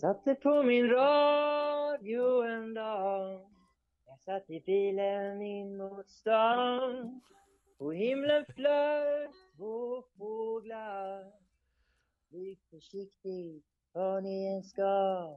[0.00, 3.40] Satte på min radio en dag.
[4.06, 7.20] Jag satt i bilen in mot stan.
[7.78, 11.32] På himlen flög två fåglar.
[12.28, 15.36] Flyg försiktigt var ni än ska.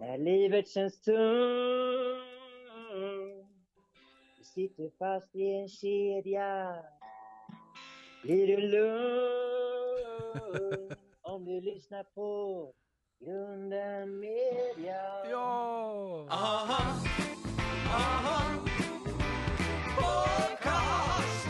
[0.00, 1.16] När livet känns tungt.
[4.38, 6.84] Du sitter fast i en kedja.
[8.22, 9.70] Blir du lugn
[11.22, 12.72] om du lyssnar på
[13.24, 14.96] Grunden Media?
[15.30, 16.26] Ja!
[16.30, 17.00] Aha,
[17.86, 18.54] aha,
[19.96, 21.46] podcast.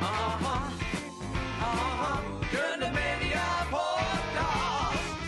[0.00, 0.70] Aha,
[1.60, 2.22] aha,
[2.52, 5.22] Grunden Media podcast.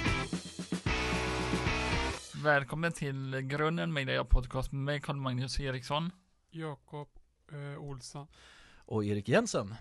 [2.45, 6.11] Välkommen till Grunden Media Podcast med mig Carl-Magnus Eriksson.
[6.51, 7.09] Jakob
[7.53, 8.27] eh, Olsson.
[8.87, 9.75] och Erik Jensen.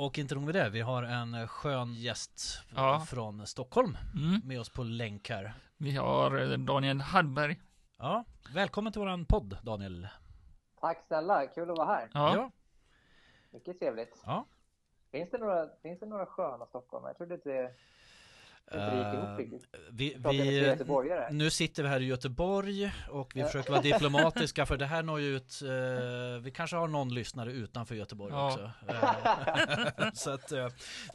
[0.00, 3.00] Och inte nog med det, vi har en skön gäst Ja.
[3.08, 4.40] från Stockholm Mm.
[4.44, 5.54] med oss på länk här.
[5.76, 7.60] Vi har eh, Daniel Hallberg.
[7.98, 10.08] Ja, välkommen till våran podd Daniel.
[10.80, 12.10] Tack snälla, kul att vara här.
[12.14, 12.36] Ja.
[12.36, 12.50] ja.
[13.50, 14.22] Mycket trevligt.
[14.26, 14.46] ja.
[15.10, 17.10] Finns det några, finns det några sköna stockholmare?
[17.10, 17.74] Jag trodde inte det,
[18.72, 19.62] Eh, riktigt.
[19.90, 20.76] vi, vi,
[21.30, 23.46] nu sitter vi här i Göteborg och vi Ja.
[23.46, 27.52] försöker vara diplomatiska för det här når ju ut, eh, vi kanske har någon lyssnare
[27.52, 28.46] utanför Göteborg Ja.
[28.52, 28.70] också.
[28.88, 30.68] Eh, så att eh,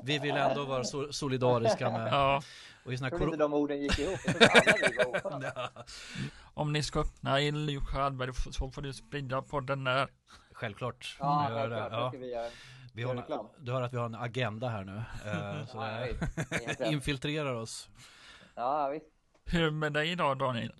[0.03, 2.41] vi vill ändå vara so- solidariska med, ja.
[2.85, 4.19] och i såna Jag trodde inte de orden gick ihop.
[6.53, 10.07] Om ni ska öppna Luke Hallberg så får du sprida podden där.
[10.53, 11.15] Självklart.
[11.19, 12.11] Ja, självklart.
[12.11, 12.49] Det Ja.
[12.94, 14.95] Vi har, du hör att vi har en agenda här nu.
[15.25, 16.47] eh, så Ja, det.
[16.49, 16.91] Det är rätt.
[16.91, 17.89] infiltrerar oss.
[18.55, 19.05] Ja, visst.
[19.45, 20.73] Hur med dig idag Daniel?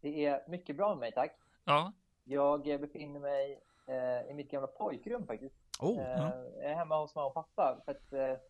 [0.00, 1.38] Det är mycket bra med mig, tack.
[1.64, 1.92] Ja.
[2.24, 5.54] Jag befinner mig eh, i mitt gamla pojkrum faktiskt.
[5.80, 6.20] Oh, Eh,
[6.60, 8.40] jag är hemma hos mamma och pappa för att eh,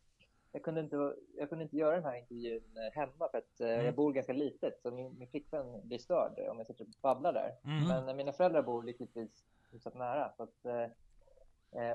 [0.53, 3.69] jag, kunde inte, jag kunde inte göra den här intervjun eh, hemma för att eh,
[3.69, 3.85] Mm.
[3.85, 7.33] jag bor ganska litet så min, min flickvän blir störd om jag sitter och babblar
[7.33, 7.55] där.
[7.65, 7.89] Mm.
[7.89, 10.33] Men eh, mina föräldrar bor lyckligtvis hyfsat nära.
[10.37, 10.65] Så att,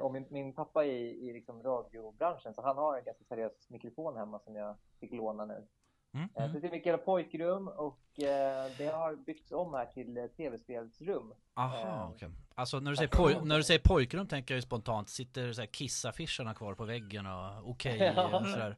[0.02, 3.70] och min, min pappa är i, i liksom radiobranschen så han har en ganska seriös
[3.70, 5.68] mikrofon hemma som jag fick låna nu.
[6.14, 6.30] Mm.
[6.36, 10.26] Eh, Så det är gamla pojkrum och eh, det har byggts om här till eh,
[10.26, 11.34] tv-spelsrum.
[11.54, 12.30] Aha, Eh, okej.
[12.56, 15.62] Alltså när du, säger poj- när du säger pojkrum tänker jag ju spontant, sitter så
[15.62, 18.40] här kissaffischerna kvar på väggen och okej Ja.
[18.40, 18.78] och sådär.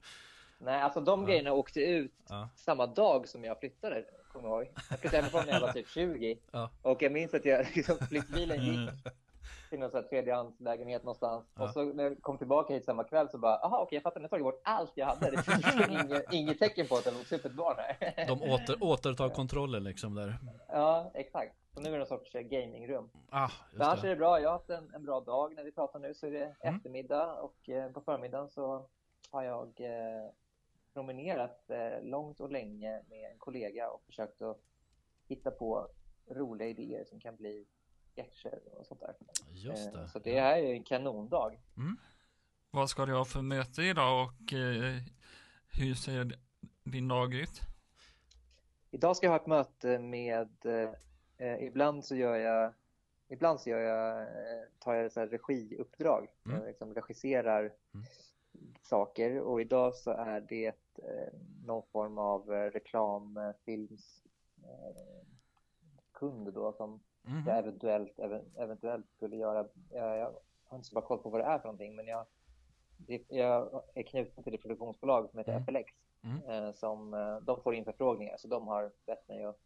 [0.58, 1.28] Nej, alltså de Ja.
[1.28, 2.50] grejerna åkte ut Ja.
[2.56, 4.74] samma dag som jag flyttade, kommer jag ihåg.
[4.90, 6.38] Jag flyttade hemifrån när jag var typ 20.
[6.52, 6.70] Ja.
[6.82, 8.90] Och jag minns att jag liksom, flyttbilen gick
[9.74, 11.46] till någon tredjehandslägenhet någonstans.
[11.56, 11.64] Ja.
[11.64, 14.20] Och så när jag kom tillbaka hit samma kväll så bara, aha okej jag fattar,
[14.20, 15.32] nu har tagit bort allt jag hade.
[15.32, 18.28] Det finns inget, inget tecken på att det vuxit upp ett barn här.
[18.28, 20.38] De åter, återtar kontrollen liksom där.
[20.68, 21.56] Ja, exakt.
[21.74, 23.10] Så nu är det någon sorts eh, gamingrum.
[23.30, 24.16] Ah, Men annars just är det.
[24.16, 24.40] det bra.
[24.42, 26.76] Jag har haft en, en bra dag när vi pratar nu så är det Mm.
[26.76, 28.86] eftermiddag och eh, på förmiddagen så
[29.32, 30.30] har jag eh,
[30.94, 34.58] promenerat eh, långt och länge med en kollega och försökt att
[35.28, 35.88] hitta på
[36.30, 37.66] roliga idéer som kan bli
[38.16, 39.16] sketcher och sånt där.
[39.52, 40.08] Just Eh, det.
[40.08, 41.52] Så det här är en kanondag.
[42.72, 45.02] Vad ska du ha för möte idag och eh,
[45.68, 46.40] hur ser
[46.84, 47.62] din dag ut?
[48.92, 50.66] Idag ska jag ha ett möte med,
[51.38, 52.74] eh, ibland så gör jag,
[53.28, 56.28] ibland så gör jag, eh, tar jag så här regiuppdrag.
[56.46, 56.58] Mm.
[56.58, 58.06] Jag liksom regisserar Mm.
[58.82, 61.34] saker och idag så är det eh,
[61.66, 64.24] någon form av eh, reklamfilms
[64.64, 67.44] eh, då som Mhm.
[67.48, 69.68] jag eventuellt, even, eventuellt skulle göra.
[69.92, 72.26] Jag, jag har inte så bra koll på vad det är för någonting men jag,
[73.30, 75.66] jag är knuten till ett produktionsbolag som heter Mm.
[75.66, 76.44] FLX Mm.
[76.50, 79.60] eh, som eh, de får in förfrågningar så de har bett mig att,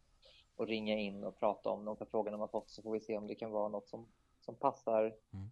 [0.56, 3.16] att ringa in och prata om de förfrågningar de har fått så får vi se
[3.16, 4.06] om det kan vara något som,
[4.40, 5.50] som passar Mm.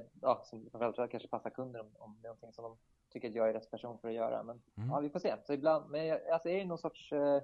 [0.00, 2.76] eh, ja, som framförallt kanske passar kunden om, om det är någonting som de
[3.08, 4.90] tycker att jag är rätt person för att göra men Mm.
[4.90, 7.42] ja vi får se så ibland men jag, alltså jag är i någon sorts eh,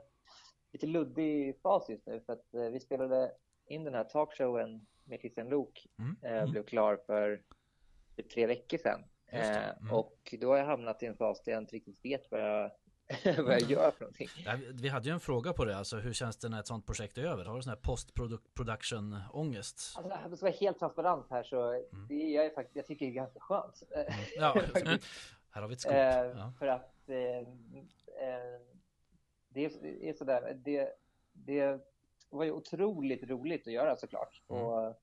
[0.73, 3.33] lite luddig fas just nu för att eh, vi spelade
[3.66, 6.16] in den här talkshowen med Christian Lok Mm.
[6.22, 6.50] eh, Mm.
[6.50, 7.43] blev klar för
[8.16, 9.04] typ tre veckor sedan.
[9.27, 9.93] Eh, Mm.
[9.94, 12.71] Och då har jag hamnat i en fas där jag inte riktigt vet vad jag,
[13.44, 14.28] vad jag gör för någonting.
[14.74, 17.18] Vi- hade ju en fråga på det, alltså hur känns det när ett sånt projekt
[17.18, 17.45] är över?
[17.45, 19.95] Har du sån här post-production ångest?
[19.97, 22.07] Alltså, jag ska vara helt transparent här så Mm.
[22.09, 23.83] det är jag, faktiskt, jag tycker det är ganska skönt.
[23.91, 24.53] Eh, Ja,
[25.51, 25.92] här har vi ett scoop.
[25.95, 26.53] Eh, Ja.
[26.59, 27.16] För att eh,
[28.28, 28.60] eh,
[29.48, 30.92] det är, det är sådär, det,
[31.33, 31.80] det
[32.31, 34.43] var ju otroligt roligt att göra såklart.
[34.49, 34.63] Mm.
[34.63, 34.95] Och,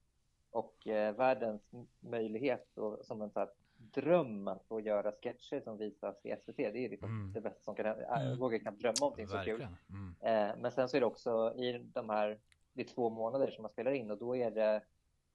[0.52, 1.62] och eh, världens
[2.00, 6.58] möjlighet och, som en så här dröm att få göra sketcher som visas i SVT.
[6.58, 7.34] Det är liksom Mm.
[7.34, 8.24] det bästa som kan hända.
[8.30, 9.68] Jag vågar knappt drömma om någonting så kul.
[9.90, 10.16] Mm.
[10.20, 12.40] Eh, men sen så är det också i de här,
[12.74, 14.82] det är två månader som man spelar in och då är det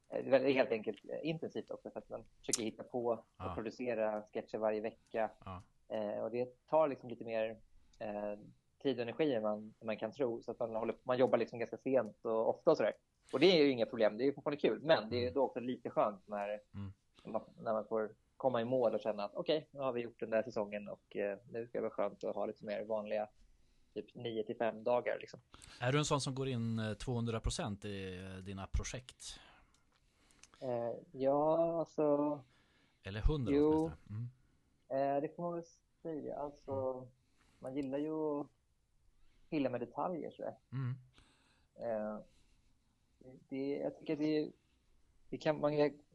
[0.08, 3.26] eh, det är helt enkelt eh, intensivt också för att man försöker hitta på och
[3.38, 3.52] Ja.
[3.54, 5.30] producera sketcher varje vecka.
[5.44, 5.62] Ja.
[5.88, 7.56] Eh, och det tar liksom lite mer
[7.98, 8.32] eh,
[8.82, 10.42] tid och energi än man, än man kan tro.
[10.42, 12.92] Så att man, håller, man jobbar liksom ganska sent och ofta och sådär.
[13.32, 14.80] Och det är ju inga problem, det är ju fortfarande kul.
[14.82, 16.92] Men det är då också lite skönt när, Mm.
[17.56, 20.30] när, man, får komma i mål och känna att okej, nu har vi gjort den
[20.30, 23.28] där säsongen och eh, nu ska det vara skönt att ha lite mer vanliga
[23.94, 25.18] typ 9 till 5 dagar.
[25.20, 25.40] Liksom.
[25.80, 29.40] Är du en sån som går in eh, 200% i eh, dina projekt?
[30.60, 32.38] Eh, ja, alltså
[33.02, 33.70] Eller 100 Jo.
[33.70, 34.28] åtminstone?
[34.90, 35.16] Mm.
[35.16, 35.64] eh, det får man väl
[36.02, 36.36] säga.
[36.38, 37.06] Alltså,
[37.58, 38.46] man gillar ju att
[39.50, 40.54] pilla med detaljer sådär.
[40.72, 40.94] Mm.
[41.74, 42.18] Eh,
[43.48, 44.50] det, jag tycker det,
[45.28, 45.72] det, kan, man,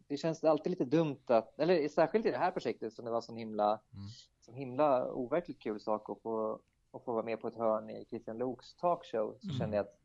[0.08, 3.22] det känns alltid lite dumt att, eller särskilt i det här projektet som det var
[3.22, 4.08] sån himla, Mm.
[4.40, 6.60] sån himla overkligt kul sak att få,
[6.92, 9.58] att få vara med på ett hörn i Christian Loks talkshow så Mm.
[9.60, 9.98] kände jag att,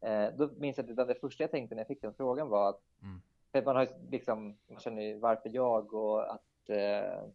[0.00, 2.68] eh, då minns jag att det första jag tänkte när jag fick den frågan var
[2.68, 3.20] att, Mm.
[3.52, 7.28] för att man har liksom, man känner ju varför jag och att eh,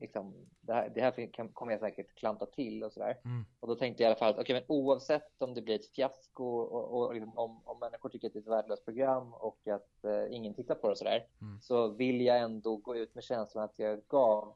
[0.00, 3.18] liksom, det här, det här kan, kommer jag säkert klanta till och sådär.
[3.24, 3.44] Mm.
[3.60, 5.86] Och då tänkte jag i alla fall att okej, men oavsett om det blir ett
[5.86, 9.68] fiasko och, och liksom, om, om människor tycker att det är ett värdelöst program och
[9.68, 11.60] att eh, ingen tittar på det och sådär, Mm.
[11.60, 14.54] så vill jag ändå gå ut med känslan att jag gav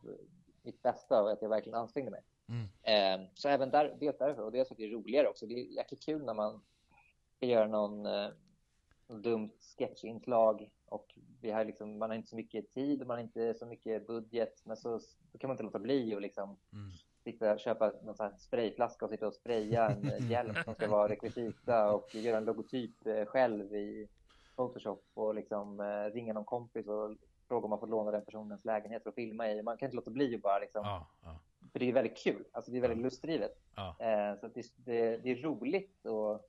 [0.63, 2.23] mitt bästa och att jag verkligen ansträngde mig.
[2.49, 3.23] Mm.
[3.23, 5.47] Eh, så även där, dels därför, och dels för att det är roligare också.
[5.47, 6.61] Det är jäkligt kul när man
[7.37, 8.29] ska göra någon, eh,
[9.09, 13.23] dumt sketchinslag och vi har liksom, man har inte så mycket tid och man har
[13.25, 15.01] inte så mycket budget, men så
[15.33, 16.91] då kan man inte låta bli och liksom Mm.
[17.25, 21.95] sitta, köpa någon sån sprayflaska och sitta och spraya en hjälm som ska vara rekvisita
[21.95, 24.09] och göra en logotyp eh, själv i
[24.57, 27.17] Photoshop och liksom eh, ringa någon kompis och
[27.49, 29.63] fråga om man får låna den personens lägenhet för att filma i.
[29.63, 31.39] Man kan inte låta bli att bara liksom, Ja, ja,
[31.73, 32.45] för det är väldigt kul.
[32.53, 33.59] Alltså det är väldigt lustdrivet.
[33.77, 33.97] ja.
[34.01, 36.47] Eh, så att det, det, det är roligt att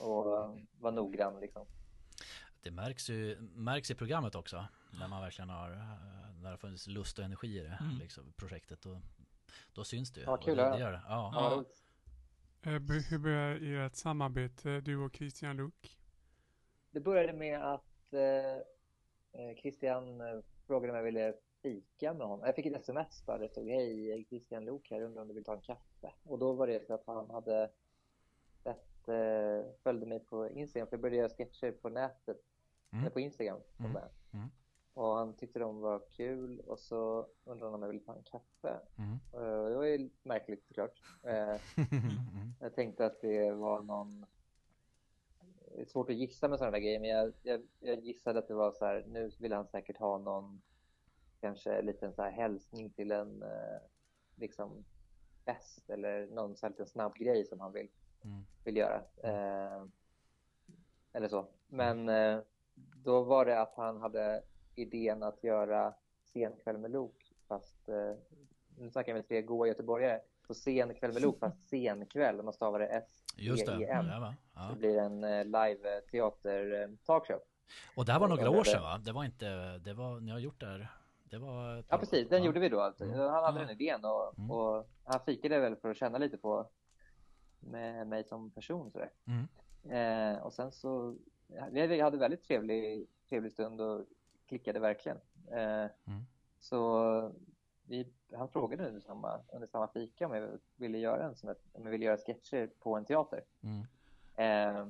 [0.00, 0.24] och
[0.80, 1.66] vara noggrann liksom.
[2.62, 4.66] Det märks ju märks i programmet också.
[5.00, 5.76] När man verkligen har, eh,
[6.36, 7.98] när det har funnits lust och energi i det Mm.
[7.98, 8.86] liksom, projektet.
[8.86, 8.96] Och,
[9.72, 10.26] då syns det ju.
[10.26, 11.02] Ja, kul det, det gör det.
[11.08, 11.30] Ja.
[11.34, 11.64] Ja.
[12.70, 15.98] Eh, Hur börjar ert samarbete, du och Christian Luuk?
[16.90, 18.56] Det började med att eh,
[19.42, 20.20] eh, Christian
[20.66, 22.46] frågade om jag ville fika med honom.
[22.46, 25.44] Jag fick ett sms där det stod Hej Christian Lok här, undrar om du vill
[25.44, 26.12] ta en kaffe?
[26.22, 27.70] Och då var det så att han hade
[29.08, 32.36] eh, följde mig på Instagram, för jag började göra sketcher på nätet,
[32.90, 33.02] Mm.
[33.04, 33.60] eller på Instagram.
[33.78, 33.96] Mm.
[34.32, 34.48] Mm.
[34.94, 38.22] Och han tyckte de var kul och så undrade han om jag ville ta en
[38.22, 38.80] kaffe.
[39.34, 41.02] Eh, det var ju märkligt såklart.
[41.22, 41.58] Mm.
[42.60, 44.26] jag tänkte att det var någon...
[45.74, 48.48] Det är svårt att gissa med sådana där grejer, men jag, jag, jag gissade att
[48.48, 50.62] det var så här, nu vill han säkert ha någon,
[51.40, 53.80] kanske en liten så här hälsning till en eh,
[54.36, 54.84] liksom
[55.44, 57.88] fest eller någon så här liten snabb grej som han vill,
[58.24, 58.46] Mm.
[58.64, 58.96] vill göra.
[59.22, 59.82] Eh,
[61.12, 61.46] eller så.
[61.66, 62.38] Men eh,
[63.04, 64.42] då var det att han hade
[64.74, 68.12] idén att göra Senkväll med Lok, fast eh,
[68.78, 70.20] nu snackar med tre goa göteborgare.
[70.46, 73.72] Så Senkväll med Lok, fast senkväll, man stavar det S Just det.
[73.72, 74.06] E-E-N.
[74.10, 74.34] Ja?
[74.54, 74.68] Ja.
[74.72, 77.40] Det blir en eh, live teater eh, talkshow.
[77.96, 78.98] Och det här var några Ja, år sedan va?
[79.04, 80.88] Det var inte, det var, ni har gjort det här.
[81.30, 81.84] Det var...
[81.88, 82.80] Ja precis, den gjorde vi då.
[82.80, 83.04] Alltså.
[83.04, 83.18] Mm.
[83.18, 83.66] Han hade Ja.
[83.66, 84.50] den idén och, Mm.
[84.50, 86.66] och han fikade väl för att känna lite på
[87.60, 89.10] med mig som person sådär.
[89.26, 89.48] Mm.
[90.36, 91.16] Eh, och sen så,
[91.70, 94.04] vi hade väldigt trevlig, trevlig stund och
[94.46, 95.18] klickade verkligen.
[95.50, 96.24] Eh, Mm.
[96.60, 97.32] Så
[97.82, 101.84] vi, han frågade under samma, under samma fika om jag ville göra en sån om
[101.84, 103.44] jag ville göra sketcher på en teater.
[103.62, 103.80] Mm.
[104.36, 104.86] Eh,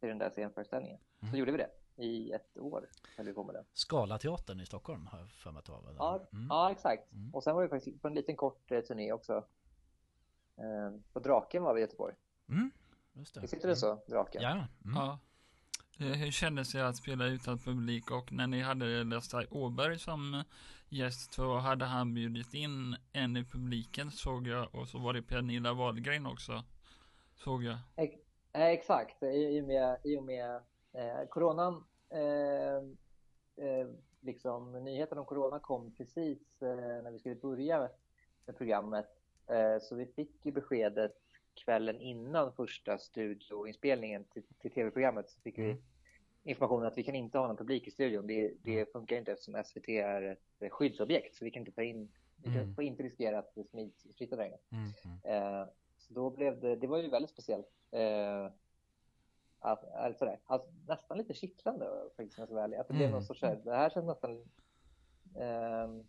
[0.00, 0.98] till den där scenföreställningen.
[1.20, 1.32] Mm.
[1.32, 1.70] Så gjorde vi det.
[1.96, 3.64] I ett år höll vi på med det.
[3.72, 5.82] Scalateatern i Stockholm har jag för mig att det var.
[5.98, 6.46] Ja, Mm.
[6.50, 7.12] ja exakt.
[7.12, 7.34] Mm.
[7.34, 9.44] Och sen var vi faktiskt på en liten kort eh, turné också.
[10.62, 12.14] Eh, på Draken var vi i Göteborg.
[12.48, 12.70] Mm.
[13.12, 13.40] Just det.
[13.40, 14.02] Visst heter det så?
[14.06, 14.42] Draken?
[14.42, 14.50] Ja.
[14.50, 14.68] Mm.
[14.84, 15.18] Ja.
[16.00, 20.34] Eh, Hur kändes det att spela utan publik och när ni hade Lasse Åberg som
[20.34, 20.40] eh,
[20.88, 25.22] gäst så hade han bjudit in en i publiken såg jag och så var det
[25.22, 26.64] Pernilla Wahlgren också
[27.34, 27.78] såg jag.
[27.96, 28.08] Eh,
[28.52, 29.22] exakt.
[29.22, 30.54] I, och med, i och med
[30.92, 32.76] eh, coronan, eh,
[33.66, 33.88] eh,
[34.20, 37.88] liksom nyheten om corona kom precis eh, när vi skulle börja
[38.46, 39.06] med programmet.
[39.46, 41.16] Eh, så vi fick ju beskedet
[41.54, 45.82] kvällen innan första studioinspelningen till, till tv-programmet så fick vi Mm.
[46.44, 48.26] informationen att vi kan inte ha någon publik i studion.
[48.26, 51.82] Det, det funkar inte eftersom SVT är ett eh, skyddsobjekt så vi kan inte ta
[51.82, 52.74] in, vi kan, Mm.
[52.74, 54.58] får inte riskera att det smids smittar inne.
[54.70, 54.90] Mm.
[55.24, 55.42] Mm.
[55.60, 57.68] Eh, så då blev det, det var ju väldigt speciellt.
[59.64, 62.76] Att, alltså det, alltså, nästan lite kittlande faktiskt om jag ska vara ärlig.
[62.76, 63.12] Att det blev Mm.
[63.12, 64.44] någon sorts, det här känns nästan
[65.36, 66.04] ehm,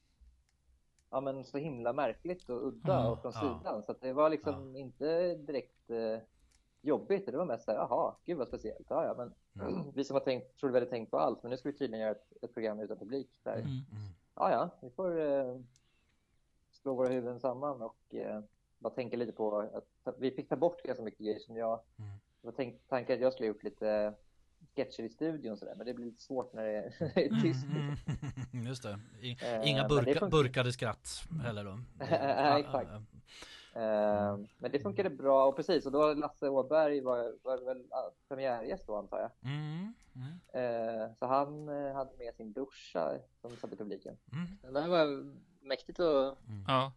[1.13, 3.39] ja, men så himla märkligt och udda Ja, och från ja.
[3.59, 3.83] sidan.
[3.83, 6.19] Så det var liksom inte direkt eh,
[6.81, 7.25] jobbigt.
[7.25, 8.87] Det var mest så här, jaha, gud vad speciellt.
[8.89, 9.91] Ja, ja, men Mm.
[9.95, 12.01] vi som har tänkt, trodde vi hade tänkt på allt, men nu ska vi tydligen
[12.01, 13.39] göra ett, ett program utan publik.
[13.43, 13.53] Där.
[13.53, 13.65] Mm.
[13.65, 13.83] Mm.
[14.35, 15.59] Ja, ja, vi får eh,
[16.71, 18.41] slå våra huvuden samman och eh,
[18.79, 19.59] bara tänka lite på
[20.03, 21.79] att, vi fick ta bort ganska mycket grejer som jag...
[21.97, 22.11] Mm.
[22.41, 24.13] Det var tänk, tanken att jag skulle gjort lite
[24.75, 27.41] sketcher i studion sådär, men det blir lite svårt när det är, när det är
[27.41, 27.65] tyst.
[28.53, 28.99] Mm, just det.
[29.21, 30.29] I, Eh, inga det burka, funkar.
[30.29, 31.79] burkade skratt heller då.
[32.09, 32.91] Nej, exakt.
[33.75, 37.83] Eh, men det funkade bra och precis, och då Lasse Åberg var, var väl
[38.27, 39.31] premiärgäst då antar jag.
[39.51, 43.11] Mm, mm, Eh, så han hade med sin brorsa
[43.41, 44.17] som satt i publiken.
[44.31, 44.73] mm.
[44.73, 45.33] Det var
[45.67, 46.37] mäktigt att
[46.67, 46.91] Ja.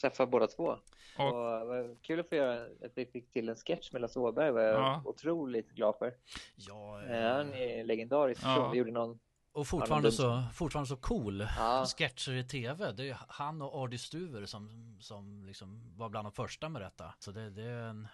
[0.00, 0.76] Träffa båda två.
[1.18, 4.18] Och- Och, var kul att få göra att vi fick till en sketch med Lasse
[4.18, 5.02] Åberg var jag Ja.
[5.04, 6.14] otroligt glad för.
[6.56, 8.70] Ja, Eh, han är legendarisk Ja.
[8.72, 9.18] Vi gjorde någon...
[9.52, 11.46] och fortfarande så, fortfarande så cool.
[11.58, 11.86] Ja.
[11.98, 16.24] Sketcher i tv, det är ju han och Ardy Stuver som, som liksom var bland
[16.26, 17.14] de första med detta.
[17.18, 18.08] Så det, det är en,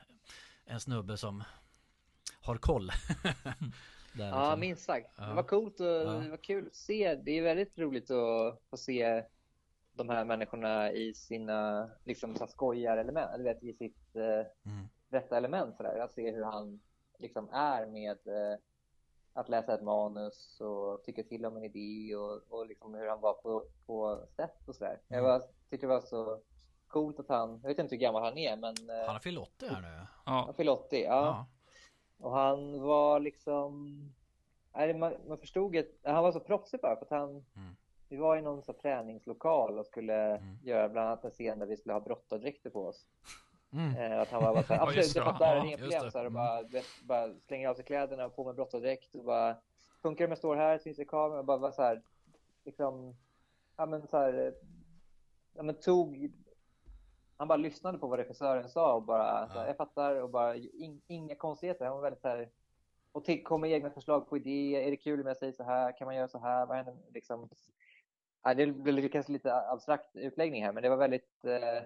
[0.65, 1.43] en snubbe som
[2.41, 2.91] har koll.
[4.13, 4.61] Där Ja, liksom.
[4.61, 5.11] minst sagt.
[5.19, 5.25] Ja.
[5.25, 6.11] Det var coolt och Ja.
[6.11, 7.15] det var kul att se.
[7.15, 9.23] Det är väldigt roligt att få se
[9.97, 12.45] de här människorna i sina liksom, så
[12.97, 14.23] eller vet, i sitt eh,
[14.73, 14.89] Mm.
[15.11, 15.77] rätta element.
[15.77, 15.99] Sådär.
[15.99, 16.81] Att se hur han
[17.19, 18.59] liksom är med eh,
[19.33, 23.21] att läsa ett manus och tycka till om en idé och, och liksom hur han
[23.21, 25.01] var på, på set och sådär.
[25.09, 25.31] Jag Mm.
[25.31, 26.41] var, tyckte det var så
[26.89, 29.39] coolt att han, jag vet inte hur gammal han är, men eh, Han har fyllt
[29.39, 30.07] 80 här nu.
[30.27, 30.43] Ja.
[30.47, 31.03] han fyllde 80.
[31.03, 31.09] Ja.
[31.09, 31.47] Ja.
[32.19, 34.01] Och han var liksom...
[34.75, 37.31] Nej, man, man förstod att han var så proffsig bara för att han...
[37.31, 37.77] Mm.
[38.09, 40.59] Vi var i någon så träningslokal och skulle Mm.
[40.63, 43.07] göra bland annat en scen där vi skulle ha brottardräkter på oss.
[43.73, 43.97] Mm.
[44.13, 45.21] Eh, att han var bara så här, Ja, absolut, det.
[45.21, 46.11] fattar Ja, inga problem.
[46.11, 46.35] Så här, och Mm.
[46.35, 49.57] bara, bara slänger av sig kläderna, på med brottardräkt och bara
[50.03, 51.39] funkar det om jag står här, syns det i kameran?
[51.39, 52.03] Och bara var så här,
[52.65, 53.17] liksom,
[53.77, 54.55] ja men så här,
[55.55, 56.33] ja men tog,
[57.37, 59.67] han bara lyssnade på vad regissören sa och bara, så här, Ja.
[59.67, 61.85] jag fattar och bara in, inga konstigheter.
[61.85, 62.49] Han var väldigt så här,
[63.13, 64.81] och till, kom med egna förslag på idéer.
[64.83, 65.97] Är det kul om jag säger så här?
[65.99, 66.67] Kan man göra så här?
[66.67, 66.95] Vad händer?
[67.15, 67.49] Liksom,
[68.47, 71.83] ja, det blir kanske lite abstrakt utläggning här, men det var väldigt eh,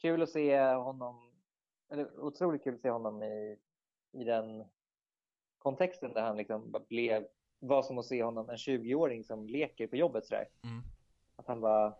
[0.00, 1.30] kul att se honom,
[1.90, 3.58] eller otroligt kul att se honom i,
[4.12, 4.64] i den
[5.58, 7.26] kontexten där han liksom blev,
[7.58, 10.48] var som att se honom, en 20-åring som leker på jobbet sådär.
[10.64, 10.82] Mm.
[11.36, 11.94] Att han bara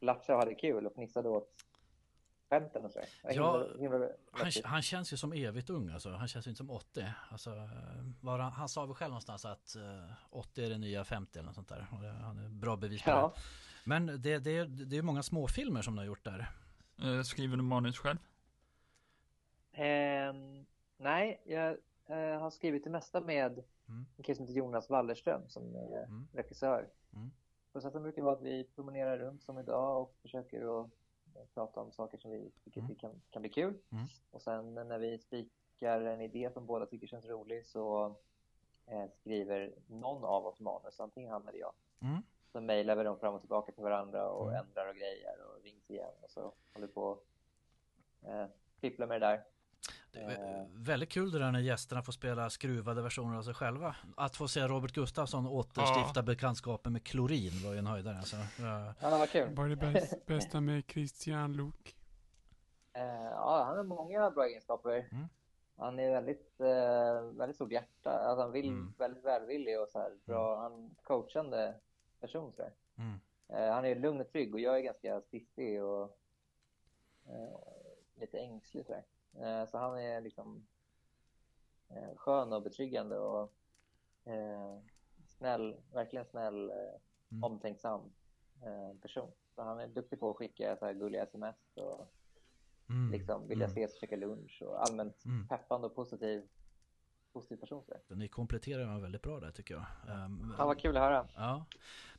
[0.00, 1.50] latchade och hade kul och fnissade åt
[2.52, 3.08] skämten och sådär.
[3.78, 6.10] Det var Ja, Han, han känns ju som evigt ung alltså.
[6.10, 7.04] Han känns ju inte som 80.
[7.30, 7.66] Alltså, eh,
[8.20, 11.46] var han, han sa väl själv någonstans att eh, 80 är det nya 50 eller
[11.46, 11.86] något sånt där.
[11.92, 13.32] Och det, han är bra bevis på Ja.
[13.34, 13.40] det.
[13.84, 16.50] Men det, det, det är många småfilmer som du har gjort där.
[17.02, 18.18] Eh, Skriver du manus själv?
[19.72, 20.66] Ehm,
[20.96, 21.70] nej, jag
[22.06, 24.06] eh, har skrivit det mesta med Mm.
[24.16, 26.28] en kille som heter Jonas Wallerström som är Mm.
[26.32, 26.88] regissör.
[27.14, 27.30] Mm.
[27.72, 30.92] Processen brukar vara att vi promenerar runt som idag och försöker att eh,
[31.54, 32.94] prata om saker som vi tycker Mm.
[32.96, 33.78] kan, kan bli kul.
[33.92, 34.04] Mm.
[34.30, 38.14] Och sen när vi spikar en idé som båda tycker känns rolig så
[38.86, 41.72] eh, skriver någon av oss manus, antingen han eller jag.
[42.00, 42.22] Mm.
[42.52, 44.66] Så mejlar vi dem fram och tillbaka till varandra och Mm.
[44.66, 47.18] ändrar och grejer och rings igen och så håller vi på
[48.22, 48.46] eh,
[48.80, 49.44] fipplar med det där.
[50.12, 53.96] Det är väldigt kul det där när gästerna får spela skruvade versioner av sig själva.
[54.16, 58.16] Att få se Robert Gustafsson återstifta bekantskapen med klorin var ju en höjdare.
[58.16, 58.36] Alltså.
[58.36, 58.94] Ja.
[59.00, 59.54] Ja, vad kul.
[59.54, 61.96] Vad är det bäst, bästa med Christian Luuk?
[62.92, 65.08] Eh, ja, han har många bra egenskaper.
[65.12, 65.28] Mm.
[65.76, 68.10] Han är väldigt, eh, väldigt stort hjärta.
[68.10, 68.94] Alltså, han vill Mm.
[68.98, 70.60] väldigt välvillig och så här, bra.
[70.60, 71.74] Han coachande
[72.20, 72.52] person.
[72.56, 72.62] Så.
[72.98, 73.20] Mm.
[73.48, 76.18] Eh, han är lugn och trygg och jag är ganska stiffig och
[78.14, 78.86] lite ängslig.
[78.86, 79.02] Så, där.
[79.40, 80.66] Eh, så han är liksom
[81.88, 83.52] eh, skön och betryggande och
[84.24, 84.78] eh,
[85.26, 86.72] snäll, verkligen snäll,
[87.32, 87.44] Mm.
[87.44, 88.12] omtänksam
[89.00, 89.30] person.
[89.54, 92.12] Så han är duktig på att skicka så här gulliga sms och
[92.88, 93.12] Mm.
[93.12, 93.72] liksom vilja Mm.
[93.76, 95.48] ses och käka lunch och allmänt Mm.
[95.48, 96.48] peppande och positiv,
[97.32, 97.84] positiv person.
[98.08, 98.14] Så.
[98.14, 99.84] Ni kompletterar varandra väldigt bra där tycker jag.
[100.08, 101.28] Ehm, Ja, vad kul att höra.
[101.36, 101.64] Ja.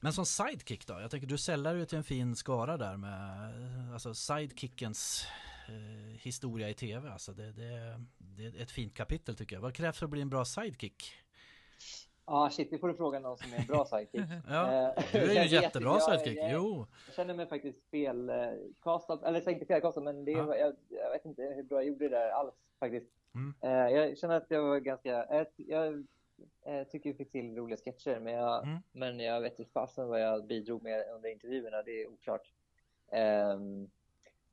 [0.01, 0.93] Men som sidekick då?
[1.01, 5.27] Jag tänker du sällar ju till en fin skara där med alltså sidekickens
[6.19, 7.09] historia i tv.
[7.11, 9.61] Alltså det, det, det är ett fint kapitel tycker jag.
[9.61, 11.03] Vad krävs för att bli en bra sidekick?
[12.25, 14.21] Ja, shit, nu får du fråga någon som är en bra sidekick.
[14.47, 16.37] Ja, Eh, du är ju en jättebra jag- sidekick.
[16.43, 16.87] jag- Jo.
[17.07, 20.55] Jag känner mig faktiskt felkastad, eller så inte felkastad, men det, Ja.
[20.57, 23.07] jag, jag vet inte hur bra jag gjorde det där alls faktiskt.
[23.35, 23.53] Mm.
[23.61, 25.93] Eh, jag känner att jag var ganska, jag, jag
[26.65, 28.77] eh, tycker jag fick till roliga sketcher, men jag, Mm.
[28.91, 32.51] men jag vet inte fasen vad jag bidrog med under intervjuerna, det är oklart.
[33.11, 33.89] Ehm,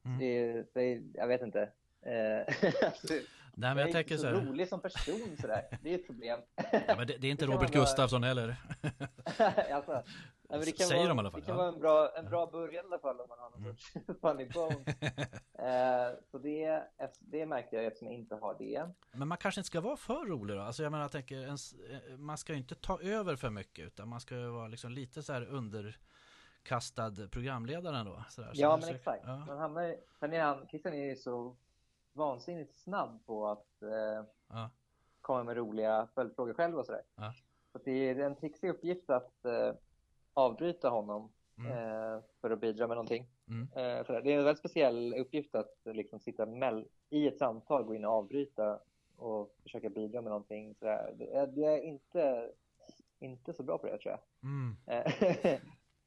[0.05, 0.19] Mm.
[0.19, 1.63] det, det, jag vet inte.
[2.03, 2.55] Eh,
[3.55, 4.35] Nej men jag jag är tänker så så här.
[4.35, 5.79] rolig som person sådär.
[5.83, 6.41] Det är ett problem.
[6.73, 8.57] Ja, men det, det är inte Robert vara- Gustafsson heller.
[9.73, 10.03] alltså,
[10.51, 11.63] nej, det kan Säger vara, de i alla fall, Det kan ja.
[11.63, 13.77] vara en bra, en bra början i alla fall om man har någon Mm.
[13.77, 14.95] sorts funny bone.
[15.59, 16.83] eh, så det,
[17.19, 18.89] det märkte jag eftersom jag inte har det.
[19.13, 20.63] Men man kanske inte ska vara för rolig då?
[20.63, 23.87] Alltså jag menar, jag tänker, ens, eh, man ska ju inte ta över för mycket
[23.87, 25.99] utan man ska ju vara liksom lite så här under
[26.63, 28.25] kastad programledaren då?
[28.29, 28.53] Sådär.
[28.55, 29.23] Så Ja, men så- exakt.
[29.27, 29.45] Ja.
[29.47, 31.57] Man hamnar, ju- sen är han, Christian är ju så
[32.13, 34.71] vansinnigt snabb på att eh, Ja.
[35.21, 37.03] komma med roliga följdfrågor själv och sådär.
[37.17, 37.33] Ja.
[37.73, 39.73] Så det är en trixig uppgift att eh,
[40.35, 41.73] avbryta honom Mm.
[41.73, 43.27] eh, för att bidra med någonting.
[43.49, 43.63] Mm.
[43.63, 44.05] Eh.
[44.07, 47.95] Det är en väldigt speciell uppgift att eh, liksom sitta mell- i ett samtal, gå
[47.95, 48.81] in och avbryta
[49.17, 50.75] och försöka bidra med någonting.
[50.75, 51.15] Sådär.
[51.19, 52.51] Det, är- det är inte,
[53.19, 54.21] inte så bra på det tror jag.
[54.43, 54.77] Mm.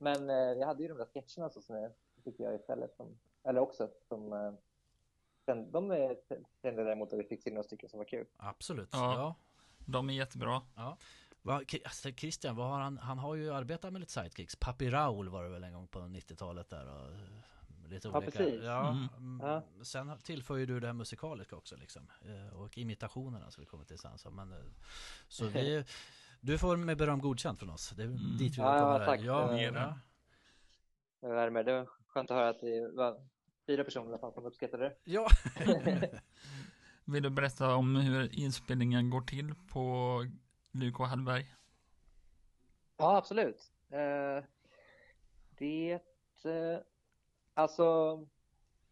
[0.03, 1.91] Men eh, jag hade ju de där sketcherna så som jag
[2.23, 4.53] tycker jag istället som, eller också som eh,
[5.45, 6.15] de
[6.61, 8.25] kände däremot att vi fick till några stycken som var kul.
[8.37, 8.89] Absolut.
[8.91, 9.13] Ja.
[9.13, 9.35] Ja.
[9.85, 10.61] De är jättebra.
[11.41, 14.55] Va, Ki- alltså, Christian, vad har han, han har ju arbetat med lite sidekicks.
[14.55, 18.31] Papi Raul var det väl en gång på 90-talet där och eh, lite Ja, olika.
[18.31, 18.63] precis.
[18.63, 19.09] Ja, Mm.
[19.17, 19.47] mm.
[19.47, 19.83] Ja.
[19.83, 22.07] Sen tillför ju du det här musikaliska också liksom.
[22.25, 24.17] eh, Och imitationerna som vi kommer till sen.
[24.17, 24.73] Så, men,
[25.27, 25.83] så vi,
[26.43, 27.89] du får med beröm godkänt från oss.
[27.89, 28.37] Det är Mm.
[28.37, 28.99] dit vi Ja, vill komma.
[28.99, 29.19] ja, tack.
[29.21, 29.99] Ja, ja.
[31.21, 31.63] Det värmer.
[31.63, 33.27] Det var skönt att höra att det var
[33.67, 34.95] fyra personer i alla fall som uppskattade det.
[35.03, 35.27] ja.
[37.05, 40.25] Vill du berätta om hur inspelningen går till på
[40.71, 41.45] Lyko Hallberg?
[42.97, 43.71] Ja, absolut.
[43.89, 44.43] Eh,
[45.57, 45.91] det...
[46.45, 46.79] Eh,
[47.53, 48.19] alltså,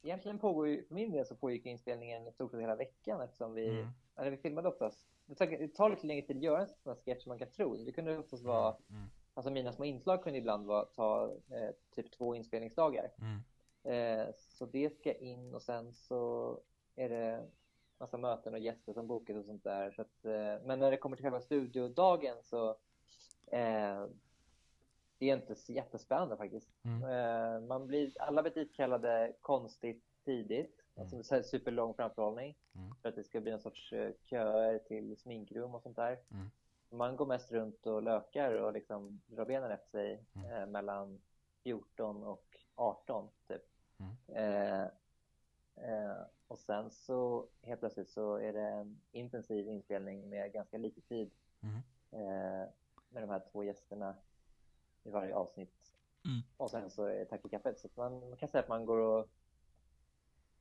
[0.01, 3.53] egentligen pågår ju, för min del så pågick inspelningen i stort sett hela veckan eftersom
[3.53, 3.89] vi, Mm.
[4.15, 4.99] eller vi filmade oftast.
[5.37, 7.75] Det tar, lite längre tid att göra en sån här sketch som man kan tro.
[7.75, 9.09] Det kunde oftast vara, Mm.
[9.33, 13.11] alltså mina små inslag kunde ibland vara, ta eh, typ två inspelningsdagar.
[13.21, 13.41] Mm.
[13.83, 16.59] Eh, så det ska in och sen så
[16.95, 17.47] är det
[17.97, 19.91] massa möten och gäster som bokas och sånt där.
[19.91, 22.69] Så att, eh, men när det kommer till själva studiodagen så
[23.47, 24.05] eh,
[25.17, 26.69] det är inte så jättespännande faktiskt.
[26.83, 27.03] Mm.
[27.03, 30.80] Eh, man blir, alla blir ditkallade konstigt tidigt.
[30.95, 32.57] Alltså så här superlång framförhållning.
[32.75, 32.95] Mm.
[33.01, 36.19] För att det ska bli en sorts eh, köer till sminkrum och sånt där.
[36.31, 36.51] Mm.
[36.89, 40.51] Man går mest runt och lökar och liksom drar benen efter sig Mm.
[40.51, 41.21] eh, mellan
[41.63, 43.61] 14 och 18 typ.
[43.99, 44.15] Mm.
[44.27, 44.81] Eh,
[45.75, 46.17] eh,
[46.47, 51.31] och sen så helt plötsligt så är det en intensiv inspelning med ganska lite tid
[51.61, 51.75] Mm.
[52.11, 52.67] eh,
[53.09, 54.15] med de här två gästerna
[55.03, 55.93] i varje avsnitt.
[56.25, 56.41] Mm.
[56.57, 57.79] Och sen så är det tack för kaffet.
[57.79, 59.27] Så man, man kan säga att man går och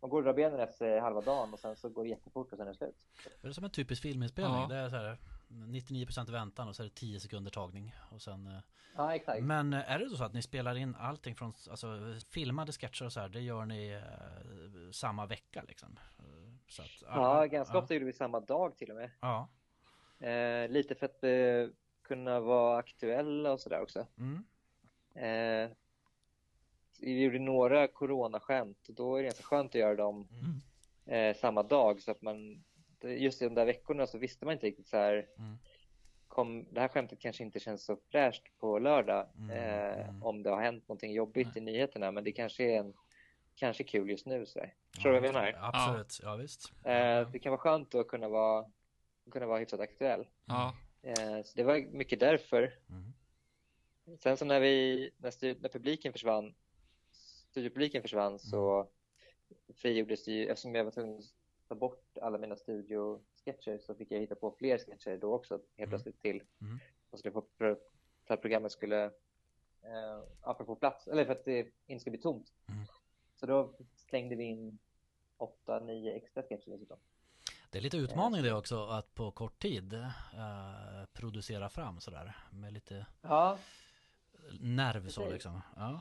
[0.00, 2.58] man går och drar benen efter halva dagen och sen så går det jättefort och
[2.58, 2.96] sen är det slut.
[3.42, 4.60] Det är som en typisk filminspelning.
[4.60, 4.66] Ja.
[4.68, 7.94] Det är så här 99% väntan och så är det 10 sekunder tagning.
[8.10, 8.58] Och sen, eh,
[8.96, 9.42] Ja, exakt.
[9.42, 13.12] men eh, är det så att ni spelar in allting från alltså, filmade sketcher och
[13.12, 15.98] så här, det gör ni eh, samma vecka liksom?
[16.68, 19.10] Så att, Ja, ganska ja, ofta gjorde vi samma dag till och med.
[19.20, 19.48] Ja.
[20.26, 24.06] Eh, lite för att eh, kunna vara aktuella och sådär också.
[24.18, 24.44] Mm.
[27.02, 30.28] Eh, vi gjorde några coronaskämt och då är det ganska skönt att göra dem
[31.06, 31.30] Mm.
[31.30, 32.64] eh, samma dag så att man
[33.02, 35.56] just i de där veckorna så visste man inte riktigt så här Mm.
[36.28, 40.22] kom, det här skämtet kanske inte känns så fräscht på lördag Mm, eh, mm.
[40.22, 42.94] om det har hänt någonting jobbigt i nyheterna men det kanske är en
[43.54, 44.60] kanske kul just nu så
[44.94, 45.54] Förstår du vad jag menar?
[45.72, 46.72] Absolut, ja, visst.
[46.84, 48.66] Eh, det kan vara skönt att kunna vara
[49.30, 50.26] kunna vara hyfsat aktuell.
[50.44, 52.74] Ja, Eh, så det var mycket därför.
[52.88, 53.12] Mm.
[54.18, 56.54] Sen så när vi, när, när publiken försvann,
[57.50, 58.88] studiopubliken försvann så
[59.74, 61.24] frigjordes det ju, eftersom jag var tvungen att
[61.68, 65.64] ta bort alla mina studiosketcher så fick jag hitta på fler sketcher då också helt
[65.78, 65.90] Mm.
[65.90, 66.42] plötsligt till.
[66.60, 66.78] Mm.
[67.10, 67.76] Och så det för,
[68.26, 69.04] för, att programmet skulle,
[69.82, 72.52] eh, få plats, eller för att det inte skulle bli tomt.
[72.68, 72.86] Mm.
[73.36, 74.78] Så då slängde vi in
[75.36, 76.98] åtta, nio extra sketcher dessutom.
[77.70, 82.72] Det är lite utmaning det också att på kort tid eh, producera fram sådär med
[82.72, 83.58] lite Ja,
[84.60, 85.60] nerv så liksom.
[85.76, 86.00] Ja.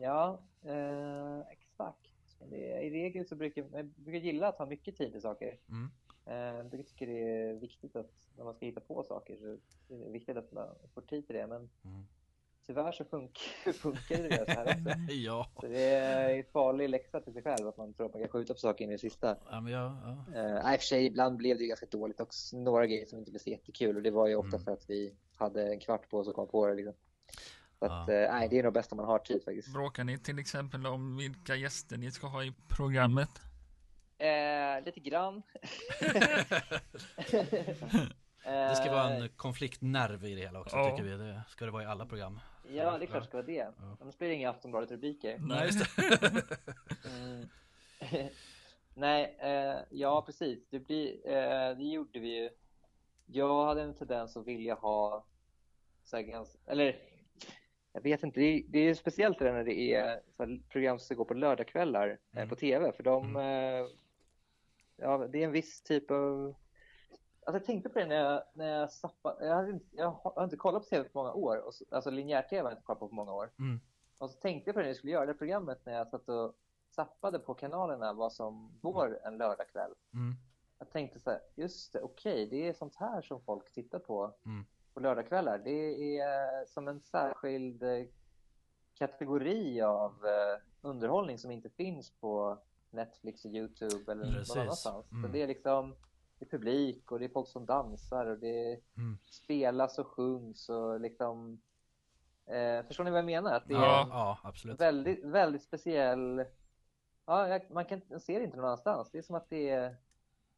[0.00, 2.08] Ja, eh, exakt.
[2.50, 5.58] Det, I regel så brukar jag brukar gilla att ha mycket tid till saker.
[5.68, 5.90] Mm.
[6.26, 9.46] Eh, jag tycka det är viktigt att när man ska hitta på saker så
[9.94, 11.46] är det viktigt att man får tid till det.
[11.46, 12.02] Men Mm.
[12.66, 15.12] tyvärr så funkar, funkar det så här också.
[15.12, 15.48] ja.
[15.60, 18.28] Så det är en farlig läxa till sig själv att man tror att man kan
[18.30, 19.36] skjuta på saker in i det sista.
[19.50, 20.34] ja, men jag, ja.
[20.34, 22.56] Eh, i och för sig, ibland blev det ju ganska dåligt också.
[22.56, 24.64] Några grejer som inte blev så jättekul och det var ju ofta Mm.
[24.64, 26.74] för att vi hade en kvart på oss att komma på det.
[26.74, 26.94] Liksom.
[27.82, 28.14] Så att, Ja.
[28.14, 29.72] eh, nej, det är nog bäst om man har tid faktiskt.
[29.72, 33.28] bråkar ni till exempel om vilka gäster ni ska ha i programmet?
[34.18, 35.42] Eh, lite grann.
[38.44, 40.90] Det ska vara Eh, en konfliktnerv i det hela också Ja.
[40.90, 41.16] tycker vi.
[41.16, 42.40] Det ska det vara i alla program.
[42.68, 43.52] Ja, det är klart det ska vara det.
[43.52, 43.72] Ja.
[44.00, 45.38] Annars blir det inga Aftonbladet-rubriker.
[45.40, 46.42] Nej, just det.
[47.06, 47.46] Mm.
[48.94, 50.68] Nej, eh, ja precis.
[50.70, 52.50] Det, blir, eh, det gjorde vi ju.
[53.26, 55.24] Jag hade en tendens att vilja ha
[56.04, 56.96] så här ganska, eller
[57.92, 60.20] jag vet inte, det är, det är speciellt det när det är
[60.68, 62.48] program som ska gå på lördagskvällar eh, Mm.
[62.48, 63.86] på TV för de, eh,
[64.96, 66.54] ja det är en viss typ av
[67.46, 70.56] Alltså jag tänkte på det när jag, när jag zappade, jag, hade jag har inte
[70.56, 73.08] kollat på TV på många år, och, så- alltså linjär-TV har jag inte kollat på
[73.08, 73.50] på många år.
[73.58, 73.80] Mm.
[74.18, 76.28] och så tänkte jag på det när jag skulle göra det programmet när jag satt
[76.28, 76.54] och
[76.90, 79.90] zappade på kanalerna vad som går en lördagkväll.
[80.14, 80.34] Mm.
[80.78, 84.34] Jag tänkte så här, just det, okej, det är sånt här som folk tittar på
[84.46, 84.64] Mm.
[84.94, 85.58] På lördagskvällar.
[85.58, 88.04] Det är som en särskild eh,
[88.94, 92.58] kategori av eh, underhållning som inte finns på
[92.90, 94.48] Netflix och Youtube eller Precis.
[94.54, 95.12] någon annanstans.
[95.12, 95.22] Mm.
[95.22, 95.94] Så det är liksom
[96.38, 99.18] det är publik och det är folk som dansar och det Mm.
[99.30, 101.60] spelas och sjungs och liksom
[102.46, 103.54] eh, Förstår ni vad jag menar?
[103.54, 104.02] Att det Ja.
[104.06, 104.80] är Ja, absolut.
[104.80, 106.44] väldigt, väldigt speciell
[107.26, 109.10] Ja, jag, man kan man ser det inte någon annanstans.
[109.10, 109.96] Det är som att det är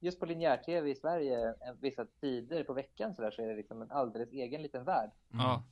[0.05, 3.57] just på linjär-tv i Sverige eh, vissa tider på veckan så, där, så är det
[3.57, 5.11] liksom en alldeles egen liten värld.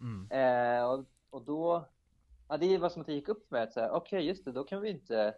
[0.00, 0.30] Mm.
[0.30, 1.88] Eh, och, och då,
[2.48, 4.52] ja, det var som att det gick upp för mig att säga, okej just det,
[4.52, 5.34] då kan vi inte,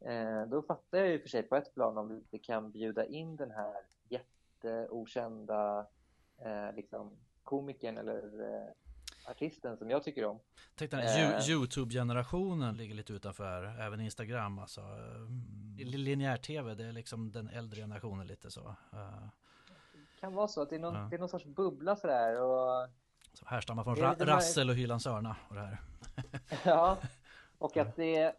[0.00, 3.06] eh, då fattar jag ju för sig på ett plan om vi inte kan bjuda
[3.06, 3.74] in den här
[4.08, 5.86] jätteokända
[6.38, 8.72] eh, liksom, komikern eller eh,
[9.30, 10.38] artisten som jag tycker om.
[10.74, 11.48] Tänk den Eh.
[11.50, 14.80] Youtube-generationen ligger lite utanför, även Instagram alltså.
[14.80, 18.60] Eh, Linjär-tv, det är liksom den äldre generationen lite så.
[18.92, 19.22] Eh,
[19.92, 21.06] Det kan vara så att det är någon, Ja.
[21.10, 22.88] det är någon sorts bubbla sådär och
[23.32, 25.80] Som härstammar från är Ra- Rassel och Hylands Hörna och det här.
[26.64, 26.98] Ja,
[27.58, 28.32] och att det, eh,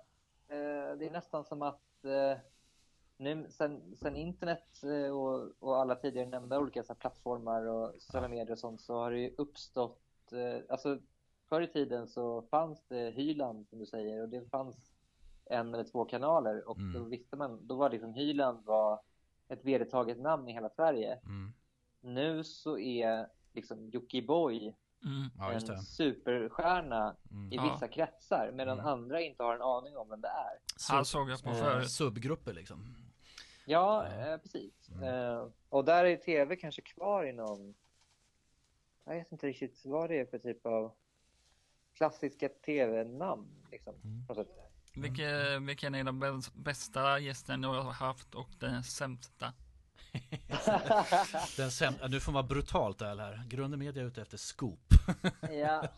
[1.00, 2.38] det är nästan som att eh,
[3.18, 4.82] nu sen, sen internet
[5.14, 9.12] och, och alla tidigare nämnda olika så plattformar och sociala medier och sånt så har
[9.12, 10.00] det ju uppstått,
[10.34, 11.00] eh, alltså
[11.50, 14.76] förr i tiden så fanns det Hyland som du säger och det fanns
[15.46, 16.94] en eller två kanaler och Mm.
[16.94, 19.02] då visste man, då var liksom Hyland var
[19.48, 21.20] ett vedertaget namn i hela Sverige.
[21.26, 21.54] Mm.
[22.02, 25.30] Nu så är liksom Jockiboi Mm.
[25.38, 27.54] Ja, just en superstjärna Mm.
[27.54, 27.72] i Ja.
[27.74, 28.92] vissa kretsar medan Mm.
[28.92, 30.60] andra inte har en aning om vem det är.
[30.90, 31.90] Han såg jag på Eh, förut.
[31.92, 32.96] Subgrupper liksom.
[33.66, 34.28] Ja, Ja.
[34.34, 34.90] eh, precis.
[34.90, 35.04] Mm.
[35.04, 37.76] Eh, och där är tv kanske kvar i någon...
[39.10, 40.92] Jag vet inte riktigt vad det är för typ av
[41.94, 43.48] klassiska tv-namn.
[43.72, 44.26] Liksom, Mm.
[44.96, 49.54] Vilke, vilken är den bäs- bästa gästen du har haft och den sämsta?
[51.58, 53.44] Den säm- ja, nu får man vara brutalt ärlig här.
[53.50, 54.80] Grunden media är ute efter scoop.
[55.52, 55.88] ja.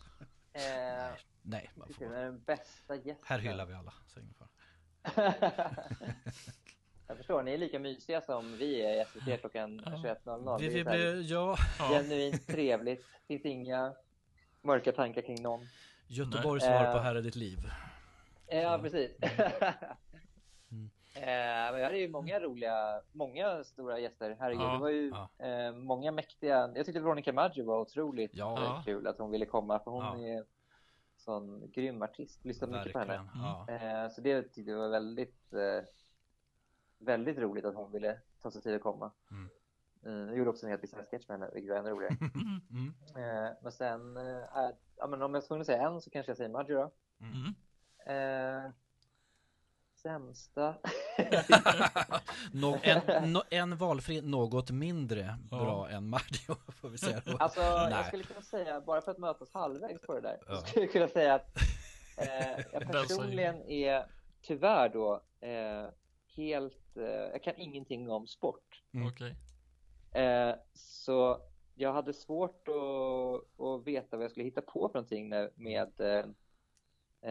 [0.54, 2.08] Eh, Nej, man får...
[2.08, 3.16] den bästa gästen?
[3.24, 3.94] här hyllar vi alla.
[4.06, 4.48] Så ingen fara.
[7.06, 9.90] jag förstår, ni är lika mysiga som vi är i SVT klockan Ja.
[10.24, 10.58] 21.00.
[10.60, 11.56] Vi, Det är vi så blir, ja,
[11.90, 13.04] Genuint trevligt.
[13.28, 13.92] Finns inga
[14.62, 15.60] mörka tankar kring någon.
[16.08, 17.02] Göteborgs svar på Eh.
[17.02, 17.58] Här är ditt liv.
[18.46, 19.10] Ja, precis.
[20.70, 20.90] Mm.
[21.14, 21.22] Eh,
[21.72, 24.36] men vi hade ju många roliga, många stora gäster.
[24.40, 25.46] Herregud, Ja, det var ju ja.
[25.46, 26.70] eh, många mäktiga.
[26.74, 28.64] Jag tyckte Veronica Maggio var otroligt Ja.
[28.64, 30.28] eh, kul att hon ville komma, för hon Ja.
[30.38, 30.44] är
[31.16, 32.44] sån grym artist.
[32.44, 33.14] Lyssnade mycket på henne.
[34.04, 35.84] Eh, så det tyckte jag var väldigt, eh,
[37.04, 39.10] väldigt roligt att hon ville ta sig tid att komma.
[39.30, 39.48] Mm.
[40.06, 42.16] Mm, jag gjorde också en helt bisarr sketch med henne, vilket var ännu roligare.
[42.70, 42.94] Mm.
[43.16, 46.36] Eh, men sen, eh, är, ja, men om jag skulle säga en så kanske jag
[46.36, 46.90] säger Maggio då.
[47.20, 47.54] Mm.
[48.66, 48.70] Eh,
[49.94, 50.74] sämsta?
[52.52, 55.56] Nå- en, nå- en valfri något mindre Ja.
[55.64, 57.36] bra än Mario får vi säga då.
[57.36, 57.90] Alltså, Nej.
[57.90, 60.56] jag skulle kunna säga, bara för att mötas halvvägs på det där, Ja.
[60.56, 61.56] skulle jag kunna säga att
[62.16, 64.06] eh, jag personligen är
[64.42, 65.86] tyvärr då eh,
[66.36, 68.82] helt, eh, jag kan ingenting om sport.
[68.94, 69.06] Mm.
[69.08, 69.34] Okej.
[70.24, 71.38] Eh, så
[71.74, 76.00] jag hade svårt att, att veta vad jag skulle hitta på för någonting med, med
[76.00, 76.24] eh,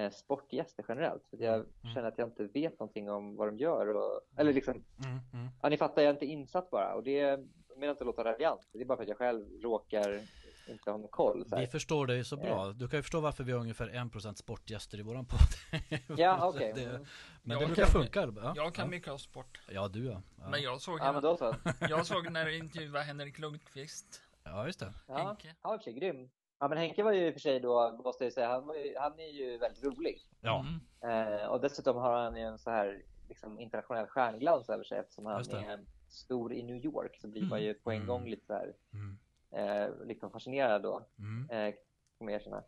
[0.02, 1.28] eh, sportgäster generellt.
[1.30, 1.94] För jag Mm.
[1.94, 3.88] känner att jag inte vet någonting om vad de gör.
[3.96, 5.48] Och, eller liksom, Mm, mm.
[5.62, 6.94] ja, ni fattar, jag är inte insatt bara.
[6.96, 8.70] Och det jag menar inte att låta raljant.
[8.72, 10.20] Det är bara för att jag själv råkar
[10.68, 11.46] inte ha någon koll.
[11.58, 12.72] Vi förstår dig så bra.
[12.72, 15.80] Du kan ju förstå varför vi har ungefär 1% sportgäster i våran podd.
[16.18, 16.72] Ja, okej.
[16.76, 17.06] Det- Mm.
[17.44, 18.32] Men Jag det brukar kan- funka.
[18.44, 18.90] Ja, Jag kan ja.
[18.92, 19.60] mycket av sport.
[19.72, 20.22] Ja, du ja.
[20.40, 21.56] Ja, Men jag såg, Ja, men då så.
[21.90, 24.22] jag såg när du intervjuade Henrik Lundqvist.
[24.44, 24.94] ja just det.
[25.08, 25.56] Ja, Henke.
[25.62, 26.30] ja okej, grym.
[26.60, 28.76] Ja, men Henke var ju i och för sig då, måste jag säga, han, var
[28.76, 30.22] ju, han är ju väldigt rolig.
[30.42, 30.66] Ja,
[31.02, 31.34] Mm.
[31.40, 35.26] Eh, och dessutom har han ju en så här liksom, internationell stjärnglans över sig eftersom
[35.26, 38.08] han är stor i New York så blir man ju på en Mm.
[38.08, 39.18] gång lite så här, mm.
[39.52, 41.50] Eh, liksom fascinerad då, Mm.
[41.50, 41.74] eh,
[42.20, 42.64] man erkänna.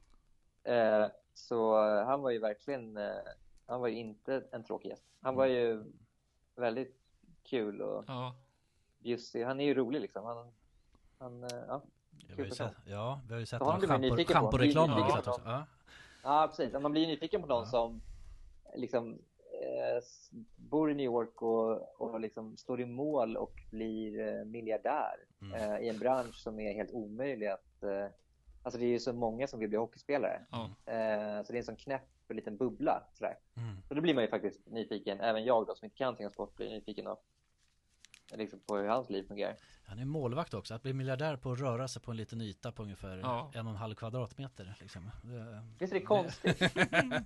[0.63, 3.11] Eh, så han var ju verkligen, eh,
[3.65, 5.05] han var ju inte en tråkig gäst.
[5.21, 5.83] Han var ju
[6.55, 6.99] väldigt
[7.43, 8.35] kul och Ja.
[8.99, 9.43] bjussig.
[9.43, 10.25] Han är ju rolig liksom.
[10.25, 10.51] Han,
[11.19, 11.81] han, eh, ja.
[12.27, 14.15] Vi har ju sett, ja, vi har ju sett Så han några blir man schampo-
[14.15, 14.39] nyfiken på.
[14.39, 15.31] schamporeklam Blir nyfiken också.
[15.31, 15.49] på.
[15.49, 15.65] Ja.
[16.23, 16.73] ja, precis.
[16.81, 17.65] Man blir nyfiken på någon Ja.
[17.69, 18.01] som
[18.75, 19.19] liksom
[19.63, 20.01] eh,
[20.55, 25.53] bor i New York och, och liksom står i mål och blir eh, miljardär Mm.
[25.53, 27.83] eh, i en bransch som är helt omöjlig att...
[27.83, 28.05] Eh,
[28.63, 30.45] alltså det är ju så många som vill bli hockeyspelare.
[30.85, 32.01] Eh, så det är en sån knäpp
[32.33, 33.03] liten bubbla.
[33.13, 33.37] Sådär.
[33.57, 33.81] Mm.
[33.87, 35.19] Så då blir man ju faktiskt nyfiken.
[35.19, 37.19] Även jag då som inte kan någonting om sport blir nyfiken av.
[38.37, 39.55] liksom på hur hans liv fungerar.
[39.85, 40.73] Han är målvakt också.
[40.73, 43.51] Att bli miljardär på att röra sig på en liten yta på ungefär Ja.
[43.53, 44.75] en och en halv kvadratmeter.
[44.79, 45.11] Liksom.
[45.23, 46.59] Det, Visst är det konstigt?
[46.73, 47.21] det är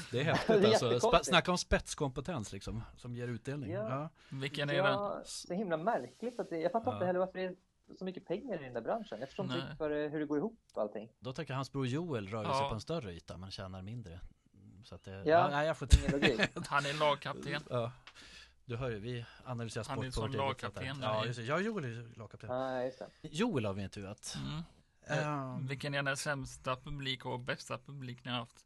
[0.10, 0.50] Det häftigt
[0.82, 1.20] är alltså.
[1.24, 2.82] Snacka om spetskompetens liksom.
[2.96, 3.70] Som ger utdelning.
[3.70, 3.88] Ja.
[3.90, 4.08] Ja.
[4.28, 4.84] Vilken är den?
[4.84, 6.96] Ja, så himla märkligt att det, jag fattar Ja.
[6.96, 7.54] inte heller varför det är
[7.98, 9.20] så mycket pengar i den där branschen.
[9.20, 9.62] Jag förstår inte Nej.
[9.64, 11.08] riktigt vad det- hur det går ihop och allting.
[11.18, 14.20] Då tänker jag hans bror Joel rör sig på en större yta men tjänar mindre.
[14.84, 15.48] Så att det, ja.
[15.50, 16.40] Nej, jag får logik.
[16.66, 17.60] Han är lagkapten.
[17.70, 17.92] Ja.
[18.66, 21.00] Du hör ju, vi analyserar sport Han är på som vårt eget lagkapten sätt.
[21.02, 21.44] där Ja, i- just det.
[21.44, 22.50] ja, Joel är ju lagkapten.
[22.50, 23.08] Ja, just det.
[23.22, 24.36] Joel har vi intervjuat.
[24.46, 25.22] Mm.
[25.24, 28.64] Eh, Vilken är den sämsta publik och bästa publik ni har haft?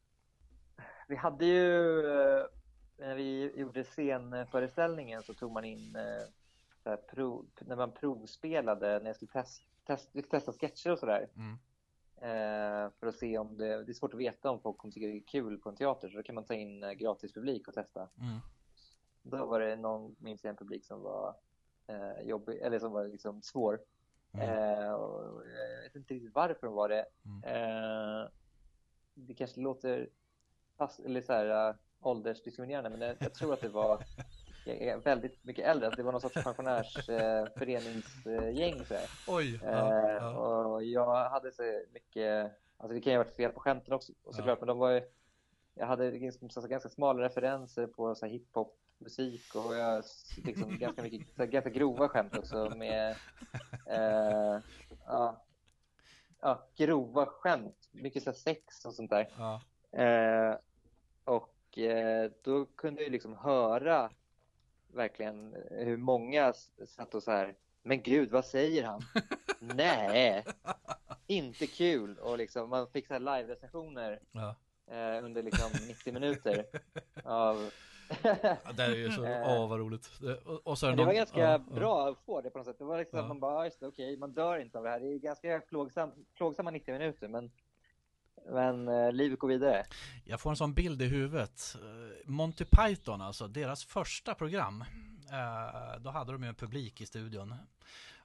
[1.08, 2.44] Vi hade ju, eh,
[2.98, 5.96] när vi gjorde scenföreställningen så tog man in,
[6.82, 11.28] så här prov, när man provspelade, när jag skulle test, test, testa sketcher och sådär.
[11.36, 11.58] Mm.
[12.22, 15.06] Eh, för att se om det, det är svårt att veta om folk kommer tycka
[15.06, 17.74] det är kul på en teater, så då kan man ta in gratis publik och
[17.74, 18.08] testa.
[18.20, 18.38] Mm.
[19.30, 21.34] Då var det någon, minns jag, en publik som var
[21.86, 23.80] eh, jobbig, eller som var liksom svår.
[24.32, 24.48] Mm.
[24.48, 27.06] Eh, och jag vet inte riktigt varför de var det.
[27.24, 27.44] Mm.
[27.44, 28.28] Eh,
[29.14, 30.08] det kanske låter
[30.76, 34.04] pass, eller så här, uh, åldersdiskriminerande, men jag, jag tror att det var
[35.04, 35.88] väldigt mycket äldre.
[35.88, 38.78] Att det var någon sorts pensionärsföreningsgäng.
[38.78, 39.10] Eh, så här.
[39.28, 39.54] Oj.
[39.54, 40.64] Eh, Ja, ja.
[40.66, 44.12] Och jag hade så mycket, alltså det kan ju ha varit fel på skämten också
[44.30, 45.02] såklart, men de var ju,
[45.74, 50.04] jag hade så ganska smala referenser på så här hiphop musik och jag
[50.44, 53.16] liksom ganska mycket, ganska grova skämt också med,
[53.86, 54.58] eh,
[55.06, 55.44] ja,
[56.40, 59.28] ja, grova skämt, mycket så sex och sånt där.
[59.38, 59.62] Ja.
[60.02, 60.56] Eh,
[61.24, 64.10] och eh, då kunde jag liksom höra
[64.92, 66.52] verkligen hur många
[66.86, 69.00] satt och så här, men gud, vad säger han?
[69.58, 70.44] Nej,
[71.26, 72.18] inte kul.
[72.18, 74.56] Och liksom, man fick så här live-recensioner Ja.
[74.94, 76.64] eh, under liksom 90 minuter
[77.24, 77.70] av...
[78.42, 79.42] Ja, Det är ju så, Eh.
[79.60, 80.10] åh vad roligt.
[80.46, 82.78] Och, och så det var någon- ganska ja, bra att få det på något sätt.
[82.78, 83.22] Det var liksom Ja.
[83.22, 85.00] att man bara, "Ja, just det, okej, man dör inte av det här.
[85.00, 87.50] Det är ganska plågsam, plågsamma 90 minuter, men,
[88.50, 89.84] men eh, livet går vidare.
[90.24, 91.76] Jag får en sån bild i huvudet.
[91.82, 94.84] Eh, Monty Python, alltså deras första program.
[95.32, 97.54] eh, Då hade de ju en publik i studion.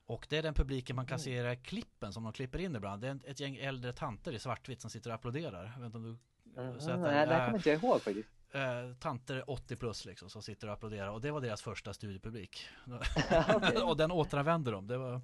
[0.08, 3.02] Och det är den publiken man kan se i klippen som de klipper in ibland.
[3.02, 5.64] Det är ett gäng äldre tanter i svartvitt som sitter och applåderar.
[5.64, 6.18] Jag vet inte om du
[6.58, 8.30] Mm, nej, det här är- kommer inte jag ihåg faktiskt.
[8.56, 12.68] Eh, tanter 80 plus liksom som sitter och applåderar och det var deras första studiepublik.
[13.86, 14.88] Och den återanvände de.
[14.88, 15.22] Det var,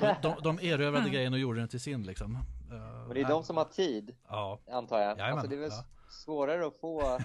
[0.00, 2.34] de, de, de erövrade grejen och gjorde den till sin liksom.
[2.70, 5.18] Eh, Men det är de som har tid, Ja, antar jag.
[5.18, 5.84] Jajamän, Alltså, det är väl ja.
[6.10, 7.00] svårare att få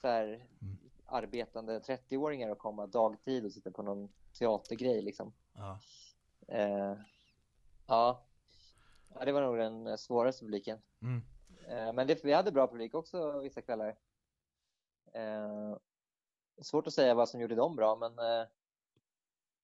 [0.00, 0.78] så här, Mm.
[1.06, 5.32] arbetande 30-åringar att komma dagtid och sitta på någon teatergrej liksom.
[5.52, 5.78] ja.
[6.48, 6.94] Eh,
[7.86, 8.24] ja.
[9.14, 10.78] ja, det var nog den svåraste publiken.
[11.02, 11.22] Mm.
[11.68, 13.94] Eh, men det, vi hade bra publik också vissa kvällar.
[15.12, 15.76] Eh,
[16.62, 18.46] svårt att säga vad som gjorde dem bra, men eh,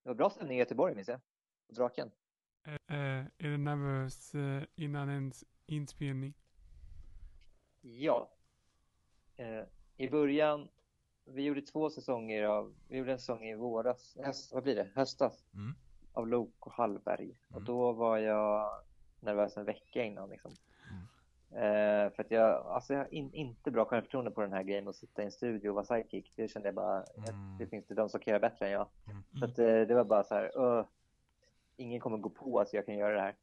[0.02, 1.20] det var bra stämning i Göteborg minns jag.
[1.66, 2.10] På Draken.
[2.66, 5.32] Eh, är du nervös eh, innan en
[5.66, 6.34] inspelning?
[7.80, 8.30] Ja.
[9.36, 9.62] Eh,
[9.96, 10.68] I början,
[11.24, 14.90] vi gjorde två säsonger av, vi gjorde en säsong i våras, höst, vad blir det,
[14.94, 15.44] höstas.
[15.54, 15.74] Mm.
[16.12, 17.36] Av Lok och Hallberg.
[17.48, 17.64] Och Mm.
[17.64, 18.82] då var jag
[19.20, 20.52] nervös en vecka innan liksom.
[21.52, 24.88] Eh, för att jag, alltså jag har in, inte bra självförtroende på den här grejen
[24.88, 26.32] att sitta i en studio och vara sidekick.
[26.36, 27.58] Det kände jag bara, Mm.
[27.58, 28.88] det finns det de som kan göra bättre än jag.
[29.06, 29.22] Mm.
[29.38, 30.84] Så att, eh, det var bara så här, "Öh,
[31.76, 33.34] ingen kommer gå på att jag kan göra det här.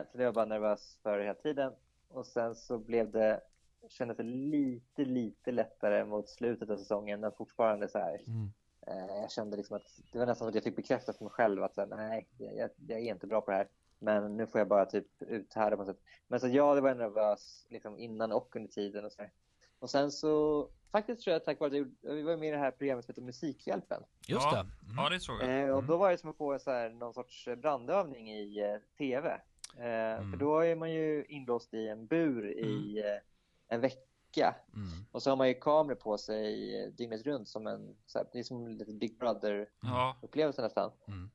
[0.00, 1.72] Eh, så det var bara nervös för hela tiden.
[2.08, 3.40] Och sen så blev det,
[3.88, 8.20] kändes det lite, lite lättare mot slutet av säsongen, men fortfarande så här.
[8.26, 8.50] Mm.
[8.86, 11.30] Eh, jag kände liksom att det var nästan som att jag fick bekräftat för mig
[11.32, 13.68] själv att så här, nej, jag, jag är inte bra på det här.
[14.02, 16.04] Men nu får jag bara typ uthärda på något sätt.
[16.28, 19.30] Men så ja, det var jag nervös liksom innan och under tiden och så här.
[19.78, 22.52] Och sen så, faktiskt tror jag tack vare att jag gjorde, vi var med i
[22.52, 24.02] det här programmet som heter Musikhjälpen.
[24.26, 24.50] Just Ja.
[24.52, 24.58] det.
[24.60, 24.96] Mm.
[24.96, 25.58] Ja, det såg jag.
[25.62, 25.86] Eh, och Mm.
[25.86, 29.40] då var det som att få så här, någon sorts brandövning i eh, tv.
[29.78, 30.30] Eh, Mm.
[30.30, 34.54] För då är man ju inlåst i en bur i eh, en vecka.
[34.74, 34.88] Mm.
[35.12, 38.26] Och så har man ju kameror på sig eh, dygnet runt som en, så här,
[38.32, 40.92] det är som en liten Big Brother-upplevelse nästan.
[41.08, 41.30] Mm.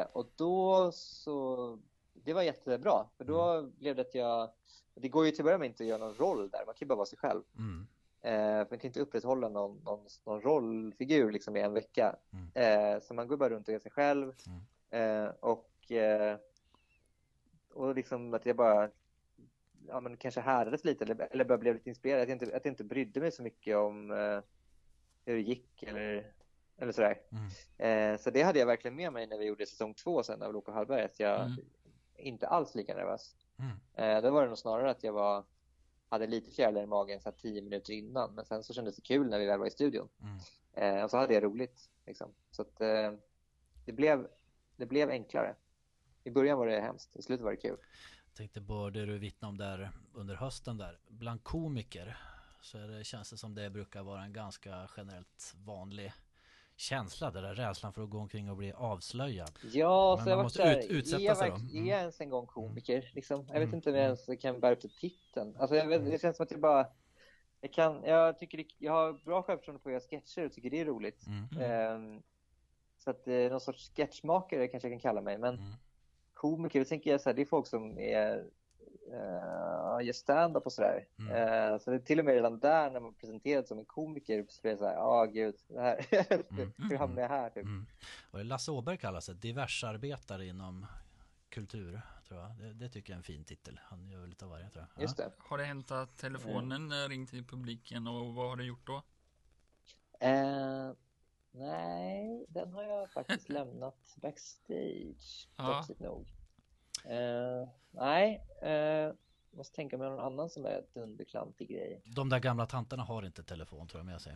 [0.00, 1.78] Eh, och då så,
[2.26, 3.06] det var jättebra.
[3.16, 4.50] För då blev det att jag,
[4.94, 6.86] det går ju till att börja med inte att göra någon roll där, man kan
[6.86, 7.42] ju bara vara sig själv.
[7.58, 7.86] Mm.
[8.22, 12.16] Eh, man kan inte upprätthålla någon, någon, någon rollfigur liksom i en vecka.
[12.32, 12.94] Mm.
[12.94, 14.32] Eh, så man går bara runt och är sig själv.
[14.90, 16.36] Eh, och, eh,
[17.72, 18.90] och liksom att jag bara
[19.88, 22.22] ja, men kanske härdades lite eller, eller bara blev lite inspirerad.
[22.22, 24.40] Att jag inte, att jag inte brydde mig så mycket om eh,
[25.24, 26.32] hur det gick eller,
[26.78, 27.20] eller sådär.
[27.30, 28.14] Mm.
[28.14, 30.52] Eh, så det hade jag verkligen med mig när vi gjorde säsong två sen av
[30.52, 31.02] Loka Hallberg.
[31.02, 31.56] Att jag Mm.
[32.18, 33.36] Inte alls lika nervös.
[33.58, 33.76] Mm.
[33.94, 35.44] Eh, då var det nog snarare att jag var,
[36.08, 38.34] hade lite fjärilar i magen så tio minuter innan.
[38.34, 40.08] Men sen så kändes det kul när vi väl var i studion.
[40.20, 40.38] Mm.
[40.72, 41.90] Eh, och så hade jag roligt.
[42.06, 42.34] Liksom.
[42.50, 43.12] Så att, eh,
[43.84, 44.28] det blev,
[44.76, 45.54] det blev enklare.
[46.24, 47.76] I början var det hemskt, i slutet var det kul.
[48.34, 51.00] Tänkte på det du vittnade om där under hösten där.
[51.08, 52.18] Bland komiker
[52.60, 56.12] så är det, känns det som det brukar vara en ganska generellt vanlig
[56.76, 57.30] känsla.
[57.30, 59.50] Det där rädslan för att gå omkring och bli avslöjad.
[59.72, 61.56] Ja, Men så jag var måste sådär, ut- utsätta är jag, sig då.
[61.56, 61.84] Mm.
[61.86, 63.10] är jag ens en gång komiker?
[63.14, 63.38] Liksom?
[63.46, 63.74] Jag vet Mm.
[63.74, 65.56] inte om jag ens kan bära upp till titeln.
[65.58, 66.86] Alltså, jag vet, det känns som att jag bara...
[67.60, 70.70] Jag, kan, jag, tycker det, jag har bra självförtroende på att göra sketcher och tycker
[70.70, 71.26] det är roligt.
[71.26, 71.60] Mm.
[71.62, 72.22] Ehm,
[72.98, 75.38] så att eh, någon sorts sketchmakare kanske jag kan kalla mig.
[75.38, 75.72] Men Mm.
[76.34, 78.44] komiker, då tänker jag så här, det är folk som är,
[79.12, 81.06] uh, gör stand-up och sådär.
[81.18, 81.32] Mm.
[81.72, 84.46] Eh, så det är till och med redan där när man presenteras som en komiker
[84.48, 86.06] så blir det så här, ja gud, det här,
[86.50, 86.72] Mm.
[86.90, 87.64] hur hamnade jag här typ?
[87.64, 87.86] Mm.
[88.30, 90.86] Och Lasse Åberg kallas det, diversarbetare inom
[91.48, 92.00] kultur.
[92.28, 92.50] Tror jag.
[92.58, 93.80] Det, det tycker jag är en fin titel.
[93.84, 95.02] Han gör väl lite av varje tror jag.
[95.02, 95.32] Just det.
[95.38, 99.02] Har det hänt att telefonen eh, ringt till publiken och vad har du gjort då?
[100.20, 100.90] Eh,
[101.50, 105.86] nej, den har jag faktiskt lämnat backstage, Ja.
[105.98, 106.26] nog.
[107.06, 109.12] Eh, nej, eh,
[109.50, 112.00] måste tänka mig någon annan som är dunderklantig grej.
[112.04, 114.32] De där gamla tanterna har inte telefon tror jag med sig.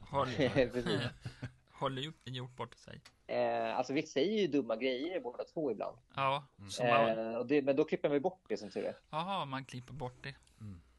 [0.00, 0.24] Har,
[0.72, 1.00] Precis.
[1.70, 3.00] har du gjort, gjort bort sig?
[3.26, 5.96] Eh, alltså vi säger ju dumma grejer båda två ibland.
[6.16, 6.44] Ja,
[6.80, 8.96] Eh, och det, men då klipper vi bort det som tur är.
[9.10, 10.34] aha, man klipper bort det.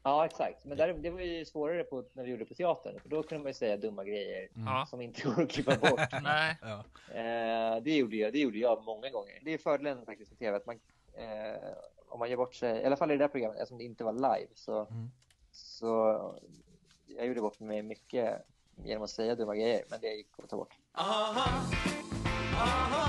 [0.04, 0.64] Ja, exakt.
[0.64, 3.00] Men där, det var ju svårare på, när vi gjorde på teatern.
[3.00, 4.86] För då kunde man ju säga dumma grejer Ja.
[4.90, 6.00] som inte går att klippa bort.
[6.22, 6.84] Nej, Ja.
[7.14, 9.38] Eh, det, gjorde jag, det gjorde jag många gånger.
[9.42, 10.56] Det är fördelen faktiskt med tv.
[10.56, 10.80] Att man,
[11.14, 11.72] eh,
[12.08, 14.04] om man gör bort sig, i alla fall i det där programmet, eftersom det inte
[14.04, 15.10] var live, så, Mm.
[15.52, 16.34] så
[17.06, 18.42] jag gjorde bort mig mycket
[18.84, 19.84] genom att säga dumma grejer.
[19.90, 20.78] Men det gick att ta bort.
[20.92, 21.64] Aha.
[22.56, 23.08] Aha.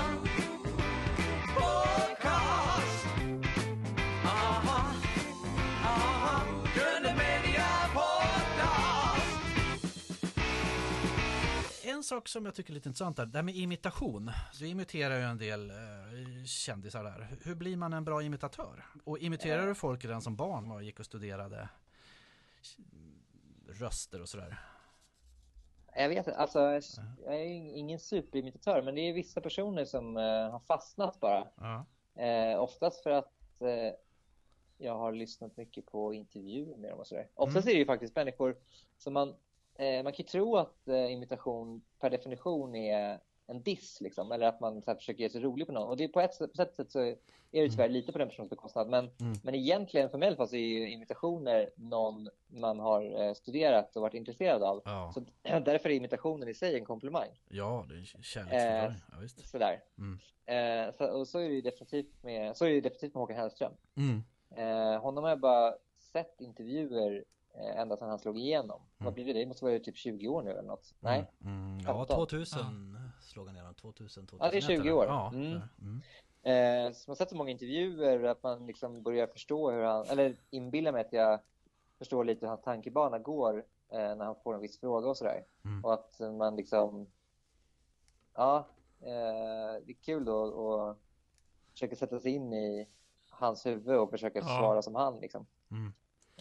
[12.04, 14.30] En sak som jag tycker är lite intressant där, det här med imitation.
[14.58, 17.28] Du imiterar ju en del eh, kändisar där.
[17.44, 18.84] Hur blir man en bra imitatör?
[19.04, 21.68] Och imiterar du folk redan som barn och gick och studerade
[23.68, 24.58] röster och sådär?
[25.94, 26.58] Jag vet inte, alltså,
[27.24, 27.44] jag är
[27.76, 31.48] ingen superimitatör, men det är vissa personer som eh, har fastnat bara.
[31.56, 31.86] Ja.
[32.22, 33.94] Eh, oftast för att eh,
[34.78, 37.28] jag har lyssnat mycket på intervjuer med dem och sådär.
[37.34, 37.68] Oftast Mm.
[37.68, 38.56] är det ju faktiskt människor
[38.98, 39.34] som man, eh,
[39.78, 44.60] man kan ju tro att eh, imitation per definition är en diss liksom, eller att
[44.60, 45.88] man så här, försöker ge sig rolig på någon.
[45.88, 48.50] Och det på ett, sätt- på sätt så är det tyvärr lite på den personens
[48.50, 48.88] bekostnad.
[48.88, 49.32] Men, Mm.
[49.42, 53.32] men egentligen för mig i alla fall så är ju imitationer någon man har eh,
[53.34, 54.82] studerat och varit intresserad av.
[54.84, 55.12] Ja.
[55.14, 55.20] Så
[55.64, 57.28] därför är imitationen i sig en komplimang.
[57.48, 58.90] ja, det är kärleksförklaring.
[58.90, 59.48] Eh, Ja, visst.
[59.48, 59.82] Sådär.
[59.98, 60.18] Mm.
[60.46, 63.36] Eh, så, och så är det ju definitivt med, så är det definitivt med Håkan
[63.36, 63.72] Hellström.
[63.96, 64.22] Mm.
[64.56, 67.22] Eh, honom har jag bara sett intervjuer eh,
[67.54, 68.80] ända sedan han slog igenom.
[68.80, 69.04] Mm.
[69.04, 69.32] Vad blir det?
[69.32, 70.94] Det måste vara typ 20 år nu eller något.
[71.00, 71.30] Nej?
[71.44, 71.78] Mm.
[71.78, 72.16] Ja, 15.
[72.16, 73.74] 2000 slog han igenom.
[73.74, 75.04] 2000, 2001 Ja, det är 20 år.
[75.06, 75.60] Ja, Mm.
[75.80, 76.02] mm.
[76.42, 80.06] Eh, så man har sett så många intervjuer att man liksom börjar förstå hur han,
[80.08, 81.40] eller inbillar mig att jag
[81.98, 83.58] förstår lite hur hans tankebana går
[83.92, 85.44] eh, när han får en viss fråga och sådär.
[85.64, 85.84] Mm.
[85.84, 87.06] Och att man liksom,
[88.34, 88.66] ja,
[89.00, 90.98] eh, det är kul då att
[91.72, 92.88] försöka sätta sig in i
[93.30, 94.44] hans huvud och försöka Ja.
[94.58, 95.46] svara som han liksom.
[95.70, 95.92] Mm.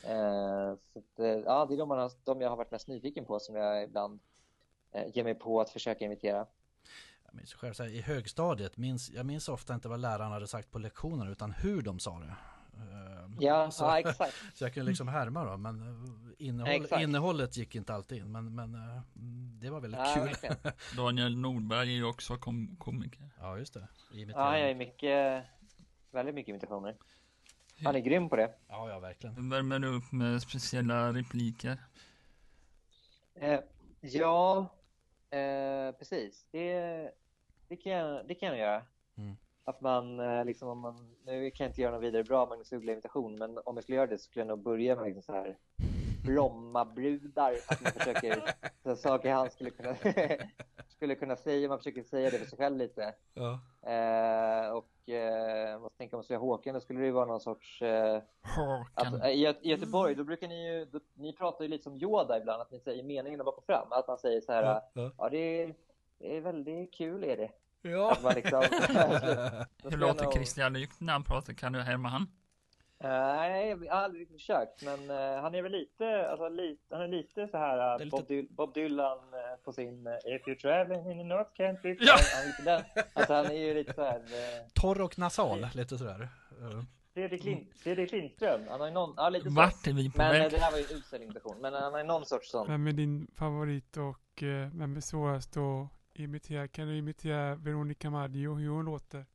[0.03, 2.87] Eh, så att, eh, ja, det är de, man har, de jag har varit mest
[2.87, 4.19] nyfiken på som jag ibland
[4.91, 6.45] eh, ger mig på att försöka imitera.
[7.25, 10.47] Jag minns själv så här, i högstadiet, minns, jag minns ofta inte vad läraren hade
[10.47, 12.35] sagt på lektionerna utan hur de sa det.
[12.77, 14.33] Eh, Ja, så, ja exakt.
[14.55, 17.01] så jag kunde liksom härma då, men eh, innehåll, Exakt.
[17.01, 18.31] innehållet gick inte alltid in.
[18.31, 18.77] Men, men
[19.61, 20.23] det var väldigt Ja, kul.
[20.23, 20.55] verkligen.
[20.97, 23.29] Daniel Nordberg är ju också kom komiker.
[23.39, 23.87] Ja, just det.
[24.11, 24.59] Ja, Imitera.
[24.59, 25.43] jag är mycket,
[26.11, 26.95] väldigt mycket imitationer.
[27.84, 28.54] Han är grym på det.
[28.67, 29.50] ja, ja, verkligen.
[29.50, 31.78] Värmer du upp med speciella repliker?
[33.36, 33.60] Eh,
[34.02, 34.67] ja,
[35.30, 36.46] eh, precis.
[36.52, 37.12] Det,
[37.67, 38.82] det, kan jag, det kan jag göra.
[39.17, 39.36] Mm.
[39.63, 42.74] Att man, eh, liksom, om man, nu kan jag inte göra någon vidare bra Magnus
[42.74, 45.34] Uggla-imitation, men om jag skulle göra det så skulle jag nog börja med liksom så
[45.34, 45.58] här
[46.23, 47.53] Brommabrudar.
[47.67, 48.43] Att man försöker,
[48.83, 49.95] så saker han skulle kunna,
[50.88, 53.13] skulle kunna säga, man försöker säga det för sig själv lite.
[53.33, 53.51] Ja.
[53.91, 57.39] Eh, och eh, måste tänka om jag säga Håkan, då skulle det ju vara någon
[57.39, 59.15] sorts eh, Håkan.
[59.25, 62.37] I, Gö- I Göteborg, då brukar ni ju, då, ni pratar ju lite som Yoda
[62.37, 63.87] ibland, att ni säger meningarna bak och fram.
[63.91, 65.12] Att man säger så här, ja, Ja.
[65.17, 65.29] Ja.
[65.29, 65.73] det, är,
[66.19, 67.50] det är väldigt kul är det.
[67.81, 68.12] Ja.
[68.12, 68.60] Att man liksom,
[69.83, 71.54] Hur låter Christian Lyck när han pratar?
[71.54, 72.27] Kan du härma han?
[73.04, 77.08] Nej, jag har aldrig försökt, men eh, han är väl lite, alltså, lite, han är
[77.08, 80.56] lite så här eh, lite- Bob, Dy- Bob Dylan eh, på sin eh, If you're
[80.62, 81.97] traveling in the North Country.
[82.01, 82.15] Ja!
[82.33, 83.04] Han, är lite den.
[83.13, 86.29] Alltså, han är ju lite så här, eh, Torr och nasal, lite sådär.
[87.13, 88.62] Fredrik, Lind, Fredrik Lindström.
[88.69, 90.51] Han har ju någon, ja lite är vi på Men eh, väg?
[90.51, 91.58] det här var ju en usel imitation.
[91.62, 92.67] Men han har ju någon sorts sån.
[92.67, 98.10] Vem är din favorit och eh, vem är svårast att imitera, kan du imitera Veronica
[98.10, 99.25] Maggio, hur hon låter?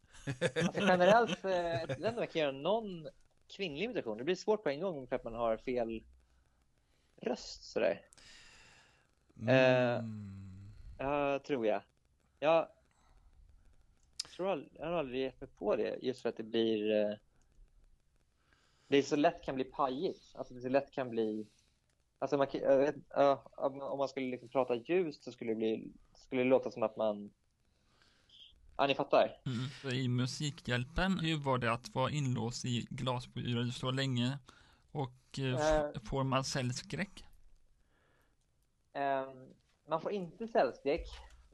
[0.65, 3.09] Alltså generellt, eh, jag vet inte om jag kan göra någon
[3.49, 4.19] kvinnlig imitation.
[4.19, 6.03] Det blir svårt på en gång för att man har fel
[7.17, 8.01] röst sådär.
[9.41, 10.05] Mm.
[10.99, 11.83] Ja, tror jag.
[12.39, 12.69] Jag
[14.37, 17.15] tror aldrig, jag har aldrig gett mig på det just för att det blir eh,
[18.89, 20.33] det så lätt kan bli pajigt.
[20.35, 21.47] Alltså det så lätt kan bli
[22.19, 22.47] Alltså man,
[23.57, 26.83] om om man skulle liksom prata ljust så skulle det bli skulle det låta som
[26.83, 27.31] att man
[28.79, 29.37] Ja, ni fattar.
[29.47, 29.95] Mm.
[29.97, 34.39] I Musikhjälpen, hur var det att vara inlåst i glasburen så länge?
[34.93, 35.91] Och eh, Eh.
[36.05, 37.25] får man cellskräck?
[38.93, 39.49] Ehm,
[39.89, 41.09] man får inte cellskräck.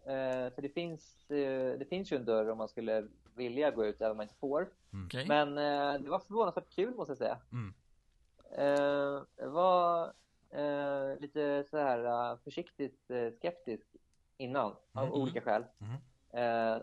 [0.07, 3.85] eh, för det finns, eh, det finns ju en dörr om man skulle vilja gå
[3.87, 4.69] ut även om man inte får.
[5.07, 5.27] Okej.
[5.29, 7.39] Men eh, det var förvånansvärt kul måste jag säga.
[7.53, 7.75] Mm.
[8.59, 10.13] Eh, jag var
[10.51, 13.87] eh, lite så här eh, försiktigt eh, skeptisk
[14.37, 15.13] innan av Mm.
[15.13, 15.65] olika skäl.
[15.79, 15.95] Mm.
[16.33, 16.83] Eh,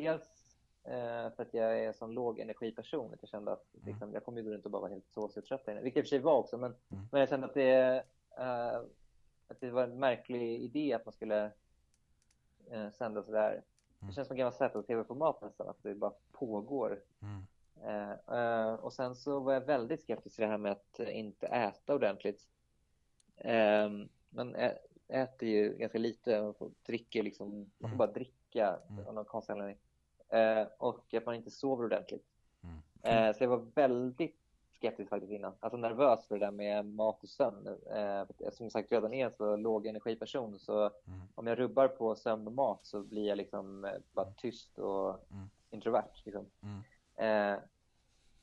[0.00, 3.86] dels eh, för att jag är en sån låg energiperson att jag kände att Mm.
[3.86, 5.68] liksom, jag kommer gå runt och bara vara helt såsig och trött.
[5.82, 7.04] Vilket i och för sig var också, men, Mm.
[7.12, 8.04] men jag kände att det,
[8.38, 8.76] eh,
[9.48, 11.50] att det var en märklig idé att man skulle
[12.70, 13.50] eh, sända sådär.
[13.52, 13.62] Mm.
[14.08, 17.46] Det känns som ett gammalt ZTV-format nästan, att det bara pågår Mm.
[17.84, 21.18] Eh, eh, och sen så var jag väldigt skeptisk till det här med att eh,
[21.18, 22.48] inte äta ordentligt.
[23.36, 23.90] Eh,
[24.30, 24.54] man
[25.08, 27.98] äter ju ganska lite och får- dricker liksom, man får Mm.
[27.98, 29.06] bara dricka Mm.
[29.06, 29.78] av någon konstig anledning.
[30.28, 32.24] Eh, och att man inte sover ordentligt.
[32.62, 33.28] Mm.
[33.28, 34.36] Eh, så jag var väldigt
[34.78, 35.52] skeptisk faktiskt innan.
[35.60, 37.66] Alltså nervös för det där med mat och sömn.
[37.90, 41.20] Eh, som sagt redan är en så låg energiperson så Mm.
[41.34, 45.08] om jag rubbar på sömn och mat så blir jag liksom eh, bara tyst och
[45.30, 45.50] Mm.
[45.70, 46.22] introvert.
[46.24, 46.46] Liksom.
[46.62, 47.54] Mm.
[47.54, 47.60] Eh,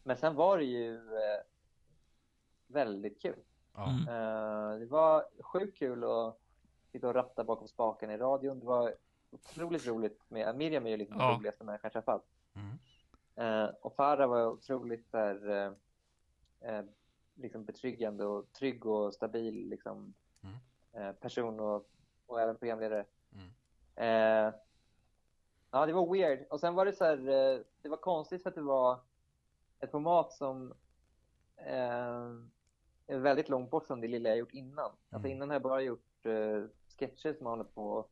[0.03, 1.41] men sen var det ju eh,
[2.67, 3.39] väldigt kul.
[3.77, 4.07] Mm.
[4.07, 6.38] Eh, det var sjukt kul att
[6.91, 8.59] sitta och ratta bakom spaken i radion.
[8.59, 8.93] Det var
[9.34, 11.27] otroligt roligt med Miriam är ju liksom Ja.
[11.27, 12.25] den roligaste människan jag träffat.
[12.55, 12.77] Mm.
[13.36, 15.71] Eh, och Farah var otroligt där, eh,
[16.75, 16.86] eh,
[17.36, 20.13] liksom betryggande och trygg och stabil liksom,
[20.43, 20.55] Mm.
[21.07, 21.89] eh, person och,
[22.25, 23.05] och även programledare.
[23.34, 23.49] Mm.
[23.95, 24.53] Eh,
[25.71, 26.45] ja, det var weird.
[26.49, 28.99] Och sen var det så här, eh, det var konstigt för att det var
[29.79, 30.73] ett format som
[31.57, 32.31] eh,
[33.07, 34.86] är väldigt långt bort från det lilla jag gjort innan.
[34.86, 35.31] Alltså Mm.
[35.31, 36.63] innan har jag bara gjort eh,
[36.99, 38.11] sketcher som man håller på och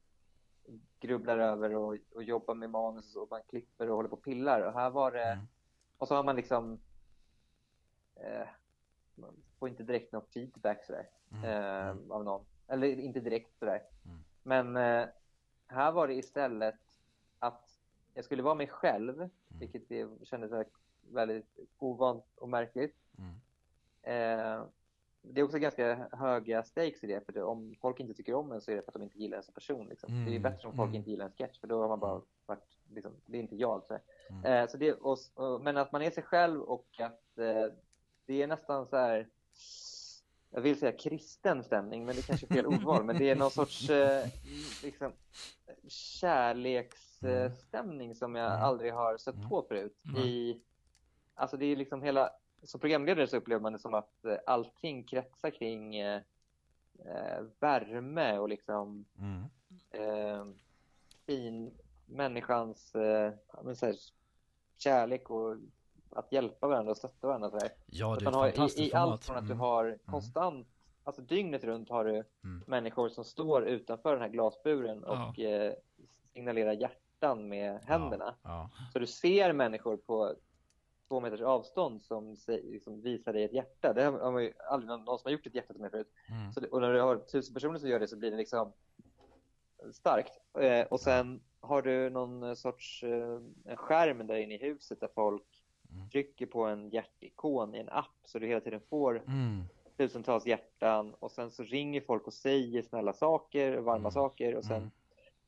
[0.99, 4.61] grubblar över och, och jobbar med manus och man klipper och håller på och pillar.
[4.61, 5.45] Och här var det, Mm.
[5.97, 6.79] och så har man liksom
[8.15, 8.47] eh,
[9.15, 11.43] man får inte direkt någon feedback sådär Mm.
[11.43, 12.11] eh, Mm.
[12.11, 12.45] av någon.
[12.67, 13.83] Eller inte direkt sådär.
[14.05, 14.23] Mm.
[14.43, 15.07] Men eh,
[15.67, 16.79] här var det istället
[17.39, 17.79] att
[18.13, 19.29] jag skulle vara mig själv, Mm.
[19.59, 20.73] vilket det kändes väldigt-
[21.11, 22.95] väldigt ovant och märkligt.
[23.17, 23.35] Mm.
[24.01, 24.63] Eh,
[25.21, 28.51] det är också ganska höga stakes i det, för det, om folk inte tycker om
[28.51, 29.87] en så är det för att de inte gillar en som person.
[29.89, 30.09] Liksom.
[30.13, 30.95] Det är ju Mm, bättre om folk mm.
[30.95, 33.83] inte gillar en sketch, för då har man bara varit, liksom, det är inte jag.
[33.83, 33.97] Så.
[34.29, 34.45] Mm.
[34.45, 37.65] Eh, så det, och, och, men att man är sig själv och att eh,
[38.25, 39.27] det är nästan så här,
[40.49, 43.51] jag vill säga kristen stämning, men det kanske är fel ordval, men det är någon
[43.51, 44.25] sorts eh,
[44.83, 45.11] liksom,
[45.87, 48.63] kärleksstämning som jag Mm.
[48.63, 49.49] aldrig har Mm.
[49.49, 50.01] på förut.
[50.05, 50.21] Mm.
[50.21, 50.61] I,
[51.33, 52.29] alltså det är liksom hela,
[52.63, 56.21] som programledare så upplever man det som att eh, allting kretsar kring eh,
[57.05, 59.43] eh, värme och liksom Mm.
[59.91, 60.45] eh,
[61.25, 61.71] fin
[62.05, 63.95] människans eh, ja, här,
[64.77, 65.55] kärlek och
[66.09, 67.49] att hjälpa varandra och stötta varandra.
[67.49, 67.69] Så här.
[67.85, 69.59] Ja, det är har, fantastiskt i, I allt från att du Mm.
[69.59, 70.67] har konstant,
[71.03, 72.63] alltså dygnet runt har du Mm.
[72.67, 75.73] människor som står utanför den här glasburen och eh,
[76.33, 78.35] signalerar hjärtan med händerna.
[78.43, 78.69] Ja.
[78.93, 80.35] Så du ser människor på
[81.11, 83.93] två meters avstånd som liksom visar dig ett hjärta.
[83.93, 86.13] Det har man ju aldrig någon, någon som har gjort ett hjärta till mig förut.
[86.29, 86.53] Mm.
[86.53, 88.73] Så och när du har tusen personer som gör det så blir det liksom
[89.91, 90.39] starkt.
[90.59, 95.09] Eh, och sen har du någon sorts eh, en skärm där inne i huset där
[95.15, 95.43] folk
[95.95, 96.09] Mm.
[96.09, 99.63] trycker på en hjärtikon i en app så du hela tiden får Mm.
[99.97, 104.11] tusentals hjärtan och sen så ringer folk och säger snälla saker, varma Mm.
[104.11, 104.91] saker och sen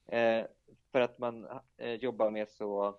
[0.07, 0.39] Mm.
[0.41, 0.47] eh,
[0.91, 1.47] för att man
[1.78, 2.95] eh, jobbar med så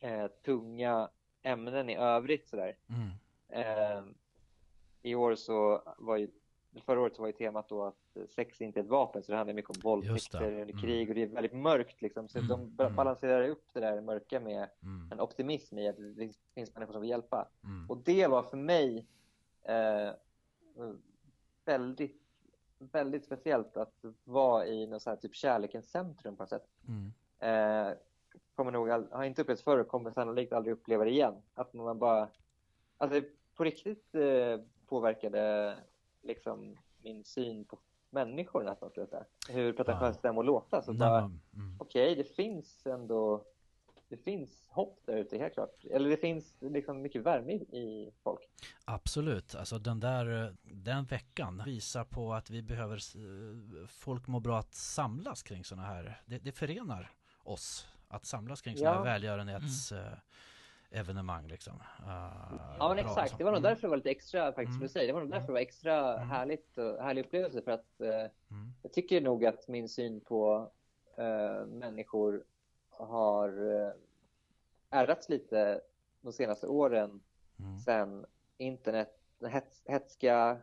[0.00, 1.08] eh, tunga
[1.46, 2.76] ämnen i övrigt sådär.
[2.88, 3.10] Mm.
[3.48, 4.04] Eh,
[5.02, 6.28] I år så var ju,
[6.84, 9.38] förra året så var ju temat då att sex inte är ett vapen så det
[9.38, 10.78] handlar mycket om våldtäkter, Mm.
[10.78, 12.28] krig och det är väldigt mörkt liksom.
[12.28, 12.48] Så Mm.
[12.48, 12.96] de Mm.
[12.96, 15.12] balanserar upp det där mörka med Mm.
[15.12, 17.48] en optimism i att det finns människor som vill hjälpa.
[17.64, 17.90] Mm.
[17.90, 19.06] Och det var för mig
[19.62, 20.10] eh,
[21.64, 22.22] väldigt,
[22.78, 26.66] väldigt speciellt att vara i någon så här typ kärlekens centrum på något sätt.
[26.88, 27.12] Mm.
[27.38, 27.94] Eh,
[28.56, 31.34] kommer nog all, har inte upplevt förr och kommer sannolikt aldrig uppleva det igen.
[31.54, 32.28] Att man bara,
[32.98, 33.22] alltså
[33.56, 35.74] på riktigt eh, påverkade
[36.22, 37.78] liksom min syn på
[38.10, 39.24] människor nästan skulle jag säga.
[39.48, 40.82] Hur pretentiöst det må låta.
[40.82, 41.40] Så bara, mm.
[41.78, 43.44] okej, det finns ändå
[44.08, 45.84] det finns hopp där ute helt klart.
[45.84, 48.40] Eller det finns liksom mycket värme i, folk.
[48.84, 54.58] Absolut, alltså den där den veckan visar på att vi behöver eh, folk mår bra
[54.58, 56.22] att samlas kring sådana här.
[56.26, 57.10] Det, det förenar
[57.42, 59.02] oss att samlas kring sådana Ja.
[59.04, 60.12] här välgörenhets eh,
[60.90, 61.74] evenemang liksom.
[62.00, 64.82] Uh, Ja men exakt, det var nog därför det var lite extra faktiskt som Mm.
[64.82, 65.06] du säger.
[65.06, 66.28] Det var nog därför det var extra Mm.
[66.28, 68.08] härligt och härlig upplevelse för att eh,
[68.50, 68.72] Mm.
[68.82, 70.70] jag tycker nog att min syn på
[71.16, 72.44] eh, människor
[72.90, 73.92] har eh,
[74.90, 75.80] ärrats lite
[76.20, 77.20] de senaste åren
[77.58, 77.78] Mm.
[77.78, 78.26] sen
[78.58, 80.58] internet, det hets, hetska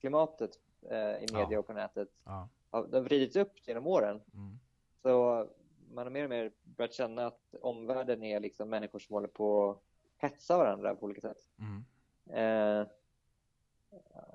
[0.00, 0.50] klimatet
[0.90, 1.58] eh, i media Ja.
[1.58, 2.48] och på nätet Ja.
[2.70, 4.20] har, vridits upp genom åren.
[4.34, 4.58] Mm.
[5.02, 5.48] Så
[5.92, 9.70] man har mer och mer börjat känna att omvärlden är liksom människor som håller på
[9.70, 9.82] att
[10.16, 11.48] hetsa varandra på olika sätt.
[11.58, 11.84] Mm.
[12.30, 12.80] Eh,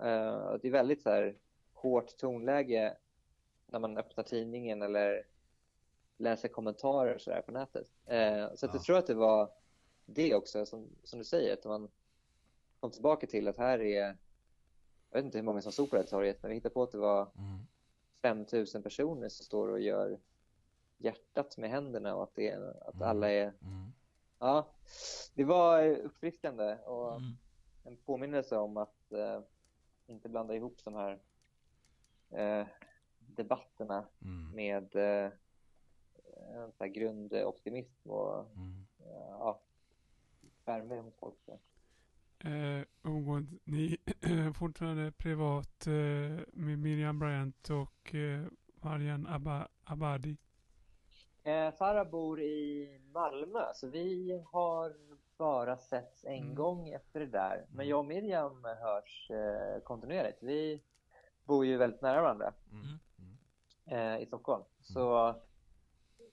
[0.08, 1.36] eh, det är väldigt så här
[1.74, 2.98] hårt tonläge
[3.68, 5.24] när man öppnar tidningen eller
[6.18, 7.88] läser kommentarer så där på nätet.
[8.06, 8.70] Eh, så Ja.
[8.74, 9.52] jag tror att det var
[10.06, 11.90] det också, som, som du säger, att man
[12.80, 14.18] kom tillbaka till att här är,
[15.10, 16.84] jag vet inte hur många som stod på det här torget, men vi hittade på
[16.84, 17.60] att det var Mm.
[18.22, 20.20] 5000 personer som står och gör
[20.98, 23.08] hjärtat med händerna och att, det är, att Mm.
[23.10, 23.94] alla är, Mm.
[24.40, 24.68] ja,
[25.34, 27.38] det var uppfriskande och Mm.
[27.84, 29.42] en påminnelse om att eh,
[30.08, 31.20] inte blanda ihop de här
[32.30, 32.68] eh,
[33.20, 34.52] debatterna Mm.
[34.52, 35.32] med eh,
[36.54, 38.86] en sån här grundoptimism och Mm.
[39.00, 39.62] eh, ja,
[40.66, 41.36] värme hos folk.
[41.46, 41.60] Så.
[42.50, 43.98] Eh, umgås ni
[44.56, 48.46] fortfarande privat eh, med Miriam Bryant och eh,
[48.82, 50.38] Marian Abba, Abadi?
[51.48, 54.94] Eh, Farah bor i Malmö, så vi har
[55.38, 56.56] bara setts en Mm.
[56.56, 57.66] gång efter det där.
[57.68, 57.88] Men Mm.
[57.90, 60.44] jag och Miriam hörs eh, kontinuerligt.
[60.44, 60.82] Vi
[61.44, 62.86] bor ju väldigt nära varandra Mm.
[63.20, 64.16] Mm.
[64.16, 64.64] eh, i Stockholm.
[64.82, 65.36] Så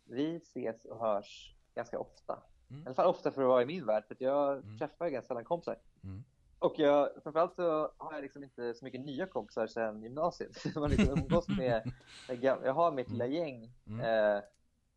[0.05, 2.43] vi ses och hörs ganska ofta.
[2.71, 2.83] Mm.
[2.83, 4.79] I alla fall ofta för att vara i min värld, för att jag Mm.
[4.79, 5.79] träffar ganska sällan kompisar.
[6.05, 6.25] Mm.
[6.59, 10.51] Och jag, framförallt så har jag liksom inte så mycket nya kompisar sedan gymnasiet.
[10.77, 11.93] Man liksom umgås med,
[12.65, 14.01] jag har mitt lilla gäng Mm.
[14.37, 14.43] eh,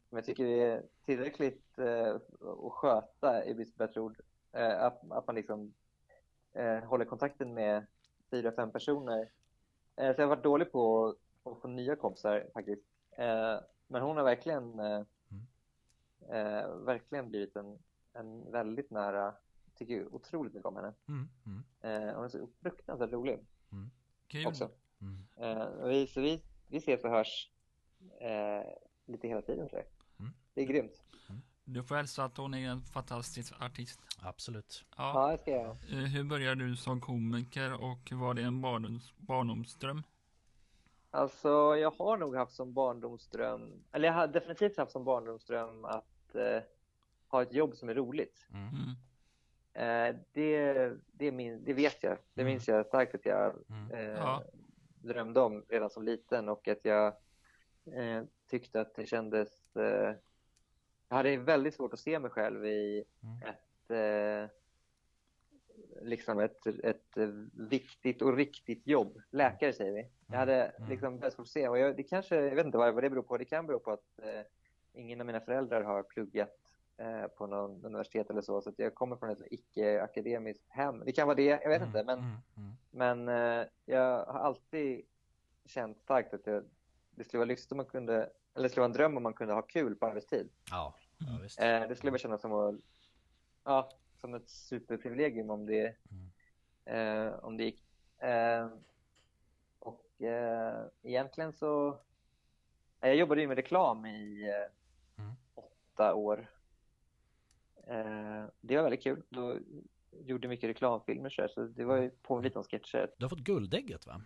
[0.10, 2.16] som jag tycker är tillräckligt eh,
[2.66, 4.22] att sköta i brist på bättre ord.
[4.52, 5.74] Eh, att, att man liksom
[6.54, 7.86] eh, håller kontakten med
[8.32, 9.30] fyra, fem personer.
[9.96, 12.84] Eh, så jag har varit dålig på att få nya kompisar faktiskt.
[13.12, 15.04] Eh, men hon har verkligen, eh,
[16.30, 17.80] eh, verkligen blivit en,
[18.14, 19.34] en väldigt nära,
[19.76, 20.94] tycker jag otroligt mycket om henne.
[21.08, 21.30] Mm.
[21.46, 21.64] Mm.
[21.82, 23.46] Eh, hon är så fruktansvärt rolig
[24.28, 24.48] Kul.
[24.48, 24.70] också.
[25.02, 25.28] Mm.
[25.36, 27.52] Eh, och vi, så vi, vi ses och hörs
[28.20, 28.74] eh,
[29.06, 29.97] lite hela tiden tror jag.
[30.58, 30.68] Mm.
[30.68, 31.04] Det är grymt.
[31.66, 34.00] Du får hälsa att hon är en fantastisk artist.
[34.22, 34.86] Absolut.
[34.98, 35.12] Ja.
[35.14, 35.70] Ja, det ska jag.
[35.70, 40.04] Eh, Hur började du som komiker och var det en barndoms, barndomsdröm?
[41.12, 46.36] Alltså, jag har nog haft som barndomsdröm, eller jag har definitivt haft som barndomsdröm att
[46.36, 46.62] eh,
[47.28, 48.48] ha ett jobb som är roligt.
[48.54, 48.68] Mm.
[48.70, 48.96] Mm.
[49.74, 52.18] Eh, det, det, min, det vet jag.
[52.34, 52.54] Det Mm.
[52.54, 53.92] minns jag starkt att jag Mm.
[53.92, 54.44] eh, Ja.
[55.02, 57.08] drömde om redan som liten och att jag
[57.94, 59.50] eh, tyckte att det kändes...
[61.10, 63.42] Jag hade väldigt svårt att se mig själv i Mm.
[63.50, 64.50] ett, eh,
[66.02, 67.18] liksom ett, ett
[67.54, 69.22] viktigt och riktigt jobb.
[69.30, 70.08] Läkare säger vi.
[70.28, 70.90] Jag hade Mm.
[70.90, 73.22] liksom väldigt svårt att se och jag, det kanske, jag vet inte vad, det beror
[73.24, 73.38] på.
[73.38, 74.42] Det kan bero på att eh,
[74.94, 76.58] ingen av mina föräldrar har pluggat
[76.98, 78.62] eh, på någon universitet eller så.
[78.62, 81.04] Så jag kommer från ett icke-akademiskt hem.
[81.06, 82.04] Det kan vara det, jag vet inte.
[82.04, 82.36] Men Mm.
[82.58, 82.72] Mm.
[82.92, 83.30] men
[83.62, 85.06] eh, jag har alltid
[85.66, 86.64] känt starkt att det,
[87.12, 89.34] det skulle vara lyxigt om man kunde, eller det skulle vara en dröm om man
[89.34, 90.50] kunde ha kul på arbetstid.
[90.72, 91.60] Ja, ja visst.
[91.62, 92.76] Eh, det skulle väl kännas som att,
[93.64, 93.90] ja,
[94.22, 95.96] som ett superprivilegium om det,
[96.86, 97.28] Mm.
[97.28, 97.84] eh, om det gick.
[98.18, 98.70] Eh,
[99.80, 101.88] och eh, egentligen så,
[103.02, 105.36] eh, jag jobbade ju med reklam i eh, Mm.
[105.56, 106.50] åtta år.
[107.88, 109.24] Eh, det var väldigt kul.
[109.30, 109.58] Då
[110.12, 113.12] gjorde mycket reklamfilmer så, här, så det var ju på lite om sketcher.
[113.18, 114.22] Du har fått guldägget va?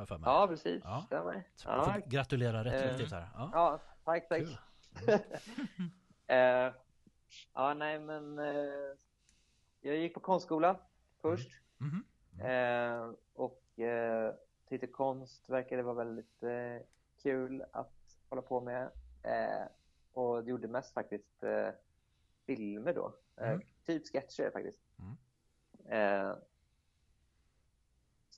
[0.00, 0.28] Har jag för mig.
[0.30, 0.82] Ja, precis.
[0.84, 1.02] Ja.
[1.06, 1.42] Stämmer.
[1.64, 3.28] Ja, får gratulera rätt Eh, här.
[3.34, 4.38] Ja, ja, tack, tack.
[4.38, 4.56] kul.
[6.26, 6.72] Eh,
[7.54, 8.96] ja, nej, men eh,
[9.80, 10.76] jag gick på konstskola
[11.20, 12.04] först Mhm.
[12.40, 14.34] eh, och eh,
[14.68, 16.42] tyckte konst verkade vara väldigt
[17.22, 18.90] kul att hålla på med.
[20.12, 21.44] Och gjorde mest faktiskt
[22.46, 23.14] filmer då.
[23.36, 23.60] Eh, Mm.
[23.86, 24.78] Typ sketcher faktiskt.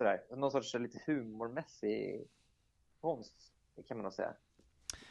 [0.02, 2.24] Sådär, någon sorts lite humormässig
[3.00, 3.34] konst
[3.88, 4.34] kan man nog säga.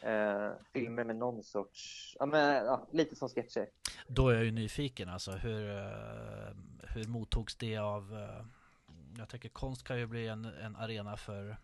[0.01, 3.67] Eh, filmer med någon sorts, ja, men, ja, lite som sketcher.
[4.07, 8.45] Då är jag ju nyfiken alltså hur, eh, hur mottogs det av eh,
[9.17, 11.57] Jag tänker konst kan ju bli en, en arena för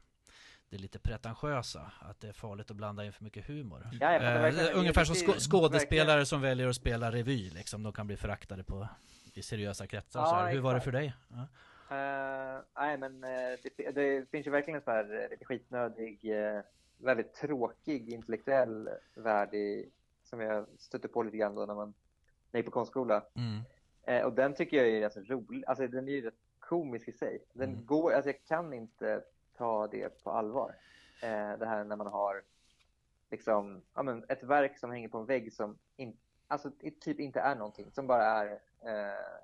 [0.69, 3.89] det lite pretentiösa, att det är farligt att blanda in för mycket humor.
[3.99, 6.25] Ja, Eh, ungefär som det- skådespelare verkligen.
[6.25, 8.88] som väljer att spela revy, liksom, de kan bli föraktade på,
[9.34, 10.19] i seriösa kretsar.
[10.21, 10.45] Ja.
[10.47, 11.13] Hur var det för dig?
[11.30, 11.47] Ja.
[11.89, 16.33] Eh, nej, men eh, det, det finns ju verkligen en så här eh, lite skitnödig,
[16.97, 19.89] väldigt tråkig intellektuell värld i,
[20.23, 21.93] som jag stötte på lite grann då när man när
[22.51, 23.25] jag gick på konstskola.
[23.35, 24.25] Mm.
[24.25, 25.63] Och den tycker jag är ganska rolig.
[25.67, 27.45] Alltså den är ju rätt komisk i sig.
[27.53, 27.85] Den Mm.
[27.85, 29.23] går, alltså jag kan inte
[29.57, 30.75] ta det på allvar.
[31.59, 32.41] Det här när man har
[33.31, 36.17] liksom, ja, men ett verk som hänger på en vägg som in,
[36.47, 37.91] alltså, typ inte är någonting.
[37.91, 38.59] Som bara är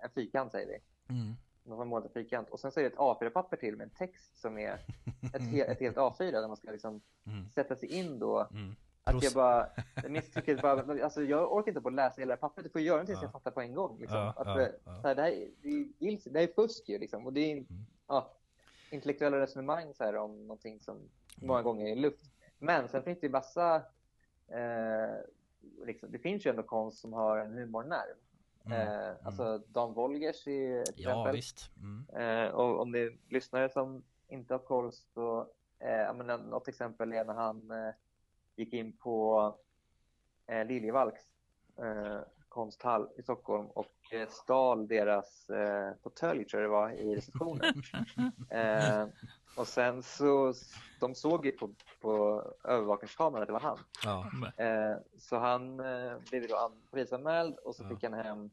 [0.02, 0.80] en fyrkant säger vi.
[1.14, 1.34] Mm.
[1.66, 2.50] Man har målat en fyrkant.
[2.50, 5.66] Och sen så är det ett A4-papper till med en text som är ett, he-
[5.72, 7.50] ett helt A4 där man ska liksom Mm.
[7.50, 8.40] sätta sig in då.
[8.52, 8.76] Mm.
[9.04, 9.68] Att jag bara,
[10.04, 12.64] jag misstycker bara, alltså jag orkar inte på att läsa hela pappret.
[12.64, 13.26] Du får göra någonting så Ja.
[13.26, 14.00] jag fattar på en gång.
[14.00, 14.18] Liksom.
[14.18, 15.02] Ja, att, ja.
[15.02, 15.70] Så här, det, här, är- det,
[16.08, 17.26] är, det här är fusk ju liksom.
[17.26, 17.66] Och det är Mm.
[18.08, 18.32] ja,
[18.92, 20.98] intellektuella resonemang så här, om någonting som
[21.36, 21.64] många Mm.
[21.64, 22.26] gånger är luft.
[22.60, 23.76] Men sen finns det ju massa,
[24.48, 25.16] eh,
[25.86, 28.16] liksom, det finns ju ändå konst som har en humornerv.
[28.66, 28.88] Mm.
[28.88, 31.72] Eh, alltså Dan Wolgers är ett Ja, visst.
[31.78, 32.06] Mm.
[32.16, 35.48] Eh, och om det är lyssnare som inte har koll så,
[35.80, 37.94] eh, menar, något exempel är när han eh,
[38.56, 39.56] gick in på
[40.48, 41.28] eh, Liljevalchs
[41.78, 47.74] eh, konsthall i Stockholm och stal deras eh, fåtölj, tror jag det var, i receptionen.
[49.56, 50.54] och sen så,
[51.00, 51.70] de såg ju på,
[52.02, 53.80] på övervakningskameran att det var han.
[54.04, 54.32] Ja.
[54.66, 57.90] Eh, så han eh, blev då an- polisanmäld och så Ja.
[57.90, 58.50] fick han hem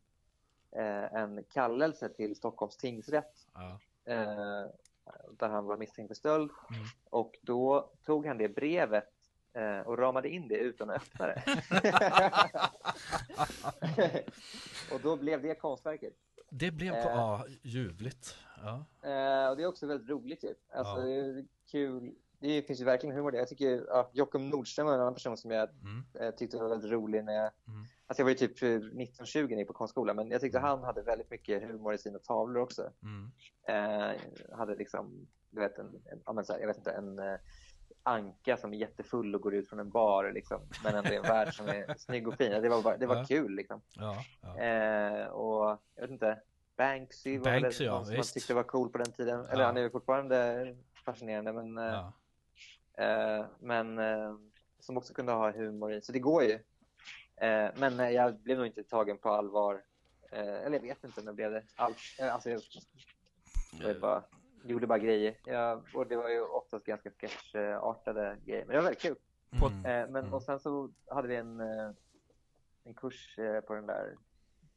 [0.73, 3.79] eh, en kallelse till Stockholms tingsrätt Ja.
[4.13, 4.67] eh,
[5.31, 6.51] där han var misstänkt för stöld.
[6.71, 6.83] Mm.
[7.11, 9.09] Och då tog han det brevet
[9.53, 11.43] eh, och ramade in det utan att öppna det.
[14.93, 16.15] och då blev det konstverket.
[16.51, 17.01] Det blev Eh.
[17.05, 18.37] ja, ljuvligt.
[18.63, 18.73] Ja.
[19.09, 20.55] Eh, och det är också väldigt roligt ju.
[20.75, 21.03] Alltså, Ja.
[21.07, 22.15] det är kul.
[22.39, 23.39] Det finns ju verkligen humor det.
[23.39, 26.05] Jag tycker ja, Jockum Nordström var en annan person som jag Mm.
[26.21, 27.51] eh, tyckte var väldigt rolig när jag...
[27.67, 27.81] Mm.
[28.07, 30.83] Alltså jag var ju typ 19-20 när jag gick på konstskola, men jag tyckte han
[30.85, 32.91] hade väldigt mycket humor i sina tavlor också.
[33.03, 33.31] Mm.
[33.69, 34.21] Eh,
[34.57, 37.39] hade liksom, du vet, en, en, jag vet inte, en eh,
[38.03, 41.23] anka som är jättefull och går ut från en bar liksom, men ändå är en
[41.23, 42.63] värld som är snygg och fin.
[42.63, 43.25] Det var, bara, det var Ja.
[43.25, 43.81] kul liksom.
[43.97, 44.59] Ja, ja.
[44.59, 46.41] Eh, och jag vet inte,
[46.77, 49.45] Banksy var Banksy, ja, någon som man tyckte var cool på den tiden.
[49.47, 49.67] Eller Ja.
[49.67, 51.85] han är ju fortfarande fascinerande, men, eh,
[52.97, 53.05] ja.
[53.05, 54.35] eh, men eh,
[54.81, 56.01] som också kunde ha humor i.
[56.03, 56.53] Så det går ju.
[57.37, 59.83] Eh, men jag blev nog inte tagen på allvar.
[60.33, 62.17] Eh, eller jag vet inte om jag blev det alls.
[62.21, 62.61] Alltså, jag,
[63.81, 64.23] jag vet bara,
[64.65, 65.37] gjorde bara grejer.
[65.45, 68.65] Jag, och det var ju oftast ganska sketchartade grejer.
[68.65, 69.17] Men det var väldigt kul.
[69.53, 69.75] Mm.
[69.85, 70.35] Eh, men, Mm.
[70.35, 71.91] Och sen så hade vi en, eh,
[72.85, 74.15] en kurs eh, på den där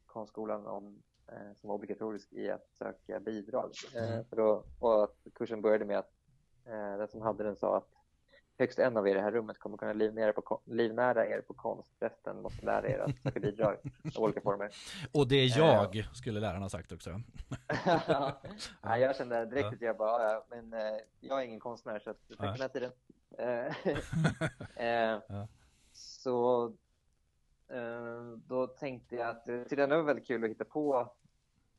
[0.05, 3.71] konstskolan om, eh, som var obligatorisk i att söka bidrag.
[3.95, 4.25] Eh, Mm.
[4.25, 6.11] för då, och att kursen började med att
[6.65, 7.89] eh, den som hade den sa att
[8.57, 11.53] högst en av er i det här rummet kommer kunna livnära, på, livnära er på
[11.53, 11.89] konst.
[11.99, 14.69] Resten måste lära er att söka bidrag i olika former.
[15.11, 17.09] Och det är jag, skulle läraren ha sagt också.
[18.81, 22.09] ja, jag kände direkt att jag bara, ja, men eh, jag är ingen konstnär så
[22.09, 22.91] att tack för den här tiden.
[23.37, 23.87] Eh,
[24.87, 25.45] eh.
[25.93, 26.65] Så
[27.67, 31.13] eh, då tänkte jag att det var väldigt kul att hitta på,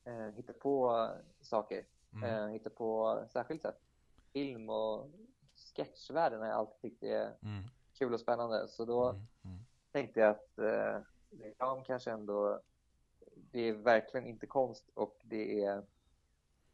[0.04, 1.08] eh, hitta på
[1.40, 1.84] saker.
[2.14, 2.24] Mm.
[2.24, 3.78] Eh, hitta på särskilt sätt.
[4.32, 5.10] Film och
[5.76, 7.64] sketchvärlden har jag alltid tyckt är Mm.
[7.92, 8.68] kul och spännande.
[8.68, 9.26] Så då Mm.
[9.44, 9.58] Mm.
[9.92, 11.00] tänkte jag att eh,
[11.42, 12.60] reklam kanske ändå,
[13.34, 15.82] det är verkligen inte konst och det är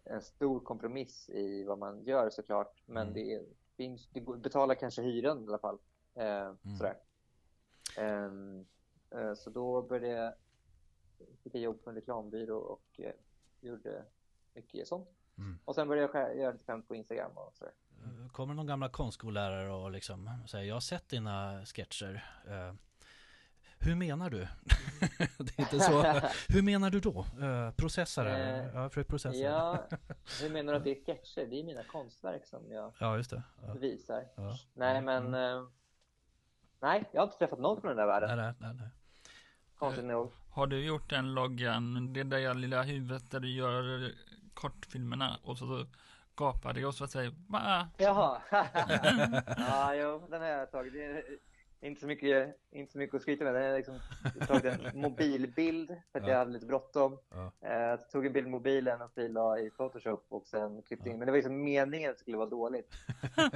[0.05, 2.83] en stor kompromiss i vad man gör såklart.
[2.87, 3.15] Men Mm.
[3.15, 3.45] det, är,
[3.77, 5.79] finns, det betalar kanske hyran i alla fall.
[6.15, 6.25] Eh,
[6.65, 6.77] Mm.
[6.79, 6.97] sådär.
[7.97, 8.67] Ehm,
[9.11, 10.33] eh, så då började jag,
[11.43, 13.13] fick jag jobb på en reklambyrå och eh,
[13.61, 14.05] gjorde
[14.55, 15.09] mycket sånt.
[15.39, 15.59] Mm.
[15.65, 17.75] Och sen började jag göra lite skämt på Instagram och sådär.
[18.33, 22.25] Kommer någon gamla konstskollärare och liksom säger jag har sett dina sketcher.
[22.49, 22.75] Eh,
[23.79, 24.39] hur menar du?
[25.39, 26.03] det är inte så.
[26.49, 27.27] Hur menar du då?
[27.41, 28.59] Eh, processa det här.
[28.69, 29.37] Eh, Ja, försök processa.
[29.39, 29.89] Ja,
[30.43, 31.47] hur menar du att det är sketcher?
[31.51, 33.43] Det är mina konstverk som jag ja just det.
[33.67, 33.73] Ja.
[33.75, 34.25] visar.
[34.37, 34.59] Ja.
[34.75, 35.05] Nej, Mm.
[35.31, 35.35] men...
[35.59, 35.67] Eh,
[36.81, 38.39] nej, jag har inte träffat någon från den där världen.
[38.39, 38.89] Nej, nej, nej.
[39.79, 40.33] Konstigt nog.
[40.51, 44.11] Har du gjort den loggan, det där lilla huvudet där du gör eh,
[44.55, 45.87] kortfilmerna och så gapar
[46.75, 47.89] det och så säger va?
[47.97, 48.43] Jaha.
[49.57, 50.95] ja, jo, den har jag tagit.
[51.83, 53.55] Är inte så mycket, inte så mycket att skryta med.
[53.55, 53.99] Den har liksom
[54.39, 56.31] jag tagit en mobilbild för att Ja.
[56.33, 57.19] jag hade lite bråttom.
[57.31, 57.53] Ja.
[57.61, 61.19] Eh, Jag tog en bild med mobilen och filade i Photoshop och sen klippte in.
[61.19, 62.93] Men det var liksom meningen att det skulle vara dåligt.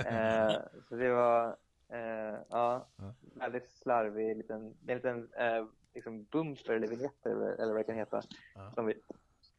[0.06, 0.52] Eh,
[0.88, 1.46] så det var
[1.88, 3.14] eh, ja, Ja.
[3.34, 7.94] väldigt slarvig liten, är en liten eh, liksom bumper eller vignett eller, vad det kan
[7.96, 8.22] heta.
[8.54, 8.70] Ja.
[8.74, 8.94] Som vi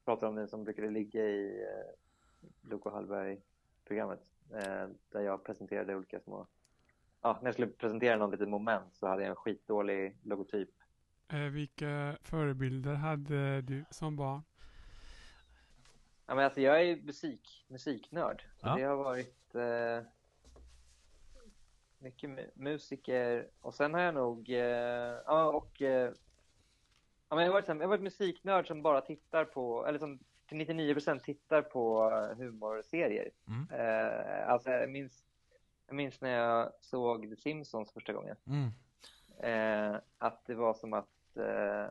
[0.05, 1.65] pratar om, den som brukade ligga i
[2.61, 4.19] Loco Hallberg-programmet.
[4.53, 6.47] eh, där jag presenterade olika små...
[7.21, 10.69] Ja, när jag skulle presentera någon liten moment så hade jag en skitdålig logotyp.
[11.27, 14.41] Eh, vilka förebilder hade du som barn?
[16.25, 18.43] Ja, men alltså jag är musik, musiknörd.
[18.61, 18.75] Så Ja.
[18.75, 20.07] Det har varit eh,
[21.99, 24.49] mycket mu- musiker och sen har jag nog...
[24.49, 24.57] Eh,
[25.25, 25.81] ja, och...
[25.81, 26.11] Eh,
[27.29, 30.19] ja, men jag, har varit, jag har varit musiknörd som bara tittar på, eller som
[30.49, 33.29] 99% tittar på eh, humorserier.
[33.47, 33.67] Mm.
[33.79, 35.25] Eh, alltså jag minns,
[35.87, 38.35] jag minns när jag såg The Simpsons första gången.
[38.47, 38.69] Mm.
[39.37, 41.89] Eh, att det var som att eh,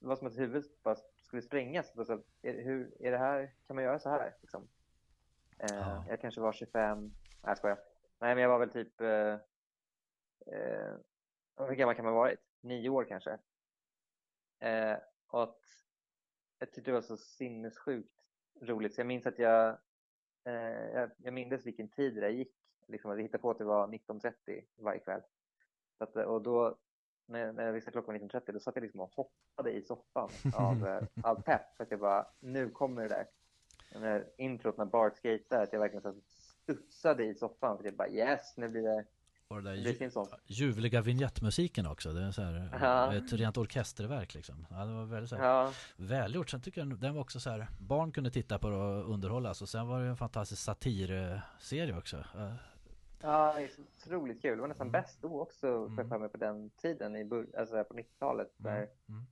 [0.00, 1.92] det var som att huvudet bara skulle sprängas.
[1.92, 4.34] Det var Så, att, är, hur, är det här, kan man göra så här?
[4.40, 4.68] Liksom?
[5.58, 6.04] Eh, Ja.
[6.08, 7.12] Jag kanske var 25, nej
[7.42, 7.78] jag skojar.
[8.18, 9.32] Nej men jag var väl typ, eh,
[10.46, 10.94] eh,
[11.56, 12.40] hur gammal kan man ha varit?
[12.60, 13.38] Nio år kanske.
[15.26, 15.58] Och att
[16.58, 18.22] jag tyckte det var så sinnessjukt
[18.60, 18.94] roligt.
[18.94, 19.68] Så jag minns att jag,
[20.44, 22.54] eh, jag, jag mindes vilken tid det där gick.
[22.86, 25.22] Liksom, vi hittade på att det var 19.30 varje kväll.
[25.98, 26.76] Att, och då,
[27.26, 30.30] när, när jag visste klockan var 19.30, då satt jag liksom och hoppade i soffan
[30.54, 31.76] av, eh, av pepp.
[31.76, 33.26] För att jag bara, nu kommer det där.
[33.92, 37.76] Den där introt när Bart skejtar, att jag verkligen så studsade i soffan.
[37.76, 39.04] För att jag bara, yes, nu blir det,
[39.50, 40.30] Och det där Simpsons.
[40.46, 42.12] ljuvliga vignettmusiken också.
[42.12, 43.14] Det är så här, Ja.
[43.14, 44.66] ett rent orkesterverk liksom.
[44.70, 46.50] Ja, det var väldigt så här, Ja, välgjort.
[46.50, 49.62] Sen tycker jag den var också så här, barn kunde titta på det och underhållas.
[49.62, 52.24] Och sen var det en fantastisk satirserie också.
[53.20, 54.56] Ja, det är så otroligt kul.
[54.56, 55.02] Det var nästan Mm.
[55.02, 56.08] bäst då också, Mm.
[56.08, 58.52] för mig, på den tiden, i alltså på 90-talet.
[58.60, 58.86] Mm.
[59.08, 59.26] Mm.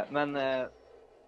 [0.00, 0.68] Eh, men eh,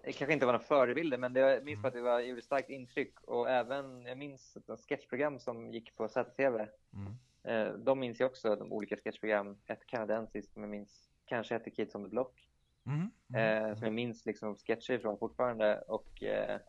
[0.03, 1.85] det kanske inte var några förebilder, men det, jag minns Mm.
[1.87, 3.13] att det var, gjorde starkt intryck.
[3.21, 6.67] Och även, jag minns ett sketchprogram som gick på ZTV.
[6.93, 7.17] Mm.
[7.43, 9.57] Eh, de minns jag också, de olika sketchprogram.
[9.67, 12.47] Ett kanadensiskt som jag minns kanske hette Kids on the Block.
[12.85, 13.11] Mm.
[13.33, 13.69] Mm.
[13.69, 15.81] Eh, som jag minns liksom sketcher ifrån fortfarande.
[15.87, 16.59] Och eh,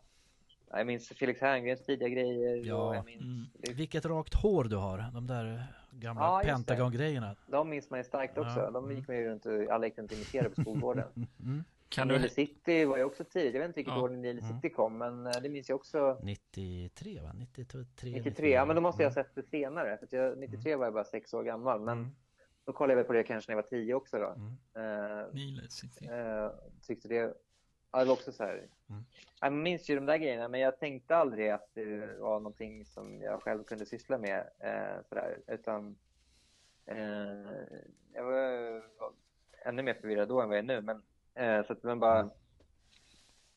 [0.71, 2.67] jag minns Felix Herngrens tidiga grejer.
[2.67, 3.03] Ja.
[3.03, 3.77] Minns, Mm.
[3.77, 5.11] Vilket rakt hår du har.
[5.15, 6.43] De där gamla Ja.
[6.45, 7.37] Pentagon-grejerna.
[7.47, 8.61] De minns man ju starkt också.
[8.61, 8.97] Ja, De mm.
[8.97, 11.09] gick man ju runt och alla gick runt och imiterade på skolgården.
[11.99, 12.09] Mm.
[12.09, 13.55] Kan Nile du, City var ju också tidigt.
[13.55, 14.03] Jag vet inte vilket Ja.
[14.03, 14.53] år Nile Mm.
[14.55, 16.19] City kom, men eh, det minns jag också.
[16.23, 17.33] 93 va?
[17.35, 18.11] 93?
[18.13, 19.25] 93, ja men då måste jag ha Mm.
[19.25, 19.97] sett det senare.
[19.99, 21.81] För att jag, 93 var jag bara sex år gammal.
[21.81, 22.11] Men Mm.
[22.65, 24.27] då kollade jag väl på det kanske när jag var tio också då.
[24.75, 25.21] Mm.
[25.21, 26.07] Eh, Nile City.
[26.07, 26.51] eh,
[26.87, 27.35] tyckte det,
[27.93, 28.67] ja, det var också så här.
[28.91, 29.05] Mm.
[29.41, 33.21] Jag minns ju de där grejerna men jag tänkte aldrig att det var någonting som
[33.23, 34.49] jag själv kunde syssla med.
[34.59, 35.39] Eh, sådär.
[35.47, 35.97] Utan
[38.15, 39.13] jag var, var
[39.65, 40.81] ännu mer förvirrad då än vad jag är nu.
[40.81, 41.03] Men,
[41.35, 42.31] eh, så att man bara,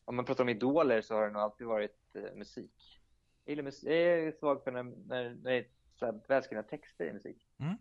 [0.04, 3.00] om man pratar om idoler så har det nog alltid varit eh, musik.
[3.44, 7.12] Jag, gillar mus- jag är svag för när, när, när det är välskrivna texter i
[7.12, 7.46] musik.
[7.58, 7.76] Mm.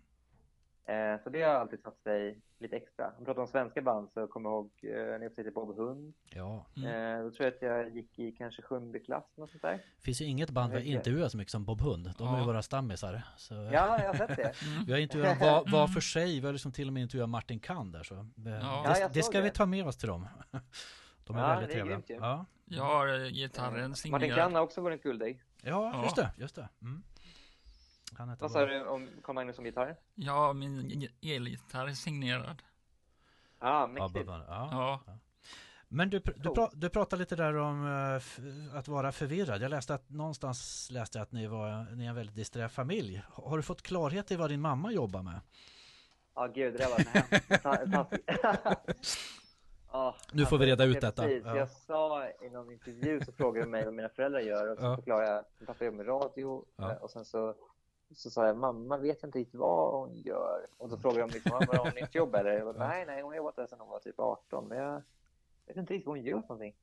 [0.87, 3.07] Eh, så det har alltid satt sig lite extra.
[3.07, 5.75] Om man pratar om svenska band så kommer jag ihåg eh, när jag upptäckte Bob
[5.77, 6.13] Hund.
[6.29, 7.17] Ja, Mm.
[7.17, 9.79] Eh, då tror jag att jag gick i kanske sjunde klass, något sånt där.
[9.99, 12.13] finns ju inget band vi har intervjuat så mycket som Bob Hund.
[12.17, 12.45] De är ju Ja.
[12.45, 13.21] våra stammisar.
[13.37, 13.53] Så.
[13.53, 13.69] Ja,
[14.01, 14.43] jag har sett det.
[14.67, 14.85] Mm.
[14.85, 16.39] Vi har intervjuat var, var för sig.
[16.39, 18.03] Vi har liksom till och med intervjuat Martin Kahn där.
[18.03, 18.15] Så.
[18.15, 19.53] eh, Ja, det, det ska vi det.
[19.55, 20.27] ta med oss till dem.
[21.25, 21.95] De är Ja, väldigt är trevliga.
[22.07, 22.21] grymt.
[22.23, 22.45] Ja.
[22.65, 24.35] Jag har eh, gitarren Martin signerad.
[24.35, 25.41] Kahn har också vunnit guldig.
[25.61, 26.03] ja, Ja.
[26.03, 26.31] just det.
[26.37, 26.69] Just det.
[26.81, 27.03] Mm.
[28.17, 29.95] Han heter Vad sa du om Carl Magnus som gitarr?
[30.15, 32.61] Ja, min elgitarr är signerad.
[33.59, 34.29] Ja, Ja, mäktigt.
[34.29, 34.43] Hund.
[34.47, 34.69] ja.
[35.07, 35.17] Ja,
[35.87, 39.61] Men du, du, pra, du pratade lite där om eh, att vara förvirrad.
[39.61, 43.21] Jag läste att någonstans läste jag att ni, var, ni är en väldigt disträ familj.
[43.33, 45.39] Har du fått klarhet i vad din mamma jobbar med?
[46.35, 47.61] Ja, gud, det var hemskt.
[49.91, 51.23] Ja, Nu får vi reda ut ja, detta.
[51.23, 51.45] Precis.
[51.45, 51.55] Ja.
[51.57, 54.83] Jag sa i någon intervju så frågade de mig vad mina föräldrar gör och så
[54.85, 54.95] Ja.
[54.95, 56.91] förklarade jag att pappa jobbar med radio Ja.
[56.91, 57.55] eh, och sen så,
[58.15, 61.51] så sa jag mamma vet inte riktigt vad hon gör och så frågade de liksom,
[61.53, 62.51] "Ah, var hon nytt jobb eller?
[62.51, 65.01] Jag bara, nej, nej, hon har jobbat där sedan hon var typ 18 men jag
[65.65, 66.75] vet inte riktigt vad hon gör för någonting.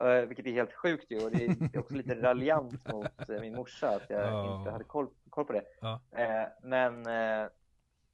[0.00, 3.54] Eh, vilket är helt sjukt ju och det är också lite raljant mot eh, min
[3.54, 4.58] morsa att jag Ja.
[4.58, 5.64] inte hade koll, koll på det.
[5.80, 6.00] Ja.
[6.10, 7.04] Eh, men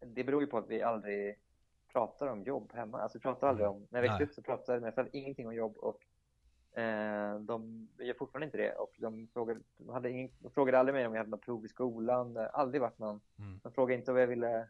[0.01, 1.39] det beror ju på att vi aldrig
[1.93, 3.01] pratar om jobb hemma.
[3.01, 5.55] Alltså vi pratar aldrig om, när jag växte upp så pratade mina föräldrar ingenting om
[5.55, 6.01] jobb och
[6.75, 8.73] eh, de gör fortfarande inte det.
[8.73, 11.65] Och de frågade, de hade ingen, de frågade aldrig mig om jag hade något prov
[11.65, 12.37] i skolan.
[12.53, 13.21] Aldrig varit någon.
[13.39, 13.61] Mm.
[13.63, 14.69] De frågade inte om jag ville,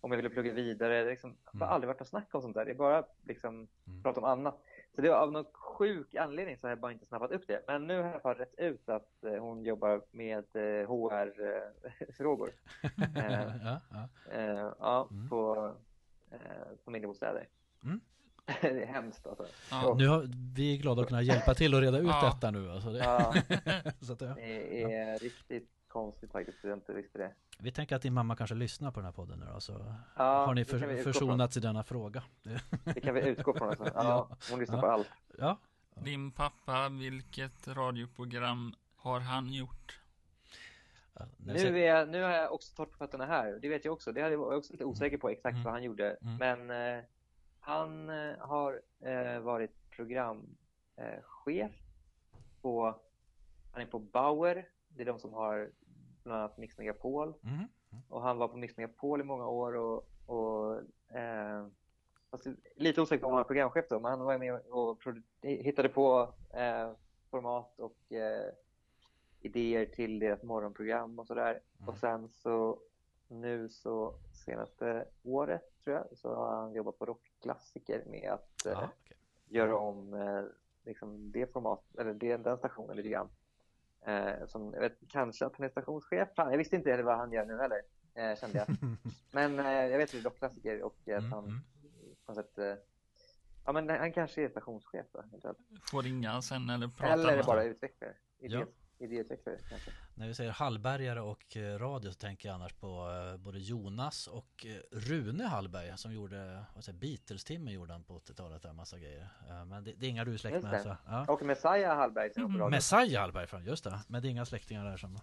[0.00, 1.04] om jag ville plugga vidare.
[1.04, 1.74] Liksom, det har Mm.
[1.74, 2.64] aldrig varit något snack om sånt där.
[2.64, 4.02] Det är bara liksom Mm.
[4.02, 4.58] prata om annat.
[4.94, 7.62] Så det var av någon sjuk anledning så har jag bara inte snappat upp det.
[7.66, 12.50] Men nu har jag rätt ut att eh, hon jobbar med eh, HR-frågor.
[12.82, 12.90] Eh,
[13.64, 14.08] ja, ja.
[14.32, 15.28] Eh, ja, Mm.
[15.28, 15.72] på
[16.30, 16.38] eh,
[16.84, 17.48] familjebostäder.
[17.84, 18.00] Mm.
[18.60, 19.46] det är hemskt alltså.
[19.70, 19.94] ja.
[19.98, 22.32] Nu har, vi är glada att kunna hjälpa till att reda ut Ja.
[22.34, 22.70] detta nu.
[22.70, 23.34] Alltså det, Ja,
[24.00, 24.34] så att, ja.
[24.36, 27.32] det är riktigt konstigt faktiskt jag inte visste det.
[27.58, 30.46] Vi tänker att din mamma kanske lyssnar på den här podden nu då, så Ja,
[30.46, 32.22] har ni för, försonats i denna fråga.
[32.84, 33.68] Det kan vi utgå från.
[33.68, 33.84] Alltså.
[33.94, 34.36] Ja, Ja.
[34.50, 34.82] Hon lyssnar Ja.
[34.82, 35.08] på allt.
[35.38, 35.58] Ja,
[35.94, 40.00] Din pappa, vilket radioprogram har han gjort?
[41.14, 43.58] Ja, Nu, ser- är jag, nu har jag också torrt på fötterna här.
[43.62, 44.12] Det vet jag också.
[44.12, 45.64] Det hade jag också lite osäker på exakt Mm.
[45.64, 46.16] vad han gjorde.
[46.22, 46.36] Mm.
[46.66, 47.04] Men eh,
[47.64, 51.72] han eh, har eh, varit programchef chef
[52.62, 53.00] på,
[53.72, 54.68] han är på Bauer.
[54.88, 55.70] Det är de som har
[56.22, 57.34] bland annat Mix Megapol.
[57.40, 57.68] Mhm.
[58.08, 60.76] Och han var på Mix Megapol i många år och, och
[61.16, 61.66] eh,
[62.30, 62.46] fast
[62.76, 65.02] lite osäker på om han var programchef då, men han var med och
[65.42, 66.92] hittade på eh,
[67.30, 68.52] format och eh,
[69.40, 71.60] idéer till deras morgonprogram och sådär.
[71.78, 71.88] Mm.
[71.88, 72.78] Och sen så
[73.28, 78.72] nu så senaste året tror jag så har han jobbat på rockklassiker med att eh,
[78.72, 79.16] Ja, okej.
[79.46, 80.42] göra om eh,
[80.84, 83.28] liksom det format, eller det, den stationen lite grann.
[84.06, 86.28] Eh, som, jag vet, kanske att han är stationschef.
[86.36, 87.82] Fan, jag visste inte heller vad han gör nu heller,
[88.14, 88.76] eh, kände jag.
[89.32, 91.60] Men eh, jag vet att det är rockklassiker och att Mm, han mm.
[92.26, 92.74] på något sätt, eh,
[93.64, 95.22] ja men han kanske är stationschef då.
[95.90, 98.14] Får ringa sen eller prata Eller med bara utvecklare.
[98.38, 98.64] Ja.
[99.02, 99.90] Idéutvecklare kanske.
[100.14, 102.86] När vi säger Hallbergare och eh, radio så tänker jag annars på
[103.32, 108.18] eh, både Jonas och eh, Rune Hallberg som gjorde, vad säger Beatles-timme gjorde han på
[108.18, 109.28] 80-talet, där massa grejer.
[109.66, 110.82] Men det, det är inga du är släkt med.
[110.82, 111.24] Så, ja.
[111.28, 112.68] Och Messiah Hallberg som radio.
[112.70, 113.98] Messiah Hallberg, just det.
[114.08, 115.18] Men det är inga släktingar där som,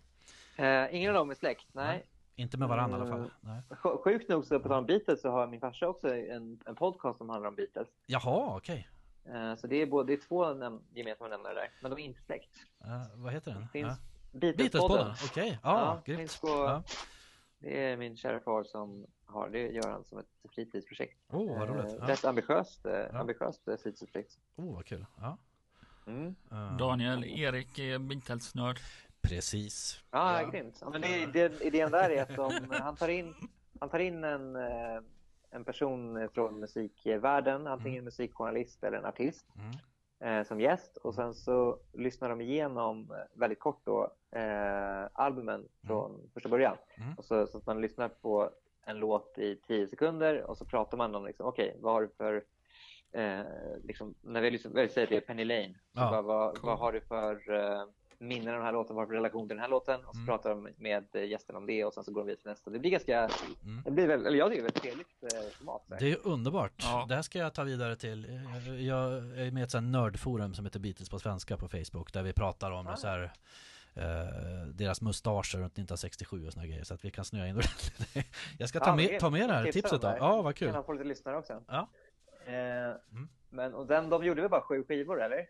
[0.55, 1.85] Eh, ingen av dem är släkt, nej.
[1.87, 2.05] Nej.
[2.35, 3.19] inte med varandra i alla fall.
[3.19, 3.31] Mm.
[3.41, 3.61] Nej.
[3.69, 6.75] Sj- Sjukt nog så på tal om Beatles så har min farsa också en, en
[6.75, 7.87] podcast som handlar om Beatles.
[8.05, 8.87] Jaha, okej.
[8.91, 8.98] Eh,
[9.57, 12.21] Så det är, både, det är två näm- gemensamma nämnare där, men de är inte
[12.21, 12.55] släkt.
[12.85, 13.67] Eh, vad heter den?
[13.67, 13.87] Finns
[14.31, 14.39] Ja.
[14.39, 15.13] Beatles-podden.
[15.25, 15.59] Okej.
[15.63, 16.41] Ja, finns grymt.
[16.41, 16.83] på, Ja.
[17.59, 21.17] Det är min kära far som har det, gör han som ett fritidsprojekt.
[21.29, 21.91] Oh, vad roligt.
[21.93, 22.07] Eh, Ja.
[22.07, 24.37] Rätt ambitiöst, eh, ambitiöst eh, fritidsprojekt.
[24.55, 25.05] Oh, vad kul.
[25.17, 25.37] Ja.
[26.07, 26.35] Mm.
[26.51, 28.77] Eh, Daniel, Erik är Beatles-nörd.
[29.21, 30.03] Precis.
[30.11, 30.49] Ja, Ja.
[30.49, 30.77] grymt.
[30.81, 33.35] Ja, men det, det, idén där är att de, han tar in,
[33.79, 35.01] han tar in en, eh,
[35.51, 40.39] en person från musikvärlden, antingen en musikjournalist eller en artist, Mm.
[40.39, 40.97] eh, som gäst.
[40.97, 46.77] Och sen så lyssnar de igenom eh, väldigt kort då, eh, albumen från första början.
[46.97, 47.13] Mm.
[47.17, 48.49] Och så, så att man lyssnar på
[48.85, 52.07] en låt i tio sekunder och så pratar man om liksom, okej, vad har du
[52.17, 52.43] för
[53.11, 53.41] eh,
[53.83, 56.69] liksom, när vi vi säger det Penny Lane, så Ja, bara, vad, cool.
[56.69, 57.83] vad har du för eh,
[58.19, 60.05] minnen av den här låten, vad har relation till den här låten?
[60.05, 60.25] Och så Mm.
[60.27, 62.69] pratar de med gästen om det och sen så går de vidare till nästa.
[62.69, 63.19] Det blir ganska,
[63.63, 63.81] Mm.
[63.85, 65.81] det blir väl, eller jag tycker det är ett trevligt eh, format.
[65.87, 65.99] så här.
[66.01, 66.73] Det är underbart.
[66.77, 67.05] Ja.
[67.09, 68.41] Det här ska jag ta vidare till.
[68.79, 72.23] Jag- är med i ett sånt nördforum som heter Beatles på svenska på Facebook där
[72.23, 72.95] vi pratar om Ah.
[72.95, 73.23] så här,
[73.93, 78.25] eh, deras mustascher runt 1967 och såna grejer så att vi kan snöa in ordentligt.
[78.59, 80.15] Jag ska ta Ja, med, det- ta med det här tipset då.
[80.19, 80.75] Ja, vad Kan kul.
[80.75, 81.63] han få lite lyssnare också.
[81.67, 81.89] Ja.
[82.45, 82.95] Eh,
[83.51, 85.45] Men och den, de gjorde väl bara sju skivor eller?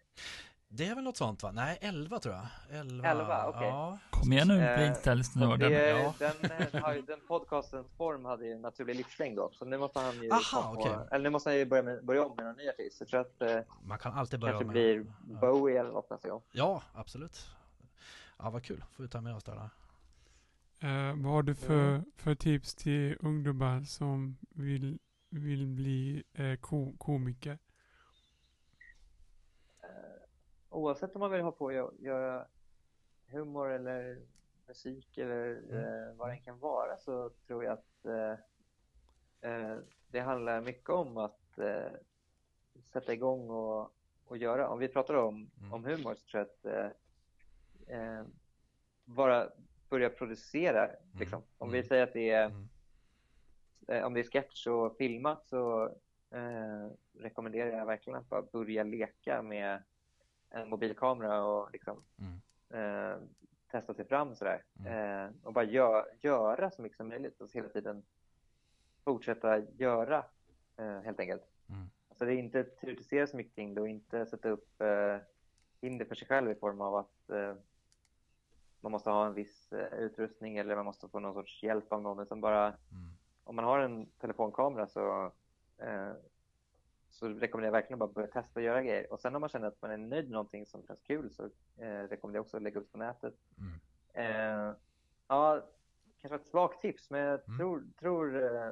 [0.72, 1.52] Det är väl något sånt va?
[1.52, 2.46] Nej, 11 tror jag.
[2.80, 3.68] 11, Elva, okej.
[3.68, 4.00] Ja.
[4.10, 5.72] Kom igen nu Eh, Beatles-nörden.
[5.72, 6.14] det, ja.
[6.20, 10.22] den, eh, den podcastens form hade ju en naturlig livslängd då, så nu måste han
[10.24, 12.56] ju Aha, ta på, eller nu måste han ju börja, med, börja om med någon
[12.56, 13.00] ny artist.
[13.00, 14.74] Jag tror att det Man kan alltid börja kanske med...
[14.74, 15.40] blir ja.
[15.40, 16.42] Bowie eller något nästa gång.
[16.52, 17.48] Ja, absolut.
[18.40, 18.84] Ja, vad kul.
[18.92, 19.70] Får vi ta med oss det här.
[21.10, 25.00] Eh, vad har du för, för tips till ungdomar som vill,
[25.30, 27.58] vill bli eh, ko, komiker?
[30.70, 32.48] Oavsett om man vill ha på att gö- göra
[33.28, 34.22] humor eller
[34.68, 40.20] musik eller eh, vad det än kan vara så tror jag att eh, eh, det
[40.20, 41.92] handlar mycket om att eh,
[42.94, 43.94] sätta igång och,
[44.26, 44.70] och göra.
[44.70, 45.74] Om vi pratar om, Mm.
[45.74, 46.66] om humor så tror jag att
[47.88, 48.24] eh, eh,
[49.06, 49.50] bara
[49.90, 50.90] börja producera.
[51.20, 51.42] Liksom.
[51.58, 51.88] Om vi Mm.
[51.88, 54.04] säger att det är Mm.
[54.06, 55.90] om det är sketch och filmat så
[57.20, 59.84] rekommenderar jag verkligen att bara börja leka med
[60.50, 63.12] en mobilkamera och liksom, Mm.
[63.14, 63.18] eh,
[63.72, 64.64] testa sig fram sådär.
[64.80, 64.94] Mm.
[65.26, 68.04] Eh, och bara gö göra så mycket som möjligt och hela tiden
[69.04, 70.26] fortsätta göra
[70.78, 71.44] eh, helt enkelt.
[71.70, 71.90] Mm.
[72.10, 75.18] Alltså det är inte teoretisera så mycket kring det och inte sätta upp eh,
[75.82, 77.54] hinder för sig själv i form av att eh,
[78.82, 82.02] man måste ha en viss eh, utrustning eller man måste få någon sorts hjälp av
[82.02, 83.10] någon utan bara Mm.
[83.44, 85.32] om man har en telefonkamera så,
[85.78, 86.12] eh,
[87.10, 89.14] så rekommenderar jag verkligen att bara börja testa och göra grejer.
[89.14, 91.44] Och sen om man känner att man är nöjd med någonting som känns kul så
[91.78, 93.36] eh, rekommenderar jag också att lägga upp på nätet.
[93.58, 93.80] Mm.
[94.14, 94.74] Eh,
[95.28, 95.62] ja,
[96.22, 97.58] kanske ett svagt tips, men jag Mm.
[97.58, 98.72] tror, tror eh,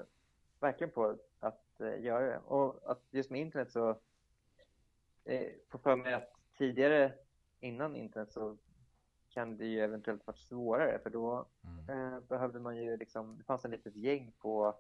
[0.59, 2.37] verkligen på att eh, göra det.
[2.37, 3.89] Och att just med internet så
[5.25, 7.13] eh, får för mig att tidigare
[7.59, 8.57] innan internet så
[9.29, 12.13] kan det ju eventuellt varit svårare för då Mm.
[12.13, 14.75] eh, behövde man ju liksom, det fanns en litet gäng på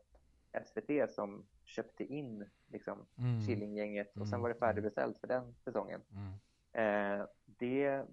[0.65, 3.41] SVT som köpte in liksom Mm.
[3.47, 4.41] Killinggänget och sen Mm.
[4.41, 6.01] var det färdigbeställt för den säsongen.
[6.11, 6.33] Mm.
[7.19, 8.05] Eh, det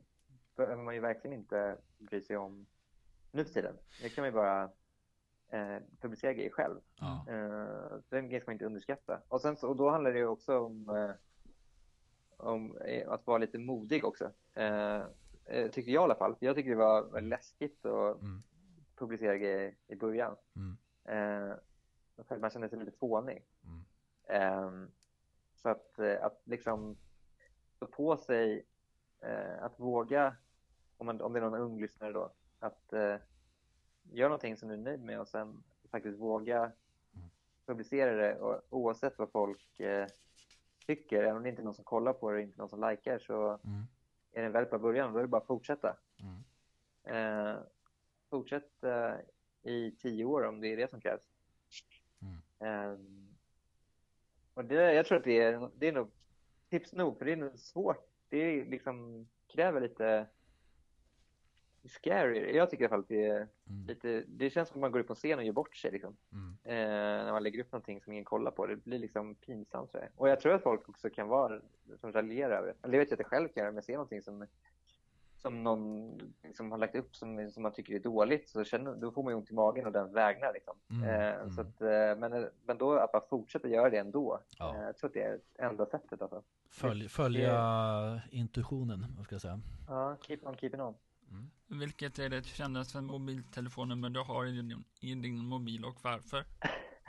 [0.57, 2.66] behöver man ju verkligen inte bry sig om
[3.30, 3.76] nu för tiden.
[4.02, 4.62] Det kan man ju bara
[5.48, 6.80] eh, publicera grejer själv.
[7.00, 7.24] Ja.
[7.28, 9.20] Eh, den grejen ska man inte underskatta.
[9.28, 11.11] Och, sen och då handlar det ju också om, eh,
[12.36, 14.30] om eh, att vara lite modig också.
[14.55, 15.02] Eh,
[15.44, 16.36] eh, tycker jag i alla fall.
[16.38, 18.42] Jag tycker det var väldigt läskigt att Mm.
[18.96, 20.36] publicera grejer i början.
[20.57, 20.76] Mm.
[22.40, 23.44] Man kände sig lite fånig.
[23.64, 23.84] Mm.
[24.24, 24.88] Eh,
[25.54, 26.96] så att, eh, att liksom
[27.76, 28.66] stå på sig,
[29.20, 30.36] eh, att våga,
[30.96, 33.16] om, man, om det är någon ung lyssnare då, att eh,
[34.02, 36.72] göra någonting som du är nöjd med och sen faktiskt våga
[37.66, 40.06] publicera det och, oavsett vad folk eh,
[40.86, 42.90] tycker, även om det inte är någon som kollar på det och inte någon som
[42.90, 43.82] likar så Mm.
[44.32, 45.12] är det en väldigt bra början.
[45.12, 45.96] Då är det bara att fortsätta.
[47.04, 47.56] Mm.
[48.30, 48.84] Fortsätt
[49.62, 51.34] i tio år om det är det som krävs.
[52.61, 52.96] Eh,
[54.55, 56.11] och det, jag tror att det är, det är nog
[56.70, 58.07] tips nog, för det är nog svårt.
[58.28, 60.26] Det är liksom, kräver lite
[61.88, 62.57] scary.
[62.57, 63.86] Jag tycker i alla fall att det är Mm.
[63.86, 66.16] lite, det känns som att man går upp på scen och gör bort sig liksom.
[66.32, 66.57] Mm.
[66.64, 68.66] Eh, när man lägger upp någonting som ingen kollar på.
[68.66, 70.12] Det blir liksom pinsamt tror jag.
[70.16, 71.61] Och jag tror att folk också kan vara,
[72.00, 72.74] som raljerar över det.
[72.82, 74.46] Eller det vet jag att jag själv kan göra, men jag ser någonting som,
[75.45, 76.18] som någon
[76.55, 79.32] som har lagt upp som, som man tycker är dåligt, så känner, då får man
[79.32, 80.76] ju ont i magen och den vägnar liksom.
[80.90, 81.51] Mm, Eh, mm.
[81.51, 84.40] Så att, eh, men, men då att bara fortsätta göra det ändå.
[84.59, 84.76] Ja.
[84.76, 86.42] Eh, jag tror att det är enda sättet alltså.
[86.70, 89.61] Följ, följa intuitionen, vad ska jag säga.
[89.88, 90.95] Ja, keep on keeping on.
[91.66, 96.45] Vilket är det kändaste mobiltelefonnummer du har i din, i din mobil och varför?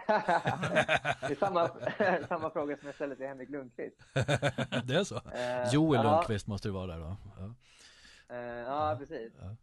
[0.07, 1.69] det är samma,
[2.27, 3.97] samma fråga som jag ställde till Henrik Lundqvist.
[4.83, 5.15] det är så?
[5.15, 6.11] Eh, Joel ja.
[6.11, 7.17] Lundqvist måste det vara där då.
[7.37, 7.53] Ja.
[8.29, 9.33] Eh, ja, precis.
[9.41, 9.55] Ja.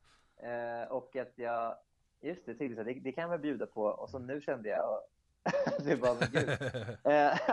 [0.48, 1.76] Eh, och att jag,
[2.20, 3.82] just det, tänkte så, det, det kan jag väl bjuda på.
[3.84, 5.00] Och så nu kände jag,
[5.84, 6.48] det var men gud.
[7.04, 7.50] Eh,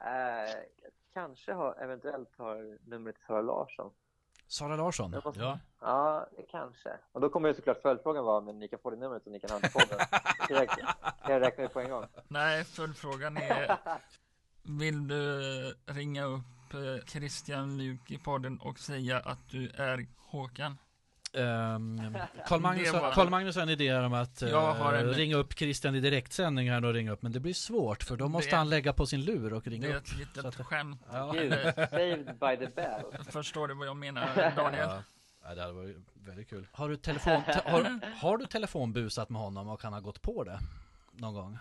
[0.00, 0.54] eh,
[1.14, 3.90] kanske har, eventuellt har numret till Sara Larsson.
[4.46, 5.58] Sara Larsson, måste- ja.
[5.80, 6.90] Ja, det kanske.
[7.12, 9.40] Och då kommer ju såklart följdfrågan vara, men ni kan få det numret och ni
[9.40, 9.98] kan ha det på podden.
[10.48, 10.94] Kan jag räkna-
[11.24, 12.04] kan jag räkna ut på en gång?
[12.28, 13.78] Nej, följdfrågan är
[14.78, 15.40] Vill du
[15.86, 16.40] ringa upp
[16.74, 20.78] eh, Christian Luuk i podden och säga att du är Håkan?
[21.34, 22.16] Um,
[22.46, 25.58] Carl, Magnus, Det var- Carl Magnus har en idé om att eh, en- ringa upp
[25.58, 28.56] Christian i direktsändning här och ringa upp, men det blir svårt för då måste Det-
[28.56, 30.02] han lägga på sin lur och Det ringa är upp.
[30.06, 31.02] ett litet att- skämt.
[31.12, 31.32] Ja.
[31.32, 33.24] Gud, saved by the bell.
[33.30, 34.88] Förstår du vad jag menar, Daniel?
[34.88, 35.02] Ja.
[35.44, 36.66] Ja, det hade varit väldigt kul.
[36.72, 40.44] Har du, telefon, te, har, har du telefonbusat med honom och han har gått på
[40.44, 40.58] det
[41.12, 41.58] någon gång?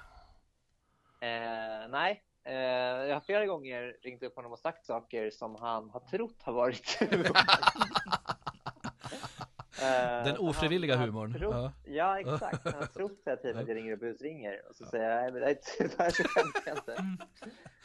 [1.19, 2.17] Eh, nej, eh,
[2.53, 6.53] jag har flera gånger ringt upp honom och sagt saker som han har trott har
[6.53, 6.99] varit
[9.81, 11.33] Eh, Den ofrivilliga han humorn.
[11.33, 11.71] Trott, Ja.
[11.85, 12.19] ja.
[12.19, 12.63] exakt.
[12.65, 14.61] Han har trott hela tiden att jag ringer och busringer.
[14.69, 17.03] Och så säger jag, nej men det är tyvärr så skämtar jag inte.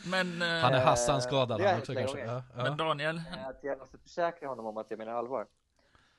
[0.06, 2.18] Men, eh, Han är Hassan-skadad han hänt också kanske.
[2.20, 2.70] Ja, men ja.
[2.72, 5.46] Daniel, Eh, Att jag måste försäkra honom om att jag menar allvar.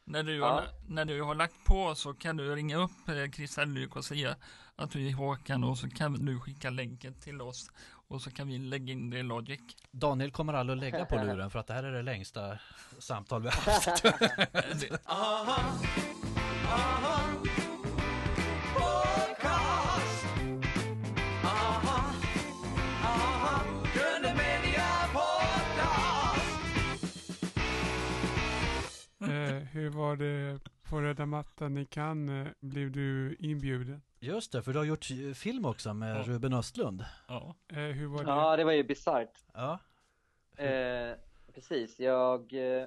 [0.06, 0.46] när du, Ja.
[0.48, 4.06] har, när du har lagt på så kan du ringa upp eh, Christian Luuk och
[4.06, 4.36] säga
[4.76, 7.70] att du är Håkan och så kan du skicka länken till oss
[8.14, 9.59] och så kan vi lägga in det i Logic.
[9.91, 12.59] Daniel kommer aldrig att lägga på luren för att det här är det längsta
[12.99, 14.05] samtal vi har haft.
[15.05, 15.61] Aha,
[16.68, 17.20] aha,
[18.74, 20.26] podcast.
[21.43, 22.14] Aha,
[23.03, 26.43] aha, Gröna Media podcast.
[29.22, 32.47] Eh, hur var det på röda mattan i Cannes?
[32.47, 34.01] eh, Blev du inbjuden?
[34.24, 35.05] Just det, för du har gjort
[35.36, 36.24] film också med Ja.
[36.26, 37.05] Ruben Östlund.
[37.28, 37.55] Ja.
[37.67, 38.30] Eh, hur var det?
[38.30, 39.43] Ja, det var ju bisarrt.
[39.53, 39.80] Ja.
[40.63, 41.15] Eh,
[41.53, 42.84] precis, jag eh,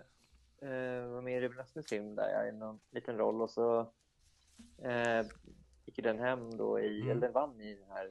[0.71, 3.81] eh, var med i Ruben Östlunds film där jag i någon liten roll och så
[4.83, 5.23] eh,
[5.85, 7.11] gick den hem då i, Mm.
[7.11, 8.11] eller den vann i den här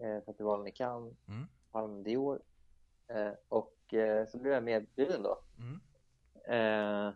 [0.00, 1.46] eh, festivalen i Cannes, Mm.
[1.72, 2.40] Palme d'Or.
[3.08, 5.38] Eh, och eh, så blev jag medbjuden då.
[5.58, 5.80] Mm.
[6.44, 7.14] Eh,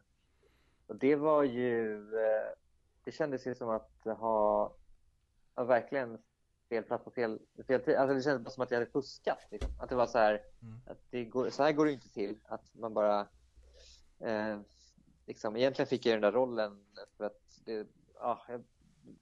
[0.87, 2.49] och det var ju, eh,
[3.05, 4.73] det kändes ju som att ha,
[5.55, 6.19] ja, verkligen
[6.69, 7.97] fel plats på fel, fel tid.
[7.97, 9.39] Alltså det kändes bara som att jag hade fuskat.
[9.51, 9.71] Liksom.
[9.81, 10.81] Att det var så här, Mm.
[10.87, 12.39] att det går, så här går det inte till.
[12.45, 13.21] Att man bara,
[14.21, 14.61] eh,
[15.27, 16.85] liksom, egentligen fick jag den där rollen
[17.17, 18.65] för att det, ja, jag,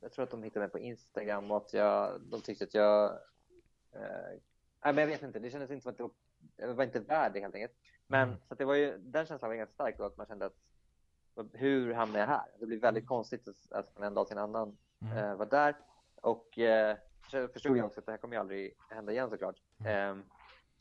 [0.00, 3.04] jag tror att de hittade mig på Instagram och att jag, de tyckte att jag,
[3.92, 4.00] eh,
[4.84, 6.12] nej men jag vet inte, det kändes inte som att det var,
[6.56, 7.72] jag var inte värd det helt enkelt.
[8.06, 8.40] Men Mm.
[8.48, 10.56] så det var ju, den känslan var ganska stark då, att man kände att
[11.52, 12.46] hur hamnade jag här?
[12.60, 15.16] Det blir väldigt konstigt att, att från en dag till en annan Mm.
[15.18, 15.76] eh, vara där.
[16.22, 16.96] Och eh,
[17.52, 19.56] förstod jag också att det här kommer ju aldrig hända igen såklart.
[19.80, 20.18] Mm.
[20.18, 20.24] Eh,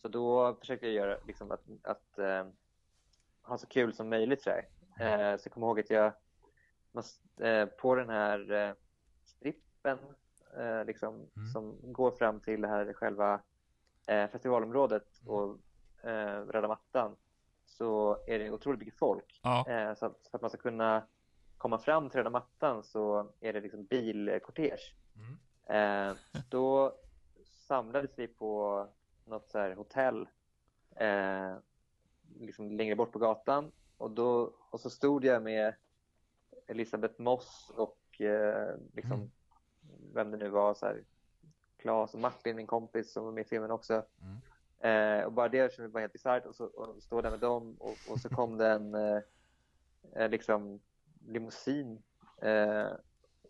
[0.01, 2.45] så då försökte jag göra liksom att, att eh,
[3.41, 4.41] ha så kul som möjligt.
[4.41, 4.63] Så, här.
[5.33, 6.13] Eh, så jag kommer ihåg att jag
[6.91, 8.73] måste, eh, på den här eh,
[9.25, 9.97] strippen
[10.57, 11.47] eh, liksom, Mm.
[11.53, 13.41] som går fram till det här själva
[14.31, 15.33] festivalområdet Mm.
[15.33, 15.57] och
[16.09, 17.15] eh, röda mattan
[17.65, 19.39] så är det otroligt mycket folk.
[19.43, 19.95] Ja.
[19.97, 21.03] Så att, för att man ska kunna
[21.57, 24.93] komma fram till röda mattan så är det liksom bilkortege.
[25.15, 25.37] Mm.
[26.11, 26.17] Eh,
[26.49, 26.95] då
[27.43, 28.87] samlades vi på
[29.25, 30.27] något så här hotell
[30.95, 31.55] eh,
[32.39, 35.75] liksom längre bort på gatan och, då, och så stod jag med
[36.67, 39.31] Elisabeth Moss och eh, liksom
[39.83, 40.13] Mm.
[40.13, 41.03] vem det nu var, så här,
[41.77, 44.05] Claes och Martin, min kompis som var med i filmen också.
[44.21, 44.37] Mm.
[44.79, 47.75] Eh, och bara det kändes bara helt bisarrt och, så, och stå där med dem
[47.79, 49.19] och, och så kom det en eh,
[50.15, 50.79] eh, liksom
[51.27, 52.01] limousin
[52.41, 52.87] eh,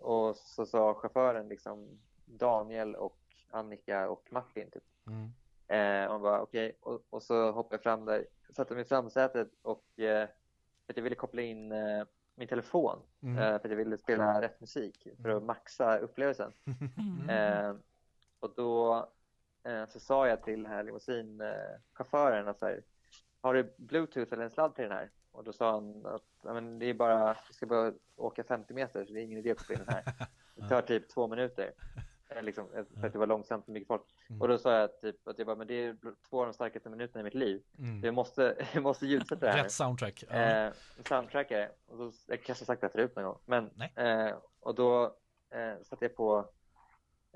[0.02, 3.18] och så sa chauffören liksom Daniel och
[3.52, 4.84] Annika och Martin typ.
[5.08, 5.32] Mm.
[5.68, 8.26] Eh, och man bara okej, och, och så hoppade jag fram där,
[8.56, 10.28] satte mig i framsätet och eh,
[10.86, 12.04] för att jag ville koppla in eh,
[12.36, 13.38] min telefon Mm.
[13.38, 16.54] eh, för att jag ville spela rätt musik för att maxa upplevelsen.
[16.98, 17.30] Mm.
[17.30, 17.76] Eh,
[18.40, 18.96] och då
[19.64, 22.84] eh, så sa jag till den här limousinchauffören att så här,
[23.42, 25.10] har du bluetooth eller en sladd till den här?
[25.32, 29.06] Och då sa han att men det är bara, vi ska bara åka 50 meter
[29.06, 30.04] så det är ingen idé att koppla in här.
[30.56, 31.72] Det tar typ två minuter.
[32.42, 32.68] Liksom,
[33.00, 34.02] för att det var långsamt och mycket folk.
[34.30, 34.42] Mm.
[34.42, 35.98] Och då sa jag typ att jag bara, men det är
[36.30, 37.62] två av de starkaste minuterna i mitt liv.
[37.78, 38.04] Mm.
[38.04, 39.64] Jag måste, jag måste ljudsätta det här.
[39.64, 40.24] Rätt soundtrack.
[40.30, 40.36] Ja.
[40.36, 40.74] Eh,
[41.06, 41.70] soundtrackare.
[41.88, 43.40] Och så, jag kanske sagt det förut någon gång.
[43.46, 45.04] Men, eh, och då
[45.50, 46.50] eh, satte jag på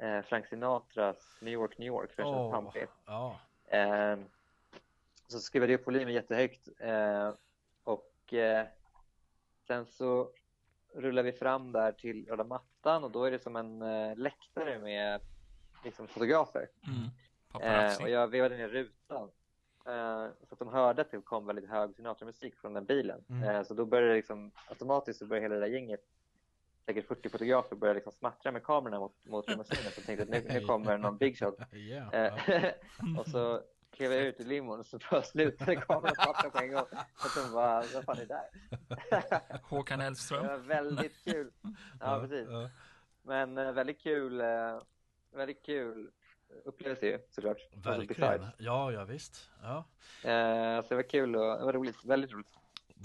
[0.02, 2.12] eh, Frank Sinatras New York, New York.
[2.12, 2.88] För pampig.
[3.06, 3.40] ja.
[3.68, 4.18] Eh,
[5.28, 6.70] så skrev jag upp volymen jättehögt.
[6.80, 7.32] Eh,
[8.26, 8.66] och eh,
[9.68, 10.30] sen så
[10.94, 14.80] rullar vi fram där till röda mattan och då är det som en eh, läktare
[14.80, 15.22] med
[15.84, 16.68] liksom, fotografer.
[16.88, 17.88] Mm.
[17.88, 19.30] Eh, och jag vevade ner rutan.
[19.86, 23.24] Eh, så att de hörde att det kom väldigt hög Sinatra-musik från den bilen.
[23.30, 23.44] Mm.
[23.50, 26.02] Eh, så då började det liksom, automatiskt så började hela det där gänget,
[26.86, 29.92] säkert 40 fotografer, börja liksom smattra med kamerorna mot, mot limousinen.
[29.92, 31.60] Så tänkte att nu, nu kommer någon big shot.
[31.74, 32.34] Yeah.
[33.20, 33.62] Och så
[33.96, 36.86] klev jag ut ur limon och så bara slutade kameran smattra på en gång.
[37.18, 38.42] Så de bara, vad fan är det
[39.30, 39.60] där?
[39.70, 40.48] Håkan det Hellström.
[40.48, 41.52] var väldigt kul.
[42.00, 42.48] Ja, precis.
[43.22, 44.82] Men eh, väldigt kul, eh,
[45.34, 46.10] väldigt kul
[46.66, 47.58] upplevelse ju såklart.
[47.86, 48.48] Verkligen.
[48.58, 49.50] Ja, ja visst.
[49.62, 49.78] Ja.
[50.30, 52.48] Eh, så det var kul och det var roligt, väldigt roligt.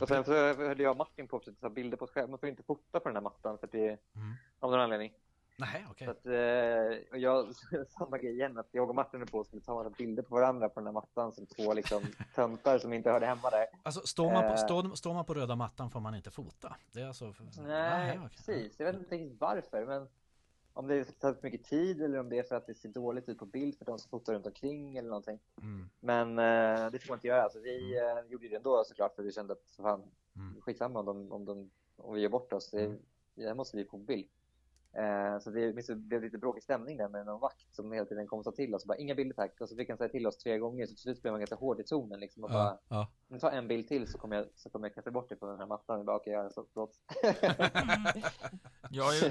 [0.01, 2.30] Och sen så höll jag och Martin på att ta bilder på oss själva.
[2.30, 4.34] Man får inte fota på den här mattan för att det är Mm.
[4.61, 5.12] av någon anledning.
[5.61, 6.09] Nej, okej.
[6.09, 7.55] Att, eh, jag,
[7.99, 10.35] samma grej igen, att jag och Martin höll på och skulle ta några bilder på
[10.35, 12.03] varandra på den här mattan som två liksom
[12.35, 13.67] töntar som inte hörde hemma där.
[13.83, 14.57] Alltså, står man, på, Eh.
[14.57, 16.77] står, står man på röda mattan får man inte fota.
[16.93, 17.35] Det är alltså...
[17.67, 18.29] Nej, okej.
[18.37, 18.75] precis.
[18.79, 20.09] Jag vet inte riktigt varför, men
[20.73, 23.29] om det tar för mycket tid eller om det är för att det ser dåligt
[23.29, 25.39] ut på bild för de som fotar runt omkring eller någonting.
[25.63, 25.91] Mm.
[26.01, 27.43] Men eh, det får man inte göra.
[27.43, 30.03] Alltså, vi eh, gjorde det ändå såklart för vi kände att så fan,
[30.37, 30.61] Mm.
[30.61, 32.71] skitsamma om, de, om, de, om vi gör bort oss.
[32.71, 32.99] Det, Mm.
[33.35, 34.29] det här måste vi på bild.
[34.93, 37.93] Eh, så det, minns jag, det blev lite bråkig stämning där med någon vakt som
[37.93, 38.84] hela tiden kom och sa till oss.
[38.86, 39.61] Bara, Inga bilder tack.
[39.61, 40.86] Och så fick han säga till oss tre gånger.
[40.86, 42.20] Så till slut blev man ganska hård i tonen.
[42.20, 43.09] Liksom, och bara, Ja, ja.
[43.28, 45.47] "Men ta en bild till så kommer jag, så kommer jag kasta bort det på
[45.47, 45.97] den här mattan.
[45.97, 46.93] Jag bara, okay, så förlåt.
[48.93, 49.30] Jag har, ju,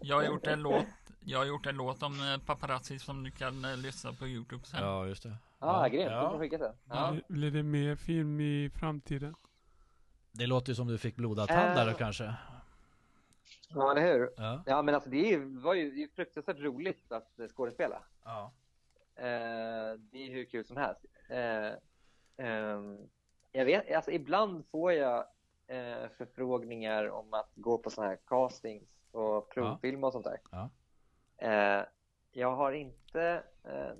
[0.00, 0.84] jag, har gjort en låt,
[1.20, 4.64] jag har gjort en låt om eh, paparazzi som du kan eh, lyssna på Youtube
[4.64, 4.80] sen.
[4.82, 5.36] ja, just det.
[5.58, 6.10] ah, grymt.
[6.10, 6.20] Ja.
[6.22, 6.72] Det får du skicka sen.
[6.88, 7.16] Ja.
[7.28, 9.34] Blir- det mer film i framtiden?
[10.32, 11.94] Det låter ju som du fick blodad tand där Eh.
[11.94, 12.34] kanske.
[13.68, 14.30] Ja, eller hur?
[14.36, 14.62] Ja.
[14.66, 18.02] Ja, men alltså det var ju det är fruktansvärt roligt att eh, skådespela.
[18.24, 18.52] ja.
[19.16, 21.04] Eh, det är hur kul som helst.
[21.28, 21.72] Eh,
[22.36, 22.98] ehm,
[23.52, 25.24] jag vet, alltså ibland får jag
[25.66, 30.40] eh, förfrågningar om att gå på sådana här castings och provfilma och sånt där.
[30.50, 30.70] Ja.
[31.36, 31.84] Eh,
[32.32, 33.90] jag har inte, eh,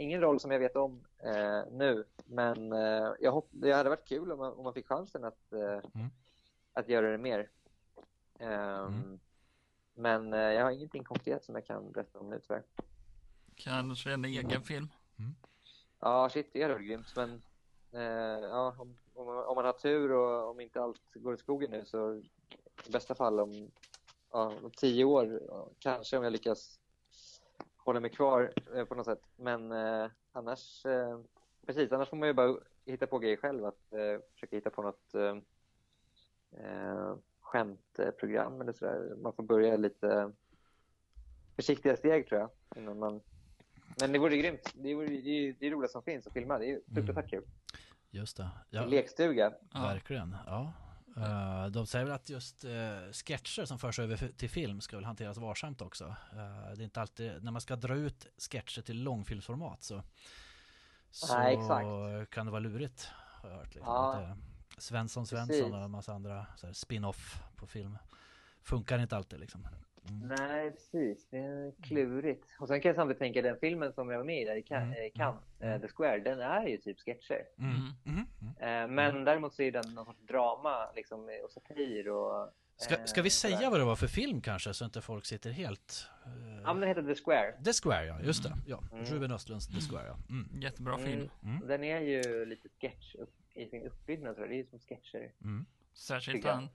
[0.00, 4.08] ingen roll som jag vet om eh, nu, men eh, jag hopp, det hade varit
[4.08, 6.08] kul om man, om man fick chansen att, Mm.
[6.72, 7.50] att göra det mer.
[8.38, 9.18] Ehm, Mm.
[9.98, 12.62] Men eh, jag har ingenting konkret som jag kan berätta om nu tyvärr.
[13.54, 14.88] Kanske en egen film.
[16.00, 17.16] Ja, shit, det är det grymt.
[17.16, 17.42] Men
[17.92, 21.36] eh, ja, om, om, man, om man har tur och om inte allt går i
[21.36, 22.14] skogen nu så
[22.86, 23.70] i bästa fall om,
[24.32, 25.42] ja, om tio år,
[25.78, 26.80] kanske om jag lyckas
[27.76, 29.22] hålla mig kvar eh, på något sätt.
[29.36, 31.20] Men eh, annars, eh,
[31.66, 33.64] precis, annars får man ju bara hitta på grejer själv.
[33.64, 35.14] Att eh, försöka hitta på något
[37.56, 39.14] skämtprogram eller sådär.
[39.22, 40.32] Man får börja lite
[41.56, 42.50] försiktiga steg tror jag.
[42.76, 43.20] Innan man...
[44.00, 44.72] Men det vore grymt.
[44.74, 46.58] Det, vore, det, är, det roligt som finns att filma.
[46.58, 47.44] Det är fruktansvärt kul.
[48.10, 48.48] Just det.
[48.70, 49.52] Ja, lekstuga.
[49.72, 49.80] Ja.
[49.80, 50.36] verkligen.
[50.46, 50.72] Ja.
[51.16, 52.70] Eh, de säger väl att just uh,
[53.12, 56.04] sketcher som förs över till film ska väl hanteras varsamt också.
[56.04, 60.02] Eh, det är inte alltid, när man ska dra ut sketcher till långfilmsformat så,
[61.10, 61.56] så Nej,
[62.30, 63.08] kan det vara lurigt.
[63.42, 63.74] Har jag hört.
[63.74, 63.92] Liksom.
[63.92, 64.14] Ja.
[64.14, 64.38] Att,
[64.80, 65.72] Svensson Svensson Precis.
[65.72, 67.98] och en massa andra så här, spin-off på film.
[68.62, 69.68] Funkar inte alltid liksom.
[70.08, 70.28] Mm.
[70.38, 71.26] Nej, precis.
[71.30, 72.44] Det är klurigt.
[72.60, 74.62] Och sen kan jag samtidigt tänka den filmen som jag var med i där i
[74.62, 75.06] Cannes, Mm.
[75.06, 77.42] eh, Cannes eh, The Square, den är ju typ sketcher.
[77.58, 77.74] Mm.
[77.74, 77.92] Mm.
[78.04, 78.26] Mm.
[78.60, 78.90] Mm.
[78.90, 82.50] Eh, men däremot så är den någon sorts drama liksom, och satir och...
[82.78, 86.08] Ska, ska vi säga vad det var för film kanske så inte folk sitter helt...
[86.64, 87.52] Ja, men den heter The Square.
[87.64, 88.52] The Square ja, just det.
[88.66, 89.04] Ja, Mm.
[89.04, 90.16] Ruben Östlunds The Square ja.
[90.28, 90.60] Mm.
[90.62, 91.30] Jättebra film.
[91.44, 91.66] Mm.
[91.68, 94.38] Den är ju lite sketch upp, i sin uppbyggnad.
[94.38, 94.48] jag.
[94.48, 95.32] Det är ju som sketcher.
[95.94, 96.54] Särskilt Tycker jag.
[96.54, 96.68] han,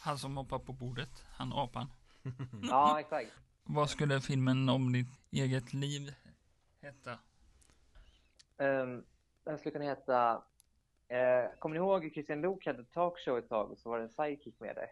[0.00, 1.24] han som hoppar på bordet.
[1.36, 1.86] Han apan.
[2.68, 3.30] Ja, exakt.
[3.64, 6.14] Vad skulle filmen om ditt eget liv
[6.80, 7.18] heta?
[8.56, 9.04] Um,
[9.44, 10.42] den skulle kunna heta...
[11.08, 14.04] Eh, kommer ni ihåg Christian Luuk hade ett talkshow ett tag och så var det
[14.04, 14.90] en sidekick med där?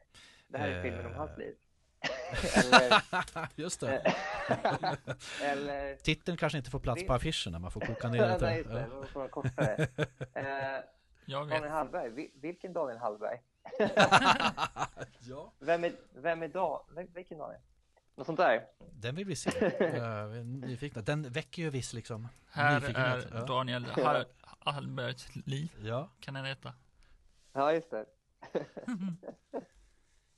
[0.48, 1.18] Det här är filmen om Eh.
[1.18, 1.54] hans liv.
[2.56, 3.02] eller,
[3.56, 3.96] Just det.
[3.98, 4.14] eh,
[5.50, 5.96] eller...
[5.96, 8.72] Titeln kanske inte får plats på affischen när man får koka ner Nej, det.
[8.74, 8.88] det.
[9.14, 9.88] Det kortare.
[10.34, 10.84] Eh,
[11.26, 11.68] Daniel.
[11.70, 12.10] Hallberg.
[12.10, 13.40] Vi, vilken Daniel Hallberg?
[15.20, 17.60] ja, Vem är, vem är da, vil- vilken Daniel?
[18.14, 18.66] Något sånt där?
[18.92, 19.50] den vill vi se.
[19.96, 21.02] Eh, nyfikna.
[21.02, 23.44] Den väcker ju viss liksom Här är Ja.
[23.44, 24.24] Daniel Hall
[24.58, 26.10] Hallbergs liv, Ja.
[26.20, 26.74] kan den heta.
[27.52, 28.06] Ja, just det.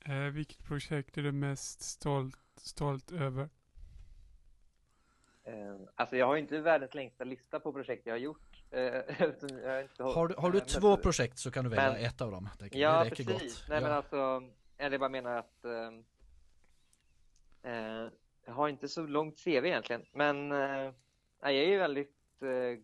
[0.05, 3.49] Eh, vilket projekt är du mest stolt, stolt över?
[5.45, 8.48] Eh, alltså jag har ju inte världens längsta lista på projekt jag har gjort.
[8.71, 9.23] Eh,
[9.83, 12.21] inte Har, du- har du eh, men- två projekt så kan du välja Men- ett
[12.21, 12.49] av dem.
[12.59, 13.61] Det, Ja, det räcker precis.
[13.61, 13.69] gott.
[13.69, 13.97] Nej, men ja.
[13.97, 14.43] alltså,
[14.79, 15.91] eller jag bara menar att eh,
[18.47, 20.93] jag har inte så långt CV egentligen, men nej,
[21.41, 22.15] jag är ju väldigt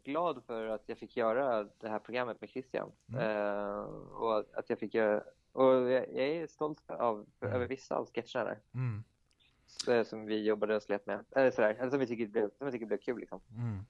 [0.05, 2.93] glad för att jag fick göra det här programmet med Christian.
[3.09, 3.79] Mm.
[4.11, 7.55] Och att jag fick göra, och jag, är stolt av, Mm.
[7.55, 8.59] över vissa av sketcherna där.
[8.75, 11.25] Mm, Som vi jobbade och slet med.
[11.37, 13.41] Eller sådär, eller som vi tycker blev, som vi tycker blev kul liksom.
[13.57, 13.85] mm.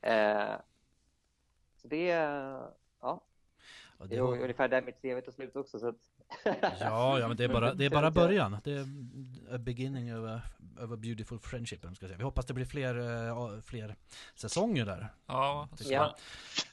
[0.00, 0.56] Eh,
[1.86, 2.74] så det, ja,
[3.98, 5.78] Ja, det det är ungefär där mitt CV tar slut också.
[5.78, 5.96] Så att
[6.80, 8.56] Ja, ja, men det är bara, det är bara början.
[8.64, 8.86] Det är
[9.54, 10.40] a beginning of a,
[10.84, 11.80] of a beautiful friendship.
[11.80, 12.16] Ska säga.
[12.18, 12.94] Vi hoppas det blir fler,
[13.28, 13.96] eh, fler
[14.34, 15.08] säsonger där.
[15.26, 16.16] Ja, Ja.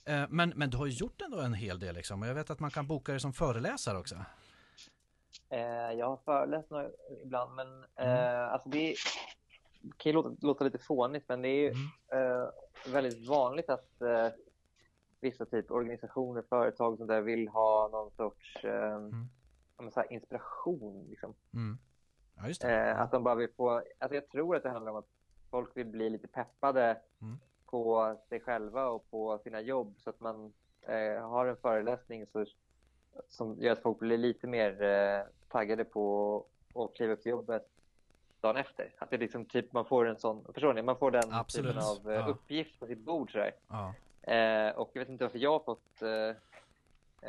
[0.06, 2.22] Eh, Men, men du har ju gjort ändå en hel del liksom.
[2.22, 4.16] Och jag vet att man kan boka dig som föreläsare också.
[5.50, 5.60] Eh,
[6.00, 6.90] jag har föreläst några
[7.24, 8.18] ibland, men Mm.
[8.18, 8.96] eh, alltså det
[9.98, 11.88] kan ju låta, låta lite fånigt, men det är ju Mm.
[12.42, 12.48] eh,
[12.94, 14.28] väldigt vanligt att eh,
[15.24, 19.10] vissa typ organisationer, företag sånt där vill ha någon sorts eh,
[19.96, 21.06] här inspiration.
[21.10, 21.34] Liksom.
[21.54, 21.78] Mm.
[22.60, 22.70] Ja.
[22.70, 23.70] Eh, att de bara vill få,
[24.00, 25.10] alltså jag tror att det handlar om att
[25.52, 27.40] folk vill bli lite peppade Mm.
[27.66, 32.46] på sig själva och på sina jobb så att man eh, har en föreläsning så,
[33.30, 36.46] som gör att folk blir lite mer eh, taggade på
[36.76, 37.70] att kliva upp till jobbet
[38.42, 38.94] dagen efter.
[38.98, 40.82] Att det liksom typ man får en sån, förstår ni?
[40.82, 41.72] Man får den Absolut.
[41.76, 42.28] typen av eh, Ja.
[42.28, 43.52] uppgift på sitt bord sådär.
[43.68, 43.94] Ja.
[44.24, 46.36] Eh, och jag vet inte varför jag har fått eh,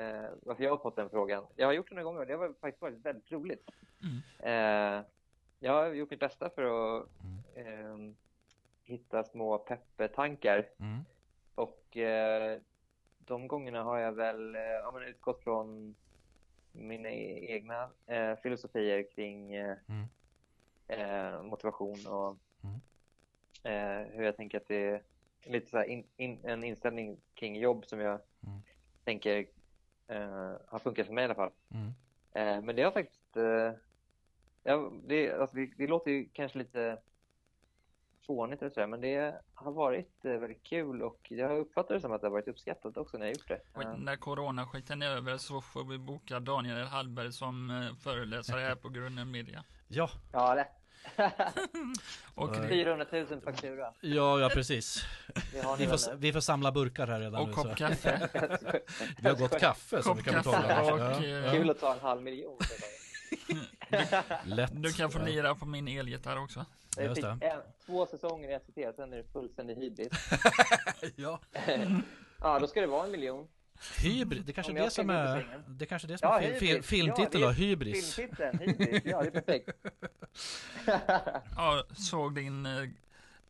[0.02, 1.46] eh, varför jag har fått den frågan.
[1.56, 3.70] Jag har gjort det några gånger och det har faktiskt varit väldigt roligt.
[4.02, 4.20] Mm.
[4.98, 5.04] Eh,
[5.58, 6.62] jag har gjort mitt bästa för
[6.98, 7.06] att
[7.54, 8.08] Mm.
[8.08, 8.14] eh,
[8.84, 11.00] hitta små peppetankar Mm.
[11.54, 12.60] och eh,
[13.18, 15.94] de gångerna har jag väl eh, ja, men utgått från
[16.72, 17.90] mina e- egna
[18.42, 21.46] filosofier kring Mm.
[21.46, 22.80] motivation och Mm.
[24.12, 25.02] hur jag tänker att det
[25.46, 28.62] lite så här in, in, en inställning kring jobb som jag Mm.
[29.04, 29.46] tänker
[30.08, 31.50] eh, har funkat för mig i alla fall.
[31.70, 31.86] Mm.
[32.32, 33.72] Eh, men det har faktiskt, eh,
[34.62, 36.98] ja, det, alltså det, det låter ju kanske lite
[38.26, 42.00] fånigt eller sådär, men det har varit eh, väldigt kul och jag har uppfattat det
[42.00, 43.60] som att det har varit uppskattat också när jag gjort det.
[43.72, 48.60] Och Eh, när coronaskiten är över så får vi boka Daniel Hallberg som eh, föreläsare
[48.60, 49.64] här på Grunden Media.
[49.88, 50.66] Ja, Ja, det.
[52.34, 53.92] Och, Eh, 400 000 faktura.
[54.00, 55.04] ja, ja precis.
[55.78, 57.54] Vi får, vi får samla burkar här redan och nu.
[57.54, 57.74] kopp Så.
[57.74, 58.28] kaffe.
[59.22, 60.92] Vi har gott kaffe som Kopp vi kan kaffe betala.
[60.94, 62.58] och, Ja, eh, Kul att ta en halv miljon.
[64.44, 64.70] Lätt.
[64.82, 65.24] Du kan få Ja.
[65.24, 66.64] lira på min elgitarr också.
[66.96, 67.40] Jag fick en,
[67.86, 70.08] två säsonger i SVT, sen är det fullständig hybris.
[71.16, 71.40] Ja.
[72.40, 73.48] ja, då ska det vara en miljon.
[74.02, 76.58] Hybrid, det kanske är det som är, det kanske är det som Ja, är fil,
[76.58, 76.86] fil, hybris.
[76.86, 78.14] filmtitel Ja, då, hybris.
[78.14, 79.02] Filmtiteln, hybris.
[79.04, 79.70] Ja, det är perfekt.
[81.56, 82.88] Ja, såg din eh,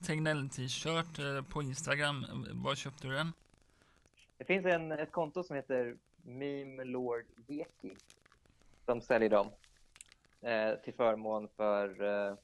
[0.06, 2.26] Tegnell-t-shirt eh, på Instagram.
[2.52, 3.32] Var köpte du den?
[4.38, 7.96] Det finns en, ett konto som heter Meme Lord Veki
[8.84, 9.50] som säljer dem
[10.42, 12.34] eh, till förmån för eh,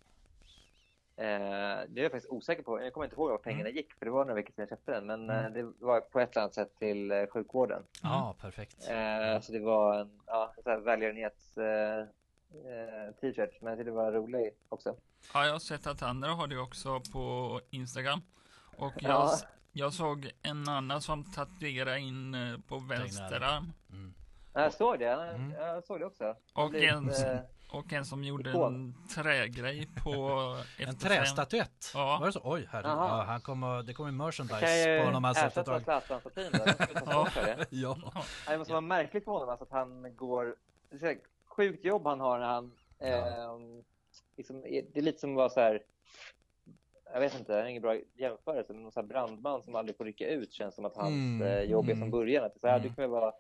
[1.25, 2.83] det är jag faktiskt osäker på.
[2.83, 3.77] Jag kommer inte ihåg var pengarna Mm.
[3.77, 5.07] gick för det var några veckor sedan jag köpte den.
[5.07, 7.83] Men eh, det var på ett eller annat sätt till eh, sjukvården.
[8.03, 8.89] Ja, perfekt.
[8.89, 13.61] Eh, så det var en ja, en sån här välgörenhets eh, eh, t-shirt.
[13.63, 14.97] Men jag det var rolig också.
[15.35, 18.21] Ja, jag har sett att andra har det också på Instagram.
[18.77, 19.37] Och jag, Ja.
[19.73, 23.73] jag såg en annan som tatuerade in eh, på vänster arm.
[23.93, 24.15] Mm.
[24.55, 25.11] Ja, Jag såg det.
[25.11, 25.51] Mm.
[25.51, 26.37] Jag såg det också.
[26.55, 27.41] Och en, eh,
[27.73, 31.91] och en som gjorde en trägrej på En trästatyett?
[31.95, 32.19] Ja.
[32.21, 32.41] Var det så?
[32.45, 32.91] Oj, herregud.
[32.91, 36.01] Ja, han kommer, det kommer kan merchandise jag på ju honom alltså efter ett ersätta.
[36.01, 37.29] Zlatan-statyn ta
[37.71, 37.97] Ja.
[38.47, 38.59] det.
[38.59, 40.57] Måste vara märkligt för honom alltså att han går...
[40.91, 42.73] Det är så här sjukt jobb han har när han...
[42.99, 43.07] Ja.
[43.07, 43.59] Eh,
[44.37, 45.83] liksom, det är lite som att vara så här...
[47.13, 49.97] Jag vet inte, det är ingen bra jämförelse, men någon så här brandman som aldrig
[49.97, 51.99] får rycka ut känns som att hans Mm, eh, jobb är mm.
[52.01, 52.45] från början.
[52.45, 52.89] Att det är så här, Mm.
[52.89, 53.33] Du kommer vara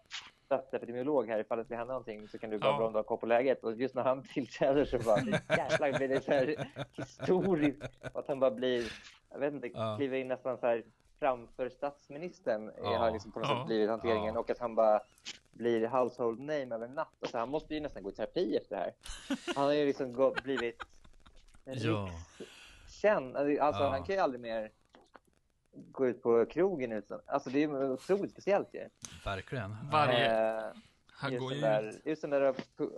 [0.56, 2.76] statsepidemiolog här, ifall det skulle hända någonting så kan du bara Ja.
[2.76, 3.64] bra om du har koll på läget.
[3.64, 5.20] Och just när han tillträder så bara,
[5.56, 7.82] jävlar blir det så här historiskt.
[8.14, 8.92] Att han bara blir,
[9.30, 9.94] jag vet inte, Ja.
[9.98, 10.84] kliver in nästan så här
[11.18, 12.98] framför statsministern Ja.
[12.98, 13.56] har liksom på något Ja.
[13.58, 14.40] sätt blivit hanteringen Ja.
[14.40, 15.00] och att han bara
[15.50, 17.12] blir household name över en natt.
[17.20, 18.92] Alltså, han måste ju nästan gå i terapi efter det här.
[19.56, 20.82] Han har ju liksom gå, blivit
[21.64, 22.10] Ja.
[23.02, 23.36] känd.
[23.36, 23.88] Alltså, Ja.
[23.90, 24.70] han kan ju aldrig mer
[25.72, 27.20] gå ut på krogen utan...
[27.26, 28.88] Alltså det är ju otroligt speciellt ju.
[29.24, 29.76] Verkligen.
[29.92, 30.72] Varje- Eh,
[31.12, 32.06] Han just går den där, ut.
[32.06, 32.54] just den där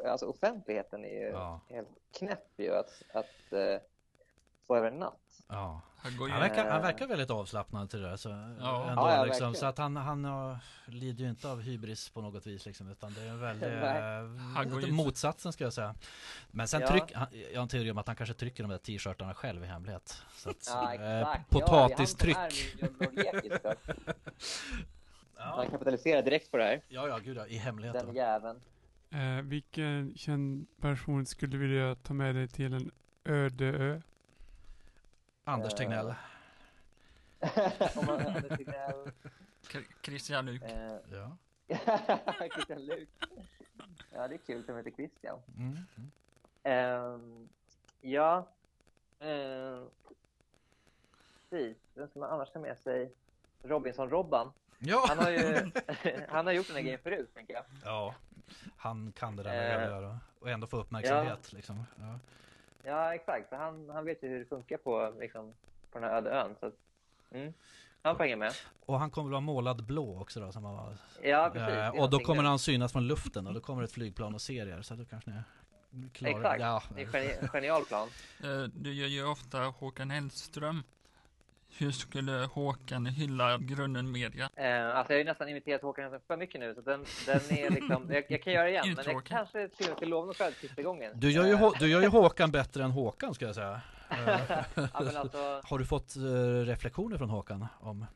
[0.06, 1.60] alltså offentligheten är ju Ja.
[1.68, 1.88] helt
[2.18, 3.80] knäpp ju att, att eh,
[4.66, 5.21] få över en natt.
[5.52, 5.80] Ja.
[5.96, 8.16] Han går ju Han verkar, han verkar väldigt avslappnad till det där.
[8.16, 8.34] Så Ja.
[8.90, 12.20] ändå, Ja, ja, liksom, så att han, han har, lider ju inte av hybris på
[12.20, 14.22] något vis liksom, utan det är en väldigt Nej.
[14.54, 15.94] Han går eh, motsatsen ska jag säga.
[16.50, 16.88] Men sen Ja.
[16.88, 19.64] tryck, han, jag har en teori om att han kanske trycker de där t-shirtarna själv
[19.64, 20.22] i hemlighet.
[20.36, 22.36] Så att, Ja, eh, potatistryck.
[25.36, 27.94] Ja, han kapitaliserar direkt på det här, ja, ja, gud ja, i hemlighet.
[27.94, 28.12] den då.
[28.14, 28.60] jäveln.
[29.10, 32.90] Eh, vilken känd person skulle du vilja ta med dig till en
[33.24, 34.00] öde ö?
[35.44, 36.14] Anders Eh, Tegnell.
[37.96, 39.02] Om man eh,
[40.02, 40.62] Christian Luuk.
[41.12, 41.36] Ja.
[42.54, 43.08] Christian Luuk.
[44.12, 45.38] Ja, det är kul som heter Christian.
[45.56, 45.76] Mm.
[45.96, 46.10] mm.
[46.62, 47.48] Ehm,
[48.00, 48.46] ja.
[49.22, 49.84] Uh,
[51.50, 51.76] precis.
[51.94, 53.12] Vem ska man annars ta med sig?
[53.62, 54.52] Robinson-Robban.
[54.78, 55.04] Ja.
[55.08, 55.70] Han har ju
[56.28, 57.64] han har gjort den här grejen förut, tänker jag.
[57.84, 58.14] ja,
[58.76, 61.52] han kan det där med Eh, att göra och ändå få uppmärksamhet.
[61.52, 61.86] Liksom.
[61.96, 62.18] Ja.
[62.82, 63.48] Ja, exakt.
[63.48, 65.52] För han, han vet ju hur det funkar på, liksom,
[65.92, 66.54] på den här öde ön.
[66.60, 66.74] Så, att,
[67.30, 67.52] mm.
[68.02, 68.52] Han får hänga med.
[68.86, 70.52] Och han kommer väl vara målad blå också då?
[70.52, 71.74] Som han var, Ja, precis.
[71.74, 74.66] Eh, och då kommer han synas från luften och då kommer ett flygplan och ser
[74.68, 74.82] er.
[74.82, 75.30] Så då kanske
[75.90, 76.36] ni är klara.
[76.36, 76.60] Exakt.
[76.60, 76.82] Ja.
[76.94, 78.08] Det är en geni- genial plan.
[78.44, 80.82] Eh, Du gör ju ofta Håkan Hellström.
[81.78, 84.50] Hur skulle Håkan hylla grunden media?
[84.56, 87.70] Eh, alltså jag har ju nästan imiterat Håkan för mycket nu, så den, den är
[87.70, 88.06] liksom...
[88.12, 90.34] Jag, jag kan göra det igen, men jag kanske till och med ska lova mig
[90.34, 91.12] själv sista gången.
[91.14, 93.80] Du, gör ju, Eh, du gör ju Håkan bättre än Håkan ska jag säga.
[94.26, 94.40] Eh,
[94.74, 96.20] ja, alltså, Har du fått eh,
[96.66, 98.06] reflektioner från Håkan om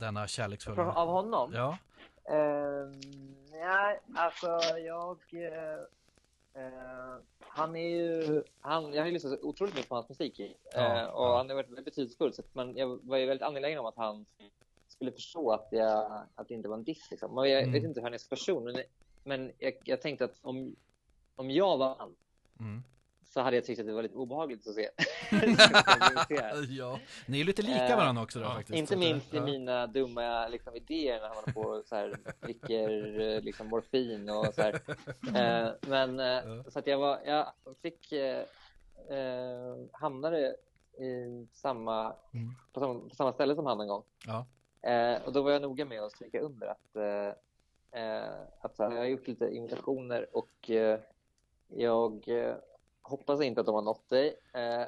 [0.00, 0.92] denna från, kärleksfulla...
[0.92, 1.52] av honom?
[1.54, 1.78] Ja.
[2.30, 2.92] Ehm,
[3.50, 4.46] nej, alltså
[4.86, 5.18] jag...
[5.32, 5.80] eh,
[6.56, 8.42] eh, han är ju...
[8.60, 10.40] Han, jag har ju lyssnat otroligt mycket på hans musik.
[10.40, 11.36] eh, Ja, och ja.
[11.36, 12.32] han har varit väldigt betydelsefull.
[12.52, 14.26] Man, jag var ju väldigt angelägen om att han
[14.88, 17.10] skulle förstå att, jag, att det inte var en diss.
[17.10, 17.38] Liksom.
[17.38, 17.72] Och jag Mm.
[17.72, 18.76] vet inte hur han är som person, men,
[19.24, 20.76] men jag, jag tänkte att om,
[21.36, 22.16] om jag var han
[22.60, 22.82] Mm.
[23.36, 24.88] Så hade jag tyckt att det var lite obehagligt att se.
[26.68, 26.98] ja.
[27.26, 28.54] Ni är lite lika Eh, varandra också då ja.
[28.54, 28.78] faktiskt.
[28.78, 33.40] Inte minst i mina dumma liksom, idéer när han håller på så här, dricker eh,
[33.40, 34.80] liksom, morfin och så här.
[35.36, 36.18] Eh, men
[36.70, 37.52] så att jag var, jag
[37.82, 38.44] fick eh,
[39.92, 40.56] hamnade
[40.98, 42.54] i samma, Mm.
[42.72, 44.02] på, samma, på samma ställe som han en gång.
[44.26, 44.46] Ja.
[44.90, 48.28] Eh, och då var jag noga med att stryka under att, eh,
[48.60, 50.70] att så här, jag har gjort lite imitationer och
[51.68, 52.28] jag
[53.08, 54.36] hoppas inte att de har nått dig.
[54.52, 54.82] Eh,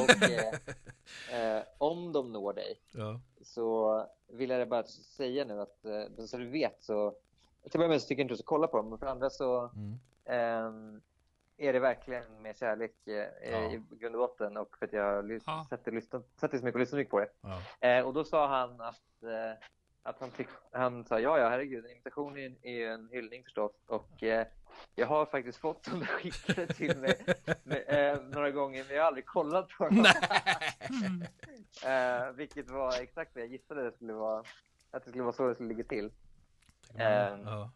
[0.00, 3.20] och eh, eh, om de når dig Ja.
[3.42, 5.76] så vill jag bara säga nu att
[6.28, 8.66] så du vet så till att börja med så tycker jag inte du ska kolla
[8.66, 9.70] på dem, men för andra så
[10.26, 11.00] Mm.
[11.56, 13.72] är det verkligen med kärlek Ja.
[13.72, 15.66] i grund och botten och för att jag har Ja.
[15.70, 17.28] sett, och lyssnat, sett det så mycket och lyssnat mycket på det.
[17.80, 18.04] Ja.
[18.04, 19.00] Och då sa han att,
[20.02, 23.44] att han, tyck, han sa ja, ja, herregud, en imitation är, är ju en hyllning
[23.44, 23.72] förstås.
[23.86, 24.46] Och eh,
[24.94, 27.24] jag har faktiskt fått dem skickade till mig
[27.62, 30.06] med, eh, några gånger, men jag har aldrig kollat på dem.
[30.90, 31.24] Mm.
[31.86, 34.44] Eh, vilket var exakt det jag gissade det skulle vara,
[34.90, 36.10] att det skulle vara så det skulle ligga till.
[36.96, 37.70] Ja.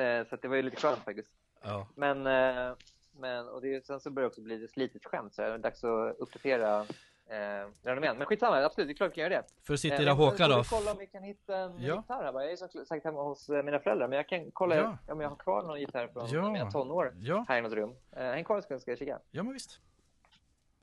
[0.00, 1.32] Eh, så det var ju lite skönt faktiskt.
[1.62, 1.88] Ja.
[1.94, 2.76] Men, eh,
[3.12, 5.58] men och det, sen så börjar det också bli ett slitet skämt så det är
[5.58, 6.86] dags att uppdatera
[7.28, 7.36] eh,
[7.82, 8.18] renommén.
[8.18, 9.44] Men skitsamma, absolut, det är klart vi kan göra det.
[9.66, 10.62] För att sitta Eh, i jag Håkan då.
[10.70, 11.96] kolla om vi kan hitta en Ja.
[11.96, 12.32] gitarr här.
[12.32, 12.42] va?
[12.42, 14.98] Jag är som sagt hemma hos eh, mina föräldrar, men jag kan kolla Ja.
[15.12, 16.50] om jag har kvar någon gitarr från Ja.
[16.50, 17.94] mina tonår Ja, här i något rum.
[18.12, 19.18] Eh, häng kvar en sekund ska jag kika.
[19.30, 19.80] ja men visst.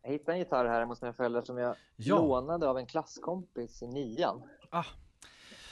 [0.01, 2.15] Jag hittade en gitarr här hos mina föräldrar som jag Ja.
[2.17, 4.43] lånade av en klasskompis i nian.
[4.69, 4.79] Ah.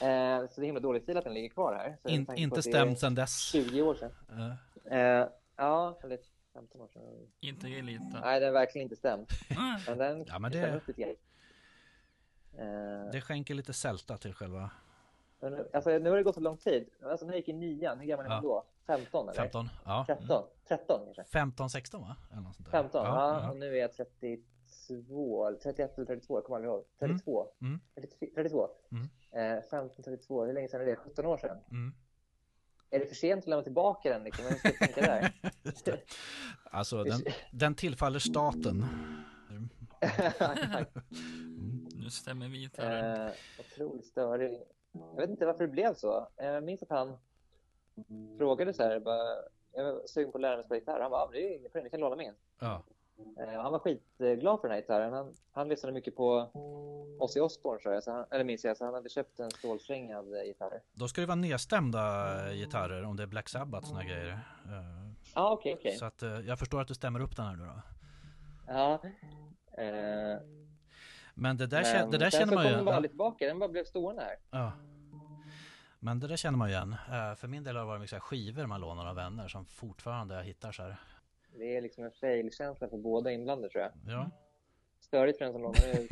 [0.00, 2.12] Eh, så det är himla dålig stil att den ligger kvar här.
[2.12, 3.38] In, inte stämt sedan dess.
[3.52, 4.10] 20 år sedan.
[4.30, 4.52] Eh,
[4.98, 5.26] Eh,
[5.56, 6.18] ja, eller
[6.54, 7.02] 15 år sedan.
[7.40, 8.20] Inte elita.
[8.20, 9.26] Nej, den är verkligen inte stämd.
[9.50, 9.80] Mm.
[9.88, 11.14] Men den Ja, men stämmer det- upp lite grann.
[12.58, 14.70] Eh, det skänker lite sälta till själva
[15.72, 16.88] alltså, nu har det gått så lång tid.
[17.02, 18.42] Alltså, när jag gick i nian, hur gammal är man Ja.
[18.42, 18.64] då?
[18.86, 19.40] 15 eller?
[19.42, 19.68] 15.
[19.84, 20.04] Ja.
[20.08, 20.44] 13?
[20.68, 21.32] 13 kanske?
[21.32, 22.16] 15, 16 va?
[22.32, 22.72] Eller något sånt där.
[22.82, 23.04] 15?
[23.06, 23.50] Ja, ja.
[23.50, 26.84] och nu är jag 32, eller 31 eller 32, jag kommer aldrig ihåg.
[26.98, 27.46] 32?
[27.62, 27.80] Mm.
[27.94, 28.68] 33 32?
[28.92, 29.56] Mm.
[29.58, 30.96] Eh, 15, 32, hur länge sedan är det?
[30.96, 31.58] 17 år sedan?
[31.70, 31.94] Mm.
[32.94, 34.24] Är det för sent att lämna tillbaka den?
[34.24, 34.44] Liksom?
[34.44, 35.32] Hur ska jag tänka där?
[36.70, 37.20] Alltså den,
[37.52, 38.84] den tillfaller staten.
[40.00, 40.90] Exakt.
[41.94, 43.26] Nu stämmer vi gitarren.
[43.26, 44.58] eh, otroligt störig.
[44.92, 46.28] Jag vet inte varför det blev så.
[46.36, 47.16] Eh, Jag minns att han
[48.38, 49.26] frågade så här, bara,
[49.72, 51.00] jag var sugen på att lära mig spela gitarr.
[51.00, 52.32] Han bara, "Ja, men det är inget problem, ni kan låna min.
[52.60, 52.82] Ja.
[53.40, 55.12] Eh, han var skitglad för den här gitarren.
[55.12, 56.50] Han, han lyssnade mycket på
[57.20, 60.42] Ozzy Osbourne, jag, så han, eller minns jag, så han hade köpt en stålsträngad eh,
[60.44, 60.80] gitarr.
[60.92, 64.28] Då ska det vara nedstämda gitarrer om det är Black Sabbath såna grejer.
[64.66, 65.04] Eh,
[65.34, 65.96] Ja, ah, okej, okej.
[65.96, 67.80] Så att eh, jag förstår att du stämmer upp den här nu då.
[68.66, 68.92] Ja.
[69.82, 70.40] Eh,
[71.34, 72.98] Men det där, men kä- det där känner så man kom ju den bara ja,
[73.00, 74.36] lite tillbaka, den bara blev stående här.
[74.50, 74.72] ja.
[75.98, 76.92] Men det där känner man ju igen.
[76.92, 79.64] Eh, För min del har det varit mycket så skivor man lånar av vänner som
[79.66, 80.96] fortfarande jag hittar så här.
[81.58, 83.92] Det är liksom en fail-känsla för båda inblandade, tror jag.
[84.06, 84.30] Ja.
[85.00, 86.10] Störigt för den som lånar ut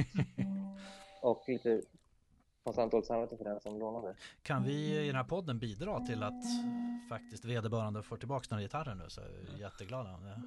[1.23, 1.83] och lite
[2.65, 4.15] konstant dåligt samvete för den som lånade.
[4.43, 6.43] Kan vi i den här podden bidra till att
[7.09, 10.43] faktiskt vederbörande får tillbaka den här gitarren nu så är jag jätteglad om det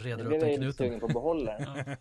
[0.00, 1.00] reder upp jag den ju lite sugen knuten.
[1.00, 1.74] på att behålla den.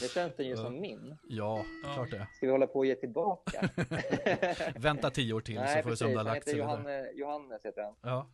[0.00, 1.16] det känns den ju som min.
[1.28, 1.94] Ja, Ja.
[1.94, 2.26] klart det.
[2.36, 3.68] Ska vi hålla på och ge tillbaka?
[4.76, 6.14] Vänta tio år till så Nej, får vi se om precis.
[6.14, 7.12] det har Han lagt heter sig Johanne, vidare.
[7.14, 7.94] Johannes heter han.
[8.02, 8.26] Ja,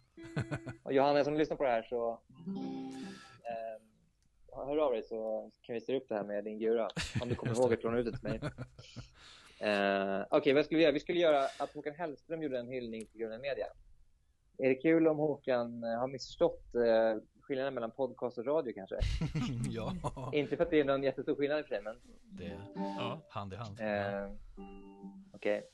[0.82, 3.82] Och Johannes, om du lyssnar på det här så eh,
[4.66, 6.88] hör av dig så kan vi styra upp det här med din gura.
[7.22, 8.40] Om du kommer ihåg att låna ut det till mig.
[9.60, 10.92] Eh, Okej, vad skulle vi göra?
[10.92, 13.66] Vi skulle göra att Håkan Hellström gjorde en hyllning till Grunden Media.
[14.58, 18.96] Är det kul om Håkan eh, har missförstått eh, skillnaden mellan podcast och radio kanske?
[19.70, 19.92] ja,
[20.34, 23.20] Inte för att det är någon jättestor skillnad i för sig, men det är Ja.
[23.28, 23.80] hand i hand.
[23.80, 24.30] Eh,
[25.34, 25.68] Okej.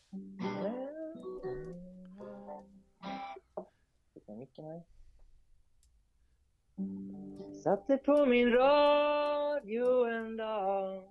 [4.27, 4.83] Jag micken här?
[7.65, 11.03] Satte på min radio en dag.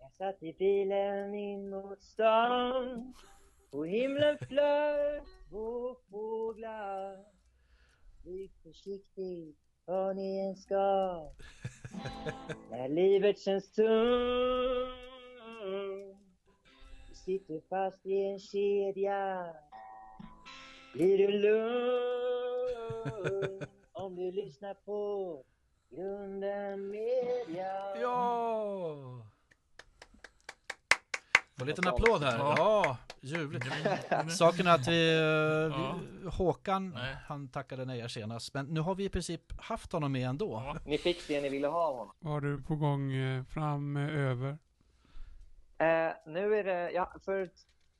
[0.00, 3.14] Jag satt i bilen in mot stan.
[3.70, 7.24] På himlen flög två fåglar.
[8.22, 11.28] Flyg försiktigt var ni än ska.
[12.70, 13.84] När livet känns tungt
[17.08, 19.54] Du sitter fast i en kedja.
[20.94, 22.54] Blir du lugn?
[24.04, 25.44] Om du lyssnar på
[25.90, 28.96] Grunden Media Ja!
[31.56, 32.38] Få en liten applåd här.
[32.38, 32.96] Ja.
[33.20, 33.64] Ljuvligt.
[34.38, 35.76] Saken är att vi, eh,
[36.22, 37.16] vi Håkan, Nej.
[37.26, 38.54] han tackade nej senast.
[38.54, 40.62] Men nu har vi i princip haft honom med ändå.
[40.66, 40.76] Ja.
[40.86, 42.14] Ni fick det ni ville ha av honom.
[42.18, 44.58] Vad har du på gång eh, framöver?
[45.78, 47.50] Eh, nu är det, ja, för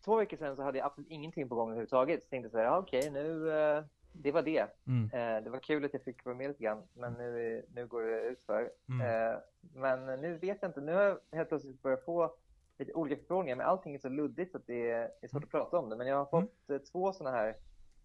[0.04, 2.22] två veckor sedan så hade jag absolut ingenting på gång överhuvudtaget.
[2.22, 3.84] Så tänkte jag så här, ja, okej, nu, eh,
[4.16, 4.66] det var det.
[4.86, 5.04] Mm.
[5.12, 8.02] Eh, det var kul att jag fick vara med lite grann, men nu, nu går
[8.02, 8.70] det utför.
[8.88, 9.00] Mm.
[9.32, 9.38] Eh,
[9.74, 12.34] men nu vet jag inte, nu har jag helt plötsligt börjat få
[12.78, 15.50] lite olika förfrågningar, men allting är så luddigt att det är, det är svårt att
[15.50, 15.96] prata om det.
[15.96, 16.48] Men jag har Mm.
[16.48, 17.56] fått eh, två sådana här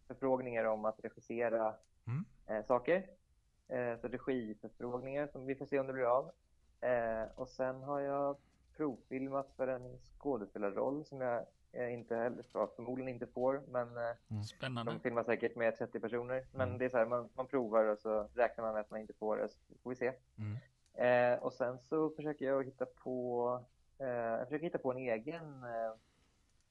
[0.08, 1.76] förfrågningar om att regissera
[2.08, 2.26] Mm.
[2.48, 3.06] eh, saker.
[4.02, 6.32] Så regiförfrågningar som vi får se om det blir av.
[7.36, 8.38] Och sen har jag
[8.84, 12.44] provfilmat för en skådespelarroll som jag eh, inte heller,
[12.76, 14.92] förmodligen inte får, men eh, Spännande.
[14.92, 16.46] de filmar säkert med 30 personer.
[16.54, 16.80] Men Mm.
[16.80, 19.14] det är så här, man, man provar och så räknar man med att man inte
[19.14, 20.14] får det, så får vi se.
[20.38, 20.58] Mm.
[20.94, 23.60] Eh, och sen så försöker jag hitta på,
[23.98, 25.94] eh, jag försöker hitta på en egen, eh,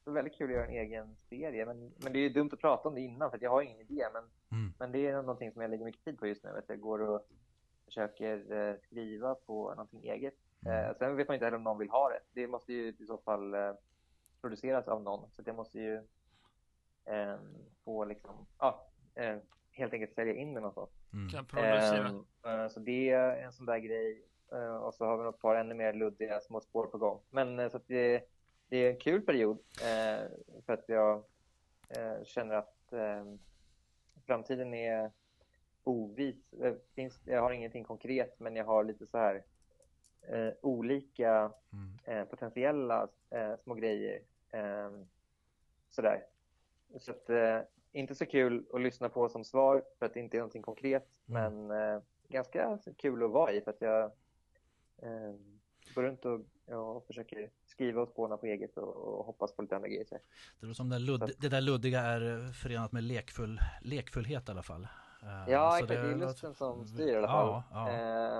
[0.04, 1.66] det är väldigt kul att göra en egen serie.
[1.66, 3.62] Men, men det är ju dumt att prata om det innan för att jag har
[3.62, 4.06] ingen idé.
[4.12, 4.72] Men, Mm.
[4.78, 6.50] men det är någonting som jag lägger mycket tid på just nu.
[6.50, 7.26] Att jag går och
[7.84, 10.34] försöker eh, skriva på någonting eget.
[10.66, 10.90] Mm.
[10.90, 12.20] Eh, sen vet man inte heller om någon vill ha det.
[12.32, 13.72] Det måste ju i så fall eh,
[14.40, 15.30] produceras av någon.
[15.36, 15.96] Så det måste ju
[17.04, 17.36] eh,
[17.84, 19.36] få liksom, ja, eh,
[19.70, 20.90] helt enkelt sälja in det någonstans.
[21.12, 21.28] Mm.
[21.28, 22.08] Kan producera.
[22.08, 24.24] Ehm, eh, så det är en sån där grej.
[24.52, 27.20] Eh, och så har vi ett par ännu mer luddiga små spår på gång.
[27.30, 28.24] Men eh, så att det,
[28.68, 30.30] det är en kul period eh,
[30.66, 31.24] för att jag
[31.88, 33.24] eh, känner att eh,
[34.26, 35.10] framtiden är
[35.84, 36.54] ovis.
[36.94, 39.42] Finns, jag har ingenting konkret men jag har lite så här
[40.22, 41.98] eh, olika Mm.
[42.04, 44.20] eh, potentiella eh, små grejer.
[44.50, 44.90] Eh,
[45.88, 46.24] sådär.
[46.98, 47.30] Så att,
[47.92, 51.08] inte så kul att lyssna på som svar för att det inte är någonting konkret.
[51.28, 51.66] Mm.
[51.66, 54.12] Men ganska kul att vara i för att jag
[55.94, 59.76] går runt och, och försöker skriva och spåna på eget och, och hoppas på lite
[59.76, 60.06] andra grejer.
[60.60, 64.86] Det, som det, ludd, det där luddiga är förenat med lekfull, lekfullhet i alla fall.
[65.22, 65.88] Eh, Ja, så exakt.
[66.02, 67.46] Det är lusten som styr i alla fall.
[67.48, 67.90] Ja, ja.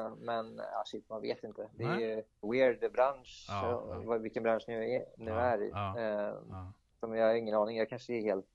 [0.07, 1.69] Eh, men ja, shit, man vet inte.
[1.77, 2.03] Det är Nej.
[2.03, 2.23] ju
[2.53, 5.71] weird bransch, Ja, ja, vilken bransch nu är, nu Ja, är i.
[5.71, 6.73] ja, Eh, Ja.
[7.01, 7.77] Som jag har ingen aning.
[7.77, 8.47] Jag kanske är helt,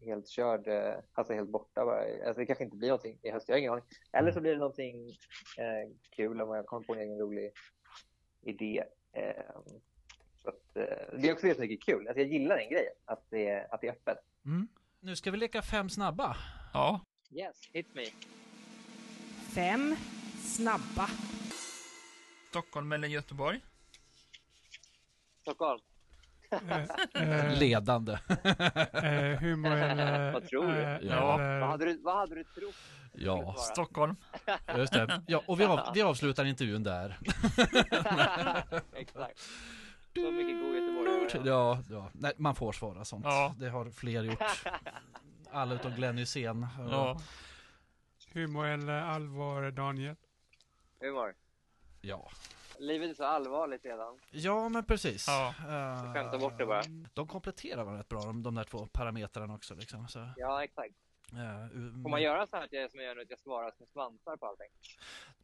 [0.00, 0.68] helt körd,
[1.12, 2.00] alltså helt borta bara.
[2.26, 3.48] Alltså det kanske inte blir någonting i höst.
[3.48, 3.84] Jag har ingen aning.
[4.12, 5.10] Eller så blir det någonting
[6.16, 7.52] kul om jag kommer på en egen rolig
[8.42, 8.84] idé.
[10.42, 12.08] Så att, det är också det som är kul.
[12.08, 14.18] Alltså jag gillar den grejen, att det, är- att det är öppet.
[14.44, 14.68] Mm.
[15.00, 16.36] Nu ska vi leka fem snabba.
[16.74, 17.00] Ja.
[17.34, 18.04] Yes, hit me.
[19.54, 19.96] Fem
[20.42, 21.08] snabba.
[22.48, 23.60] Stockholm eller Göteborg?
[25.42, 25.80] Stockholm.
[27.14, 28.12] Eh, eh, Ledande.
[28.94, 30.32] eh, humor eller...
[30.32, 30.78] Vad tror du?
[30.82, 31.34] eh, Ja.
[31.40, 32.74] eller- Vad hade du, vad hade du trott?
[33.14, 34.16] Ja, Stockholm.
[34.76, 35.22] just det.
[35.26, 37.18] Ja, och vi, av, vi avslutar intervjun där.
[38.96, 39.40] Exakt.
[40.14, 41.48] Så mycket god göteborgare.
[41.48, 42.10] Ja, ja.
[42.14, 43.24] Nej, man får svara sånt.
[43.24, 43.54] Ja.
[43.58, 44.42] Det har fler gjort.
[45.52, 46.66] Alla utom Glenn Hysén.
[46.90, 47.16] Ja.
[48.32, 50.16] Humor eller allvar, Daniel?
[51.00, 51.34] Humor.
[52.00, 52.30] Ja.
[52.78, 54.18] Livet är så allvarligt redan.
[54.30, 55.26] Ja, men precis.
[55.28, 55.54] Ja.
[55.68, 56.82] Eh, Skämta bort det bara.
[57.14, 59.74] De kompletterar varandra rätt bra, de, de där två parametrarna också.
[59.74, 60.08] Liksom.
[60.08, 60.94] Så, Ja, exakt.
[61.32, 63.38] eh, u- Får man göra så här att jag, som jag gör nu, att jag
[63.38, 64.68] svarar som svansar på allting?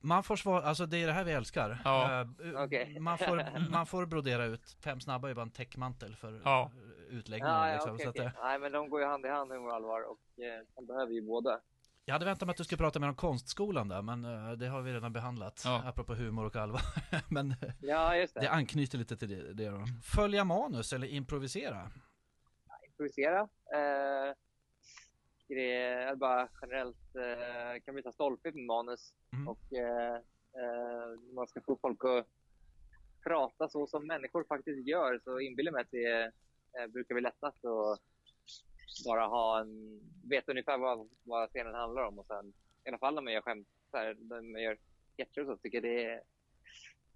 [0.01, 1.79] Man får svara, alltså det är det här vi älskar.
[1.85, 2.21] Ja.
[2.21, 3.01] Eh, uh, Okej.
[3.01, 4.77] man, får, man får brodera ut.
[4.81, 6.71] Fem snabba är bara en täckmantel för Ja.
[7.09, 7.67] Utläggningar.
[7.67, 9.53] Ja, ja, liksom, okej, så att, eh, Nej, men de går ju hand i hand,
[9.53, 10.01] humor och allvar.
[10.03, 11.61] Och eh, man behöver ju båda.
[12.05, 14.67] jag hade väntat mig att du skulle prata mer om konstskolan där, men eh, det
[14.67, 15.63] har vi redan behandlat.
[15.65, 15.83] Ja.
[15.87, 16.81] Apropå humor och allvar.
[17.31, 18.41] men eh, Ja, just det.
[18.41, 19.85] det anknyter lite till det, det då.
[20.17, 21.91] Följa manus eller improvisera?
[22.87, 23.41] Improvisera.
[23.75, 24.35] Eh,
[25.49, 29.15] det är bara generellt eh, kan bli så stolpigt med manus.
[29.33, 29.49] Mm.
[29.49, 30.15] Och eh,
[30.61, 32.27] eh, man ska få folk att
[33.27, 35.21] prata så som människor faktiskt gör.
[35.25, 36.33] Så inbillar mig att det
[36.81, 37.99] eh, brukar bli lättast att
[39.07, 42.19] bara ha en, veta ungefär vad, vad scenen handlar om.
[42.19, 42.53] Och sen,
[42.85, 44.79] I alla fall när man gör skämt, så här, när man gör
[45.17, 46.21] sketcher och så, tycker jag det är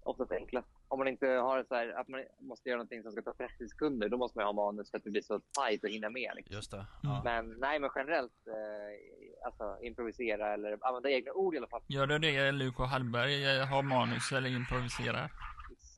[0.03, 0.67] oftast enklast.
[0.87, 3.67] Om man inte har så här, att man måste göra någonting som ska ta 30
[3.67, 6.31] sekunder, då måste man ha manus för att det blir så tajt att hinna med.
[6.35, 6.55] Liksom.
[6.55, 6.77] Just det.
[6.77, 6.87] Mm.
[7.03, 7.21] Ja.
[7.23, 11.81] Men nej, men generellt eh, alltså improvisera eller använda egna ord i alla fall.
[11.87, 13.57] Gör du det, Luko Hallberg?
[13.57, 15.31] eh, Har manus eller improviserar?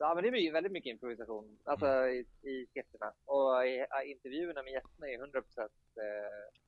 [0.00, 3.12] Ja, men det blir ju väldigt mycket improvisation alltså, i, i sketcherna.
[3.24, 6.58] Och i, i intervjuerna med gästerna är 100 procent eh,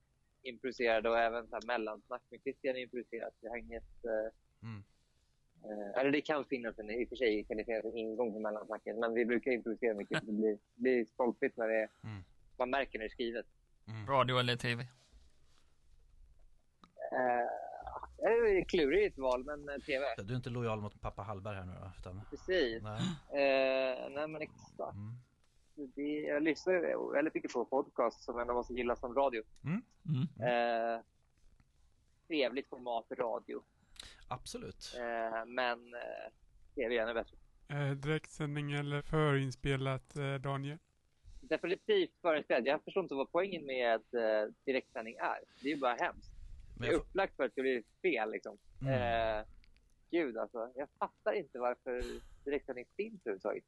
[0.42, 3.34] improviserade och även så här, mellansnack med Christian är improviserat.
[3.40, 4.05] Det har inget...
[4.05, 4.32] Eh,
[4.62, 4.82] Mm.
[5.64, 8.32] eh, eller det kan finnas en, i och för sig kan det finnas en ingång
[8.32, 10.26] för mellansnacket, men vi brukar improvisera mycket.
[10.26, 12.22] Det blir, det blir stolpigt när det är, Mm.
[12.56, 13.46] man märker när det är skrivet.
[14.09, 14.82] Radio eller TV?
[17.12, 17.48] Eh,
[18.18, 20.04] det är ett klurigt val, men eh, TV.
[20.16, 21.90] Du är inte lojal mot pappa Hallberg här nu då?
[21.98, 22.82] Utan, Precis.
[22.82, 23.00] nej.
[23.30, 24.94] Eh, nej, men exakt.
[24.94, 25.14] Mm.
[25.94, 29.42] Det, jag lyssnar väldigt mycket på podcast som en av oss som gillar som radio.
[29.64, 29.82] Mm.
[30.40, 31.00] Eh,
[32.28, 33.62] trevligt format radio.
[34.28, 34.94] Absolut.
[34.96, 36.32] Eh, men eh,
[36.74, 37.36] tv är ännu bättre.
[37.68, 40.78] Eh, direktsändning eller förinspelat, eh, Daniel?
[41.40, 42.66] Definitivt förinspelad.
[42.66, 45.40] Jag förstår inte vad poängen med eh, direktsändning är.
[45.62, 46.38] Det är ju bara hemskt.
[46.80, 48.59] Det är upplagt för att det ska bli fel liksom.
[48.82, 49.38] mm.
[49.38, 49.44] Eh,
[50.10, 50.72] gud alltså.
[50.74, 52.02] Jag fattar inte varför
[52.44, 53.64] direktsändning finns överhuvudtaget.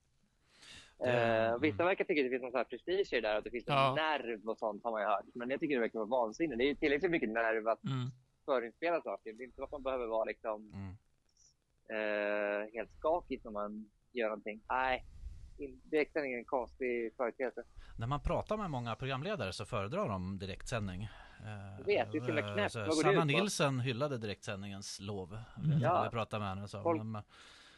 [1.07, 3.45] Eh, vissa verkar tycka att det finns någon sån här prestige i det där, att
[3.45, 3.95] det finns en Ja.
[3.95, 5.25] nerv och sånt har man ju hört.
[5.35, 6.57] Men jag tycker det verkar vara vansinne.
[6.57, 8.09] Det är ju tillräckligt mycket nerv att Mm.
[8.45, 9.33] förinspela saker.
[9.33, 10.97] Det är inte så att man behöver vara liksom Mm.
[11.89, 14.61] eh, helt skakig när man gör någonting.
[14.69, 15.05] Nej,
[15.59, 17.65] in- direktsändning är en konstig företeelse.
[17.99, 21.09] När man pratar med många programledare så föredrar de direktsändning.
[21.45, 22.73] Eh, Jag vet, det är så eh, knäppt.
[22.73, 23.25] så Vad går Sanna?
[23.25, 25.31] Nilsen hyllade direktsändningens lov.
[25.31, 26.03] Vet Ja.
[26.05, 27.23] jag, pratade med henne och sa, Folk- men,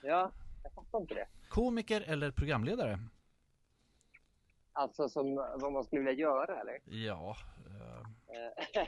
[0.02, 0.30] Ja,
[0.62, 1.26] jag fattar inte det.
[1.48, 2.98] Komiker eller programledare?
[4.72, 6.78] Alltså som vad man skulle vilja göra eller?
[7.06, 7.36] Ja,
[7.66, 7.82] eh,
[8.34, 8.86] Eh,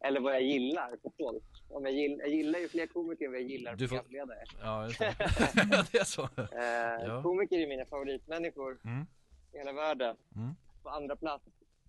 [0.08, 1.44] eller vad jag gillar på folk.
[1.68, 4.44] Om jag, gill, jag gillar ju fler komiker än vad jag gillar Du får- programledare.
[4.60, 5.14] ja just det.
[5.92, 6.22] det är så.
[6.22, 7.22] Eh, Ja.
[7.22, 9.06] Komiker är mina favoritmänniskor Mm.
[9.52, 10.16] i hela världen.
[10.36, 10.54] Mm.
[10.82, 11.44] På andra plats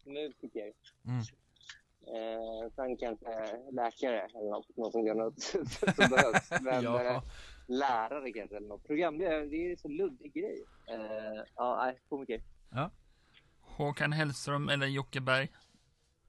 [0.06, 0.74] musiker.
[1.06, 1.24] Mm.
[2.08, 5.64] Eh, sen kanske läkare eller något, någon som gör något som
[6.10, 6.52] behövs.
[6.62, 7.04] Men Ja.
[7.04, 7.22] eh,
[7.68, 8.88] lärare kanske eller något.
[8.88, 10.64] Programledare, det är en så luddig grej.
[10.88, 12.42] Eh, ja, nej, komiker.
[13.62, 15.50] Håkan Hellström eller Jocke Berg?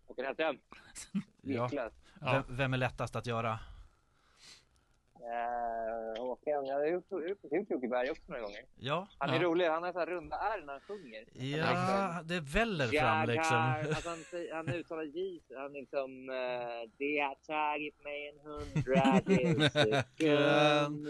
[0.07, 0.59] Håkan Hellström.
[1.45, 1.69] Ja.
[1.73, 1.91] Ja.
[2.21, 3.59] Vem, vem är lättast att göra?
[5.23, 8.65] Eh, Håkan, jag har gjort, gjort, gjort Jocke Berg också några gånger.
[8.77, 9.43] Ja, Han är Ja.
[9.43, 11.25] rolig, han har så här runda R när han sjunger.
[11.59, 13.57] ja det väller fram liksom.
[13.57, 14.19] alltså han,
[14.53, 21.07] han uttalar J, han liksom eh, Det har tagit mig en hundradels sekund.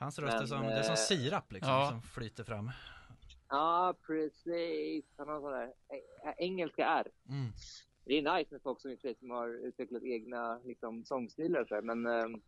[0.00, 1.88] Hans röst är som, det är som eh, sirap liksom, ja.
[1.90, 2.70] som flyter fram.
[3.48, 5.04] Ja, precis.
[5.18, 7.06] Han har där eh, engelska R.
[7.28, 7.52] Mm.
[8.04, 11.82] Det är nice med folk som, som har utvecklat egna liksom, sångstilar och så här,
[11.82, 12.38] men eh,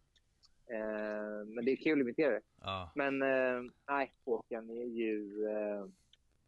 [0.71, 2.41] eh, men det är kul att imitera det.
[2.63, 2.93] Ja.
[2.95, 5.87] Men eh, nej, Håkan är ju eh,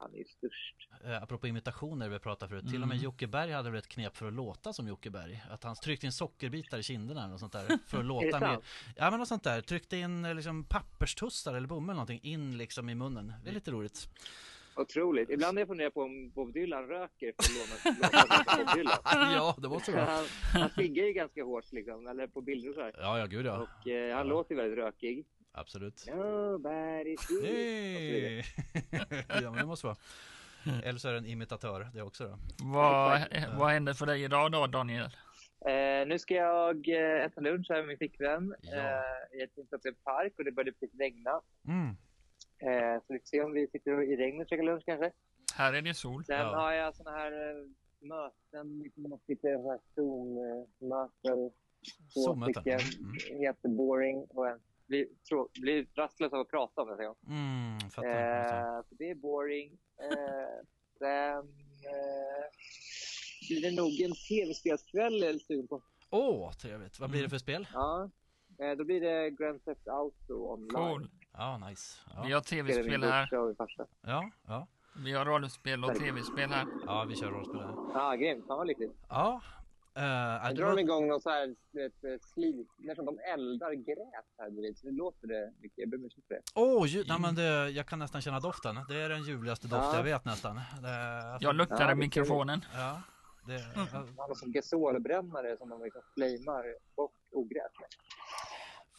[0.00, 0.88] han är ju störst.
[1.04, 3.04] Eh, apropå imitationer vi pratade förut, till och med Mm.
[3.04, 5.42] Jocke Berg hade väl ett knep för att låta som Jocke Berg.
[5.50, 7.78] Att han tryckte in sockerbitar i kinderna eller något sånt där.
[7.86, 8.58] För att låta mer.
[8.96, 9.60] Ja men något sånt där.
[9.60, 13.32] Tryckte in eh, liksom papperstussar eller bomull någonting in liksom i munnen.
[13.44, 14.08] Det är lite roligt.
[14.80, 15.30] Otroligt.
[15.30, 18.98] Ibland har jag funderat på om Bob Dylan röker för att låna, låna Bob Dylan.
[19.34, 20.00] ja, det var så bra.
[20.04, 20.24] Han,
[20.60, 22.94] han siggar ju ganska hårt liksom, eller på bilder och så här.
[22.98, 23.52] Ja, ja gud ja.
[23.82, 24.32] Och eh, han Ja.
[24.32, 25.26] låter väldigt rökig.
[25.52, 25.94] Absolut.
[26.08, 27.44] Nobody's good.
[27.44, 28.42] Hey.
[29.42, 29.96] ja men det måste vara.
[30.84, 32.38] Eller så är det en imitatör det också då.
[32.64, 33.20] Vad,
[33.58, 35.04] vad händer för dig idag då, Daniel?
[35.66, 38.76] Eh, nu ska jag eh, äta lunch här med min flickvän Ja.
[38.76, 41.40] eh, i ett park och det börjar precis regna.
[41.68, 41.96] Mm.
[42.62, 45.12] Eh, så vi får se om vi sitter i regnet och käkar lunch kanske.
[45.54, 46.24] Här är det sol.
[46.24, 46.56] Sen Ja.
[46.60, 47.66] har jag såna här eh,
[48.08, 51.50] möten, liksom, lite så här Zoom-möten.
[52.14, 52.80] Två stycken,
[53.30, 53.42] Mm.
[53.42, 57.02] jätteboring och en blir, trå- blir rastlös av att prata om det.
[57.04, 57.16] jag.
[57.28, 58.76] Mm, fattar.
[58.78, 59.78] Eh, det är boring.
[60.02, 60.64] Eh,
[60.98, 62.44] sen eh,
[63.48, 65.82] blir det nog en tv-spelskväll jag är sugen på.
[66.10, 67.00] Åh, trevligt.
[67.00, 67.66] Vad blir det för spel?
[67.72, 68.10] Ja.
[68.58, 70.68] Eh, då blir det Grand Theft Auto online.
[70.70, 71.08] Cool.
[71.40, 71.98] Ja, nice.
[72.24, 73.28] Vi Ja, har Spelar tv-spel här.
[74.06, 74.66] ja, ja.
[75.04, 76.66] Vi har rollspel och tv-spel här.
[76.86, 77.74] ja vi kör rollspel här.
[77.94, 78.46] Ja, grymt.
[78.46, 78.92] Fan vad lyckligt.
[79.08, 79.40] Ja.
[79.98, 81.54] Uh, Jag drar de igång någon så här
[82.14, 84.78] ett slit, nästan de eldar gräs här bredvid.
[84.78, 85.78] Så det låter det mycket.
[85.78, 86.40] Jag ber om ursäkt för det.
[86.54, 88.78] Åh, oh, nej, men det, jag kan nästan känna doften.
[88.88, 89.96] Det är den ljuvligaste doft Ja.
[89.96, 90.56] jag vet nästan.
[90.56, 90.62] Det,
[91.32, 92.64] alltså, Jag luktar Ja, i mikrofonen.
[92.74, 93.02] Ja,
[93.46, 96.64] det, Man har som gasolbrännare som man liksom flamar
[96.96, 97.88] bort ogräs med.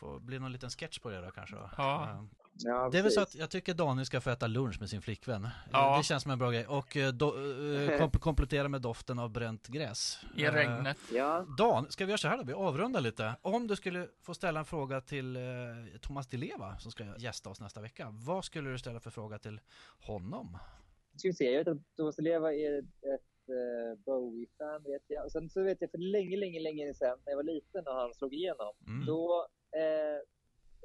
[0.02, 1.56] Får bli någon liten sketch på det då kanske.
[1.56, 1.69] Då.
[1.78, 2.10] Ja.
[2.10, 2.23] Eh,
[2.64, 5.02] Ja, Det är väl så att jag tycker Daniel ska få äta lunch med sin
[5.02, 5.48] flickvän.
[5.72, 5.98] Ja.
[5.98, 6.68] Det känns som en bra grej.
[6.68, 7.32] Och eh, do, eh,
[8.02, 10.19] komp- komplettera med doften av bränt gräs.
[10.38, 10.98] I regnet.
[11.11, 12.44] Ja, Dan, ska vi göra så här då?
[12.44, 13.34] Vi avrundar lite.
[13.41, 15.41] Om du skulle få ställa en fråga till eh,
[16.02, 18.07] Thomas Di Leva som ska gästa oss nästa vecka.
[18.11, 19.60] Vad skulle du ställa för fråga till
[19.99, 20.57] honom?
[21.15, 21.52] ska vi se.
[21.52, 25.26] Jag vet att Thomas Di Leva är ett uh, Bowie-fan, vet jag.
[25.26, 27.94] Och sen så vet jag för länge, länge, länge sedan, när jag var liten och
[27.95, 29.06] han slog igenom, Mm.
[29.06, 30.19] då, eh,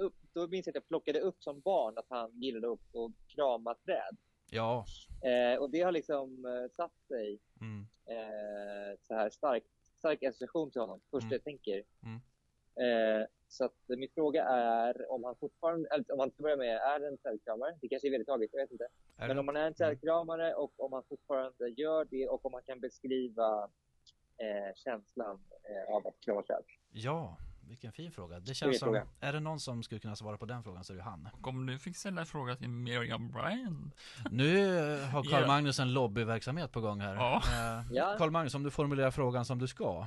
[0.04, 3.12] upp, då minns jag att jag plockade upp som barn att han gillade upp och
[3.34, 4.16] krama träd.
[4.50, 4.84] Ja.
[5.24, 7.86] Eh, och det har liksom eh, satt sig Mm.
[8.06, 9.64] eh, så här stark,
[9.98, 11.00] stark association till honom.
[11.10, 11.32] Först Mm.
[11.32, 11.82] jag tänker.
[12.02, 12.20] Mm.
[13.20, 16.76] Eh, så att min fråga är om han fortfarande, eller om han till börja med
[16.76, 17.78] är en trädkramare.
[17.80, 18.88] Det kanske är väldigt taget, jag vet inte.
[19.16, 22.52] Är Men om man är en trädkramare och om man fortfarande gör det och om
[22.52, 23.70] man kan beskriva
[24.38, 26.62] eh, känslan eh, av att krama träd.
[26.92, 27.36] Ja,
[27.68, 28.40] vilken fin fråga.
[28.40, 29.06] Det känns som, fråga.
[29.20, 31.28] är det någon som skulle kunna svara på den frågan så är det han.
[31.40, 33.94] Och om du fick ställa en fråga till Miriam Bryant.
[34.30, 34.68] Nu
[35.12, 35.46] har Carl Ja.
[35.46, 37.14] Magnus en lobbyverksamhet på gång här.
[37.14, 37.36] Ja.
[37.36, 38.18] Eh.
[38.18, 40.02] Carl Magnus, om du formulerar frågan som du ska.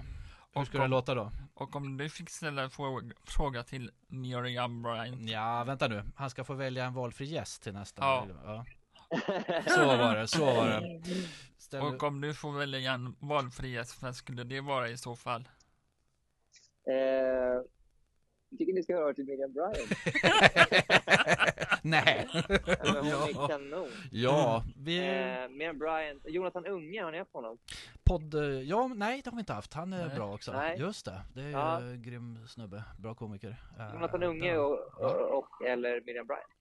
[0.53, 1.31] Hur Och ska det om- låta då?
[1.53, 5.29] Och om du fick ställa en fråga, fråga till Miriam Bryant.
[5.29, 6.03] Ja, vänta nu.
[6.15, 8.01] Han ska få välja en valfri gäst till nästa.
[8.01, 8.25] Ja.
[8.45, 8.65] ja.
[9.67, 11.01] Så var det, så var det.
[11.57, 11.81] Ställ...
[11.81, 15.49] Och om du får välja en valfrihet, vad skulle det vara i så fall?
[16.89, 17.61] Eh,
[18.49, 19.91] jag tycker ni ska höra till Miriam Bryant.
[21.83, 22.27] Nej.
[22.83, 23.47] Men hon är ja.
[23.47, 23.87] kanon.
[24.11, 24.97] ja, vi...
[24.97, 26.23] Eh, Miriam Bryant.
[26.27, 27.57] Jonathan Unge, har ni haft honom?
[28.03, 28.33] Podd...
[28.63, 29.73] Ja, nej det har vi inte haft.
[29.73, 30.15] Han är Nej.
[30.15, 30.51] bra också.
[30.51, 30.79] Nej.
[30.79, 31.21] Just det.
[31.35, 31.81] Det är Ja.
[31.95, 32.83] grym snubbe.
[32.99, 33.55] Bra komiker.
[33.79, 34.61] Eh, Jonathan Unge ja.
[34.61, 36.58] och, och, och eller Miriam Bryant.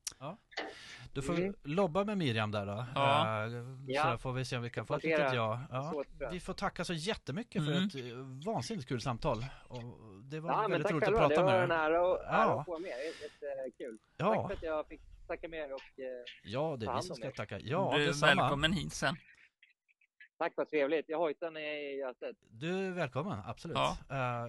[1.12, 1.54] Du får Mm.
[1.64, 2.86] lobba med Miriam där då.
[2.94, 3.44] Ja.
[3.46, 3.52] Eh,
[3.86, 4.12] Ja.
[4.12, 5.60] Så får vi se om vi kan få ett litet ja.
[5.70, 6.04] ja.
[6.30, 7.84] Vi får tacka så jättemycket för Mm.
[7.86, 9.44] ett eh, vansinnigt kul samtal.
[9.68, 9.82] Och
[10.30, 11.78] det var Ja, men väldigt tack roligt att prata Det var med en dig.
[11.78, 12.60] ära, och, Ja.
[12.60, 12.90] att få med.
[12.90, 13.98] Jättekul.
[14.16, 16.06] Tack Ja, för att jag fick snacka med er och eh,
[16.42, 17.30] ja, det är vi som om ska er.
[17.32, 17.58] tacka.
[17.60, 18.42] Ja, du är detsamma.
[18.42, 19.16] välkommen hit sen.
[20.38, 21.04] tack vad trevligt.
[21.08, 22.36] Jag hojtar när jag är i Gärdet.
[22.50, 23.76] Du är välkommen, absolut.
[23.76, 23.96] Ja.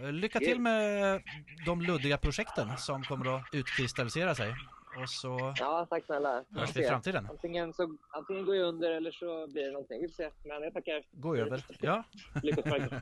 [0.02, 1.22] Eh, lycka till med
[1.66, 4.54] de luddiga projekten som kommer att utkristallisera sig.
[4.98, 5.54] Och så...
[5.60, 6.44] Ja, tack snälla.
[6.56, 7.28] Hörs vi i framtiden.
[7.30, 10.02] Antingen, så, antingen går jag under eller så blir det någonting.
[10.02, 10.30] Vi får se.
[10.44, 11.04] Men jag tackar.
[11.12, 11.66] Gå över.
[11.80, 12.04] Ja.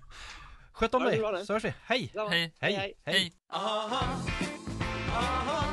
[0.73, 1.73] Sköt om dig, så hörs vi.
[1.84, 2.11] Hej!
[2.30, 2.53] Hej!
[2.59, 2.73] Hej!
[2.76, 2.97] Hej!
[3.05, 3.34] Hej!
[3.49, 4.05] Aha.
[5.11, 5.64] Aha.